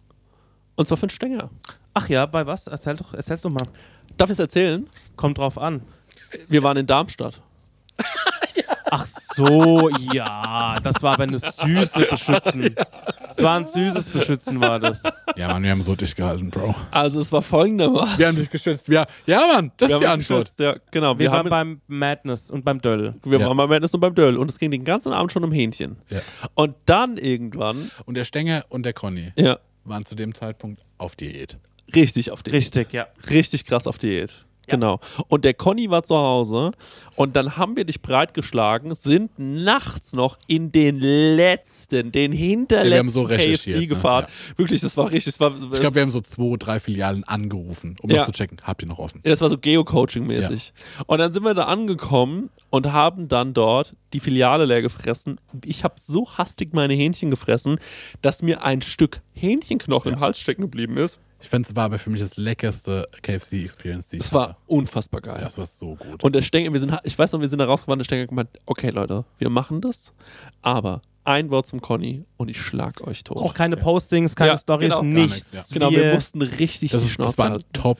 Und 0.77 0.87
zwar 0.89 0.97
für 0.97 1.05
einen 1.05 1.11
Stenger. 1.11 1.51
Ach 1.95 2.09
ja, 2.09 2.27
bei 2.27 2.47
was? 2.47 2.67
Erzähl 2.67 2.97
doch, 2.97 3.13
erzähl's 3.15 3.43
doch 3.43 3.51
mal. 3.51 3.67
Darf 4.17 4.29
ich 4.31 4.35
es 4.35 4.39
erzählen? 4.39 4.87
Kommt 5.17 5.39
drauf 5.39 5.59
an. 5.59 5.83
Wir 6.49 6.63
waren 6.63 6.77
in 6.77 6.87
Darmstadt. 6.87 7.41
Ach 8.89 9.05
so, 9.35 9.91
ja, 10.13 10.77
das 10.83 11.03
war 11.03 11.15
aber 11.15 11.25
eine 11.25 11.39
süße 11.39 12.07
Beschützen. 12.09 12.75
Es 13.31 13.43
war 13.43 13.59
ein 13.59 13.67
süßes 13.67 14.09
Beschützen, 14.11 14.61
war 14.61 14.79
das. 14.79 15.03
Ja, 15.35 15.49
Mann, 15.49 15.63
wir 15.65 15.73
haben 15.73 15.83
so 15.83 15.95
dich 15.97 16.15
gehalten, 16.15 16.51
Bro. 16.51 16.75
Also 16.93 17.21
es 17.21 17.33
war 17.33 17.43
folgendermaßen. 17.43 18.17
Wir 18.19 18.29
haben 18.29 18.37
dich 18.37 18.49
geschützt. 18.49 18.87
Ja, 18.89 19.07
ja 19.27 19.39
Mann, 19.55 19.73
das 19.77 19.89
Wir 19.89 19.97
ist 19.97 20.01
die 20.03 20.07
haben 20.07 20.21
Antwort. 20.21 20.41
geschützt, 20.45 20.61
Ja, 20.61 20.77
genau. 20.93 21.15
Wir, 21.15 21.19
Wir, 21.27 21.31
waren 21.33 21.39
haben 21.41 21.49
beim 21.51 21.81
Madness 21.89 22.51
und 22.51 22.65
beim 22.65 22.81
Döll. 22.81 23.15
wir 23.25 23.41
Ja. 23.41 23.47
waren 23.49 23.57
beim 23.57 23.69
Madness 23.69 23.93
und 23.93 24.01
beim 24.01 24.15
Döll 24.15 24.37
und 24.37 24.51
es 24.51 24.59
ging 24.59 24.71
den 24.71 24.85
ganzen 24.85 25.13
Abend 25.13 25.33
schon 25.33 25.43
um 25.45 25.53
Hähnchen. 25.53 25.97
Ja. 26.09 26.21
Und 26.55 26.77
dann 26.87 27.17
irgendwann, 27.19 27.91
Und 28.07 28.15
der 28.17 28.25
Stenger 28.25 28.65
und 28.69 28.85
der 28.87 28.93
Conny 28.93 29.33
ja, 29.37 29.59
waren 29.89 30.05
zu 30.05 30.15
dem 30.15 30.35
Zeitpunkt 30.35 30.83
auf 30.99 31.17
Diät. 31.17 31.59
richtig 31.95 32.31
auf 32.31 32.43
die 32.43 32.51
Richtig, 32.51 32.93
ja. 32.93 33.07
richtig 33.31 33.65
krass 33.65 33.87
auf 33.87 33.99
Diät. 33.99 34.46
Genau. 34.67 35.01
Und 35.29 35.45
der 35.45 35.55
Conny 35.55 35.91
war 35.91 36.03
zu 36.03 36.17
Hause 36.17 36.73
und 37.15 37.37
dann 37.37 37.57
haben 37.57 37.77
wir 37.77 37.85
dich 37.85 38.03
breitgeschlagen, 38.03 38.95
sind 38.95 39.31
nachts 39.39 40.13
noch 40.13 40.39
in 40.47 40.73
den 40.73 40.99
letzten, 40.99 42.13
den 42.13 42.33
hinterletzten 42.33 42.89
Ja, 42.91 42.95
wir 42.95 42.99
haben 42.99 43.09
so 43.09 43.25
KFC 43.27 43.67
ne? 43.79 43.87
gefahren. 43.87 44.27
Wirklich, 44.57 44.81
das 44.81 44.97
war 44.97 45.07
richtig, 45.11 45.35
das 45.35 45.41
war, 45.41 45.53
Ich 45.73 45.81
glaube, 45.81 45.95
wir 45.95 46.03
haben 46.03 46.11
so 46.11 46.21
zwei, 46.21 46.57
drei 46.57 46.81
Filialen 46.81 47.25
angerufen, 47.25 47.97
um 48.03 48.11
Ja. 48.11 48.19
noch 48.19 48.27
zu 48.27 48.33
checken, 48.33 48.59
habt 48.63 48.83
ihr 48.83 48.89
noch 48.89 48.99
offen? 48.99 49.21
Ja, 49.25 49.31
das 49.31 49.41
war 49.41 49.49
so 49.51 49.57
Geocoaching-mäßig. 49.57 50.73
Und 51.07 51.19
dann 51.19 51.33
sind 51.33 51.45
wir 51.45 51.55
da 51.55 51.65
angekommen 51.65 52.51
und 52.71 52.93
haben 52.93 53.29
dann 53.29 53.55
dort 53.55 53.95
die 54.13 54.21
Filiale 54.21 54.65
leer 54.65 54.83
gefressen. 54.83 55.41
Ich 55.65 55.85
habe 55.85 55.95
so 56.01 56.29
hastig 56.37 56.73
meine 56.75 56.95
Hähnchen 56.95 57.31
gefressen, 57.31 57.79
dass 58.23 58.43
mir 58.43 58.63
ein 58.65 58.83
Stück 58.83 59.21
Hähnchenknochen 59.33 60.15
im 60.15 60.21
Hals 60.21 60.39
stecken 60.39 60.63
geblieben 60.63 60.97
ist. 60.97 61.21
Ich 61.41 61.49
fand 61.49 61.67
es 61.67 61.77
war 61.77 61.85
aber 61.85 61.99
für 61.99 62.11
mich 62.11 62.21
das 62.23 62.37
leckerste 62.39 63.07
KFC-Experience, 63.23 64.09
die 64.09 64.17
ich 64.17 64.23
Es 64.25 64.33
war 64.33 64.49
hatte. 64.51 64.57
unfassbar 64.67 65.21
geil. 65.21 65.39
Ja, 65.43 65.49
es 65.49 65.59
war 65.59 65.67
so 65.67 65.95
gut. 65.97 66.23
Und 66.25 66.35
der 66.35 66.43
Stenger, 66.43 66.73
wir 66.73 66.81
sind, 66.81 66.97
ich 67.05 67.19
weiß 67.19 67.33
noch, 67.33 67.41
wir 67.41 67.49
sind 67.49 67.59
da 67.59 67.67
rausgefahren, 67.67 67.99
der 67.99 68.05
Stenger 68.05 68.23
hat 68.23 68.29
gemeint, 68.31 68.49
okay 68.65 68.91
Leute, 68.91 69.25
wir 69.39 69.51
machen 69.51 69.81
das, 69.81 70.13
aber 70.63 71.03
ein 71.25 71.51
Wort 71.51 71.67
zum 71.67 71.81
Conny 71.81 72.25
und 72.37 72.49
ich 72.51 72.61
schlag 72.61 73.01
euch 73.07 73.23
tot. 73.25 73.37
Auch 73.39 73.53
keine 73.53 73.77
Postings, 73.77 74.35
keine 74.37 74.53
Ja, 74.53 74.59
Stories, 74.59 74.89
genau. 74.91 75.01
Gar 75.01 75.05
nichts. 75.05 75.35
nichts, 75.35 75.53
ja. 75.55 75.75
genau, 75.75 75.91
wir 75.91 76.05
Wir- 76.05 76.15
mussten 76.15 76.41
richtig 76.43 76.93
das, 76.93 77.03
die 77.03 77.09
ist, 77.09 77.19
das 77.19 77.25
Schnauze 77.35 77.39
war 77.39 77.47
ein 77.47 77.53
halten. 77.53 77.73
top 77.73 77.99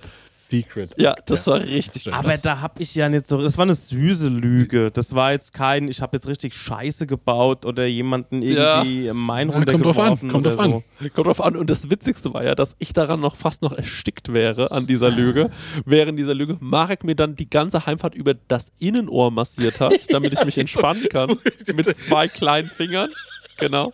Secret. 0.49 0.95
Ja, 0.97 1.15
das 1.27 1.47
war 1.47 1.61
richtig. 1.61 2.13
Aber 2.13 2.37
da 2.39 2.61
hab 2.61 2.81
ich 2.81 2.95
ja 2.95 3.09
nicht 3.09 3.27
so. 3.27 3.43
Das 3.43 3.57
war 3.59 3.65
eine 3.65 3.75
süße 3.75 4.29
Lüge. 4.29 4.91
Das 4.91 5.15
war 5.15 5.33
jetzt 5.33 5.53
kein, 5.53 5.89
ich 5.89 6.01
habe 6.03 6.17
jetzt 6.17 6.29
richtig 6.29 6.55
Scheiße 6.55 7.07
gebaut 7.07 7.67
oder 7.67 7.87
jemanden 7.87 8.43
Ja. 8.43 8.83
irgendwie 8.83 9.13
Mein 9.13 9.49
Ja, 9.51 9.55
kommt 9.65 9.85
drauf 9.85 9.99
an, 9.99 10.09
runtergeworfen 10.13 10.29
kommt 10.31 10.47
oder 10.47 10.57
drauf 10.57 10.65
an. 10.65 10.71
so. 11.01 11.09
Kommt 11.11 11.27
drauf 11.27 11.41
an. 11.41 11.57
Und 11.57 11.71
das 11.71 11.91
Witzigste 11.91 12.33
war 12.35 12.45
ja, 12.45 12.55
dass 12.55 12.77
ich 12.79 12.93
daran 12.93 13.21
noch 13.21 13.37
fast 13.37 13.63
noch 13.63 13.73
erstickt 13.73 14.33
wäre 14.33 14.71
an 14.71 14.87
dieser 14.87 15.11
Lüge. 15.11 15.51
Während 15.85 16.19
dieser 16.19 16.35
Lüge 16.35 16.57
Marek 16.61 17.05
mir 17.05 17.15
dann 17.17 17.37
die 17.37 17.49
ganze 17.51 17.87
Heimfahrt 17.87 18.15
über 18.15 18.35
das 18.35 18.73
Innenohr 18.79 19.31
massiert 19.31 19.81
hat, 19.81 19.93
damit 20.11 20.33
ich 20.33 20.45
mich 20.45 20.59
entspannen 20.59 21.09
kann. 21.09 21.37
mit 21.75 21.97
zwei 21.97 22.29
kleinen 22.29 22.69
Fingern. 22.69 23.11
Genau. 23.59 23.93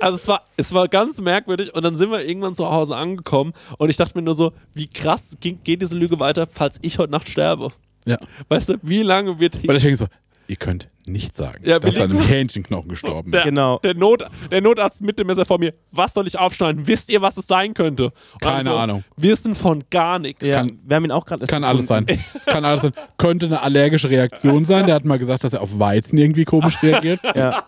Also 0.00 0.16
es 0.16 0.28
war, 0.28 0.42
es 0.56 0.72
war 0.72 0.88
ganz 0.88 1.20
merkwürdig 1.20 1.74
und 1.74 1.82
dann 1.82 1.96
sind 1.96 2.10
wir 2.10 2.24
irgendwann 2.24 2.54
zu 2.54 2.70
Hause 2.70 2.96
angekommen 2.96 3.52
und 3.78 3.90
ich 3.90 3.96
dachte 3.96 4.16
mir 4.16 4.22
nur 4.22 4.34
so, 4.34 4.52
wie 4.74 4.86
krass 4.86 5.36
ging, 5.40 5.60
geht 5.64 5.82
diese 5.82 5.96
Lüge 5.96 6.18
weiter, 6.20 6.46
falls 6.50 6.78
ich 6.82 6.98
heute 6.98 7.12
Nacht 7.12 7.28
sterbe. 7.28 7.72
Ja. 8.06 8.18
Weißt 8.48 8.68
du, 8.68 8.74
wie 8.82 9.02
lange 9.02 9.38
wird 9.38 9.66
Weil 9.66 9.76
ich 9.76 9.82
denke 9.82 9.98
so, 9.98 10.06
ihr 10.46 10.56
könnt 10.56 10.88
nicht 11.06 11.36
sagen, 11.36 11.62
Ja, 11.64 11.78
dass 11.78 11.94
wir 11.94 12.04
an 12.04 12.10
einem 12.10 12.20
Hähnchenknochen 12.20 12.88
gestorben 12.88 13.30
der, 13.30 13.40
ist. 13.40 13.46
Genau. 13.48 13.78
der, 13.78 13.94
Not, 13.94 14.24
der 14.50 14.60
Notarzt 14.60 15.00
mit 15.02 15.18
dem 15.18 15.26
Messer 15.26 15.44
vor 15.44 15.58
mir, 15.58 15.74
was 15.92 16.14
soll 16.14 16.26
ich 16.26 16.38
aufschneiden? 16.38 16.86
Wisst 16.86 17.10
ihr, 17.10 17.20
was 17.22 17.36
es 17.36 17.46
sein 17.46 17.74
könnte? 17.74 18.04
Und 18.06 18.40
Keine 18.42 18.64
dann 18.64 18.72
so, 18.74 18.78
Ahnung. 18.78 19.04
Wissen 19.16 19.54
von 19.54 19.84
gar 19.90 20.18
nichts. 20.18 20.46
Ja, 20.46 20.58
Kann- 20.58 20.78
wir 20.84 20.96
haben 20.96 21.04
ihn 21.04 21.12
auch 21.12 21.24
gerade. 21.24 21.46
Kann 21.46 21.64
alles 21.64 21.86
sein. 21.86 22.06
Kann 22.46 22.64
alles 22.64 22.82
sein. 22.82 22.92
Könnte 23.18 23.46
eine 23.46 23.60
allergische 23.62 24.10
Reaktion 24.10 24.64
sein. 24.64 24.86
Der 24.86 24.94
hat 24.94 25.04
mal 25.04 25.18
gesagt, 25.18 25.44
dass 25.44 25.52
er 25.52 25.62
auf 25.62 25.78
Weizen 25.78 26.18
irgendwie 26.18 26.44
komisch 26.44 26.82
reagiert. 26.82 27.20
Ja. 27.34 27.64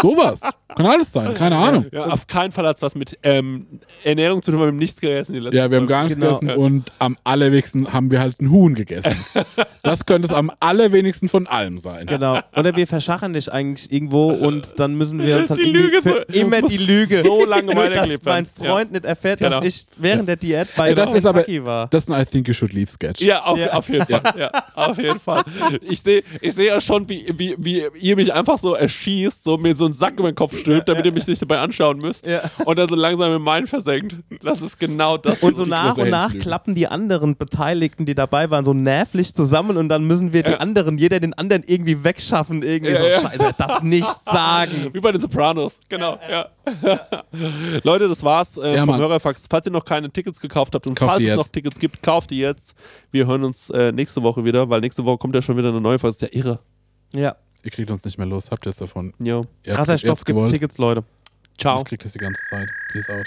Sowas. 0.00 0.40
Kann 0.76 0.86
alles 0.86 1.10
sein. 1.12 1.32
Keine 1.34 1.56
Ahnung. 1.56 1.86
Ja, 1.90 2.04
auf 2.06 2.26
keinen 2.26 2.52
Fall 2.52 2.66
hat 2.66 2.76
es 2.76 2.82
was 2.82 2.94
mit 2.94 3.18
ähm, 3.22 3.80
Ernährung 4.04 4.42
zu 4.42 4.50
tun, 4.50 4.60
weil 4.60 4.66
wir 4.66 4.72
haben 4.72 4.76
nichts 4.78 5.00
gegessen. 5.00 5.32
Die 5.32 5.38
letzten 5.38 5.56
Ja, 5.56 5.70
wir 5.70 5.78
haben 5.78 5.86
gar 5.86 6.04
nichts 6.04 6.18
Genau. 6.18 6.38
gegessen 6.38 6.58
und 6.60 6.92
am 6.98 7.16
allerwenigsten 7.24 7.92
haben 7.92 8.10
wir 8.10 8.20
halt 8.20 8.40
ein 8.40 8.50
Huhn 8.50 8.74
gegessen. 8.74 9.16
Das 9.82 10.04
könnte 10.04 10.26
es 10.26 10.32
am 10.32 10.50
allerwenigsten 10.58 11.28
von 11.28 11.46
allem 11.46 11.78
sein. 11.78 12.06
Genau. 12.06 12.40
Oder 12.56 12.74
wir 12.76 12.86
verschachern 12.86 13.32
dich 13.32 13.50
eigentlich 13.52 13.90
irgendwo 13.90 14.30
und 14.30 14.74
dann 14.78 14.94
müssen 14.96 15.22
wir 15.24 15.38
uns 15.38 15.50
halt 15.50 15.60
Die 15.60 15.70
Lüge 15.70 16.02
für 16.02 16.24
so- 16.28 16.38
immer 16.38 16.62
die 16.62 16.76
Lüge. 16.76 17.22
so 17.24 17.44
lange 17.44 17.74
dass 17.90 18.08
mein. 18.24 18.46
Freund 18.46 18.92
nicht 18.92 19.04
erfährt, 19.04 19.40
Genau. 19.40 19.56
dass 19.60 19.64
ich 19.66 19.86
während 19.98 20.28
der 20.28 20.36
Diät 20.36 20.68
bei 20.76 20.88
Ja, 20.90 20.94
das 20.94 21.12
ist 21.14 21.26
aber 21.26 21.44
war. 21.64 21.88
das 21.88 22.04
ist 22.04 22.10
ein 22.10 22.22
I 22.22 22.24
think 22.24 22.48
you 22.48 22.54
should 22.54 22.72
leave 22.72 22.90
Sketch. 22.90 23.20
Ja, 23.20 23.44
auf, 23.44 23.58
Ja. 23.58 23.72
auf 23.72 23.88
jeden 23.88 24.06
Fall. 24.06 24.22
Ja, 24.38 24.50
auf 24.74 24.98
jeden 24.98 25.20
Fall. 25.20 25.42
Ich 25.82 26.00
sehe 26.02 26.22
ich 26.40 26.54
seh 26.54 26.66
ja 26.66 26.80
schon, 26.80 27.08
wie, 27.08 27.26
wie, 27.36 27.56
wie 27.58 27.82
ihr 28.00 28.16
mich 28.16 28.32
einfach 28.32 28.58
so 28.58 28.74
erschießt, 28.74 29.44
so 29.44 29.56
mir 29.56 29.74
so 29.76 29.84
einen 29.86 29.94
Sack 29.94 30.14
über 30.18 30.30
den 30.30 30.34
Kopf 30.34 30.56
stülpt, 30.58 30.88
damit 30.88 31.04
ihr 31.04 31.12
mich 31.12 31.26
nicht 31.26 31.40
dabei 31.42 31.58
anschauen 31.58 31.98
müsst. 31.98 32.26
Ja. 32.26 32.42
Und 32.64 32.78
dann 32.78 32.88
so 32.88 32.94
langsam 32.94 33.34
in 33.34 33.42
meinen 33.42 33.66
versenkt. 33.66 34.16
Das 34.42 34.60
ist 34.62 34.78
genau 34.78 35.16
das. 35.16 35.40
Und 35.42 35.56
so 35.56 35.64
nach 35.64 35.96
und 35.96 36.10
nach 36.10 36.36
klappen 36.38 36.74
die 36.74 36.86
anderen 36.88 37.36
Beteiligten, 37.36 38.06
die 38.06 38.14
dabei 38.14 38.50
waren, 38.50 38.64
so 38.64 38.72
nervlich 38.74 39.34
zusammen 39.34 39.76
und 39.76 39.88
dann 39.88 40.06
müssen 40.06 40.32
wir 40.32 40.42
die 40.42 40.52
Ja. 40.52 40.58
anderen, 40.58 40.98
jeder 40.98 41.20
den 41.20 41.34
anderen 41.34 41.62
irgendwie 41.66 42.04
wegschaffen. 42.04 42.62
Irgendwie 42.66 42.92
Ja, 42.92 42.98
so, 42.98 43.04
ja. 43.06 43.20
scheiße, 43.20 43.42
er 43.44 43.52
darf's 43.52 43.82
nicht 43.82 44.06
sagen. 44.26 44.90
Wie 44.92 45.00
bei 45.00 45.12
den 45.12 45.20
Sopranos, 45.20 45.78
genau. 45.88 46.18
Ja. 46.30 46.48
Leute, 47.84 48.08
das 48.08 48.22
war's 48.22 48.56
äh, 48.56 48.74
Ja, 48.74 48.80
vom 48.80 48.90
Mann. 48.90 49.00
Hörerfax. 49.00 49.44
Falls 49.48 49.66
ihr 49.66 49.72
noch 49.72 49.84
keine 49.84 50.10
Tickets 50.10 50.40
gekauft 50.40 50.74
habt 50.74 50.86
und 50.86 50.94
Kauft 50.98 51.12
falls 51.12 51.22
es 51.22 51.28
jetzt. 51.28 51.36
noch 51.36 51.48
Tickets 51.48 51.78
gibt, 51.78 52.02
kauft 52.02 52.30
die 52.30 52.38
jetzt. 52.38 52.74
Wir 53.10 53.26
hören 53.26 53.44
uns 53.44 53.70
äh, 53.70 53.92
nächste 53.92 54.22
Woche 54.22 54.44
wieder, 54.44 54.68
weil 54.68 54.80
nächste 54.80 55.04
Woche 55.04 55.18
kommt 55.18 55.34
ja 55.34 55.42
schon 55.42 55.56
wieder 55.56 55.68
eine 55.68 55.80
neue 55.80 55.98
Folge. 55.98 56.16
Das 56.18 56.22
ist 56.28 56.34
ja 56.34 56.38
irre. 56.40 56.58
Ja, 57.14 57.36
Ihr 57.62 57.70
kriegt 57.72 57.90
uns 57.90 58.04
nicht 58.04 58.16
mehr 58.18 58.26
los. 58.28 58.48
Habt 58.52 58.64
ihr 58.66 58.70
es 58.70 58.76
davon? 58.76 59.12
Jo. 59.18 59.40
Habt- 59.66 59.76
krasser 59.76 59.98
Stoff 59.98 60.18
gibt's 60.24 60.24
gewollt. 60.24 60.52
Tickets, 60.52 60.78
Leute. 60.78 61.02
Ciao. 61.58 61.78
Ich 61.78 61.84
krieg 61.84 62.00
das 62.00 62.12
die 62.12 62.18
ganze 62.18 62.40
Zeit. 62.48 62.68
Peace 62.92 63.08
out. 63.08 63.26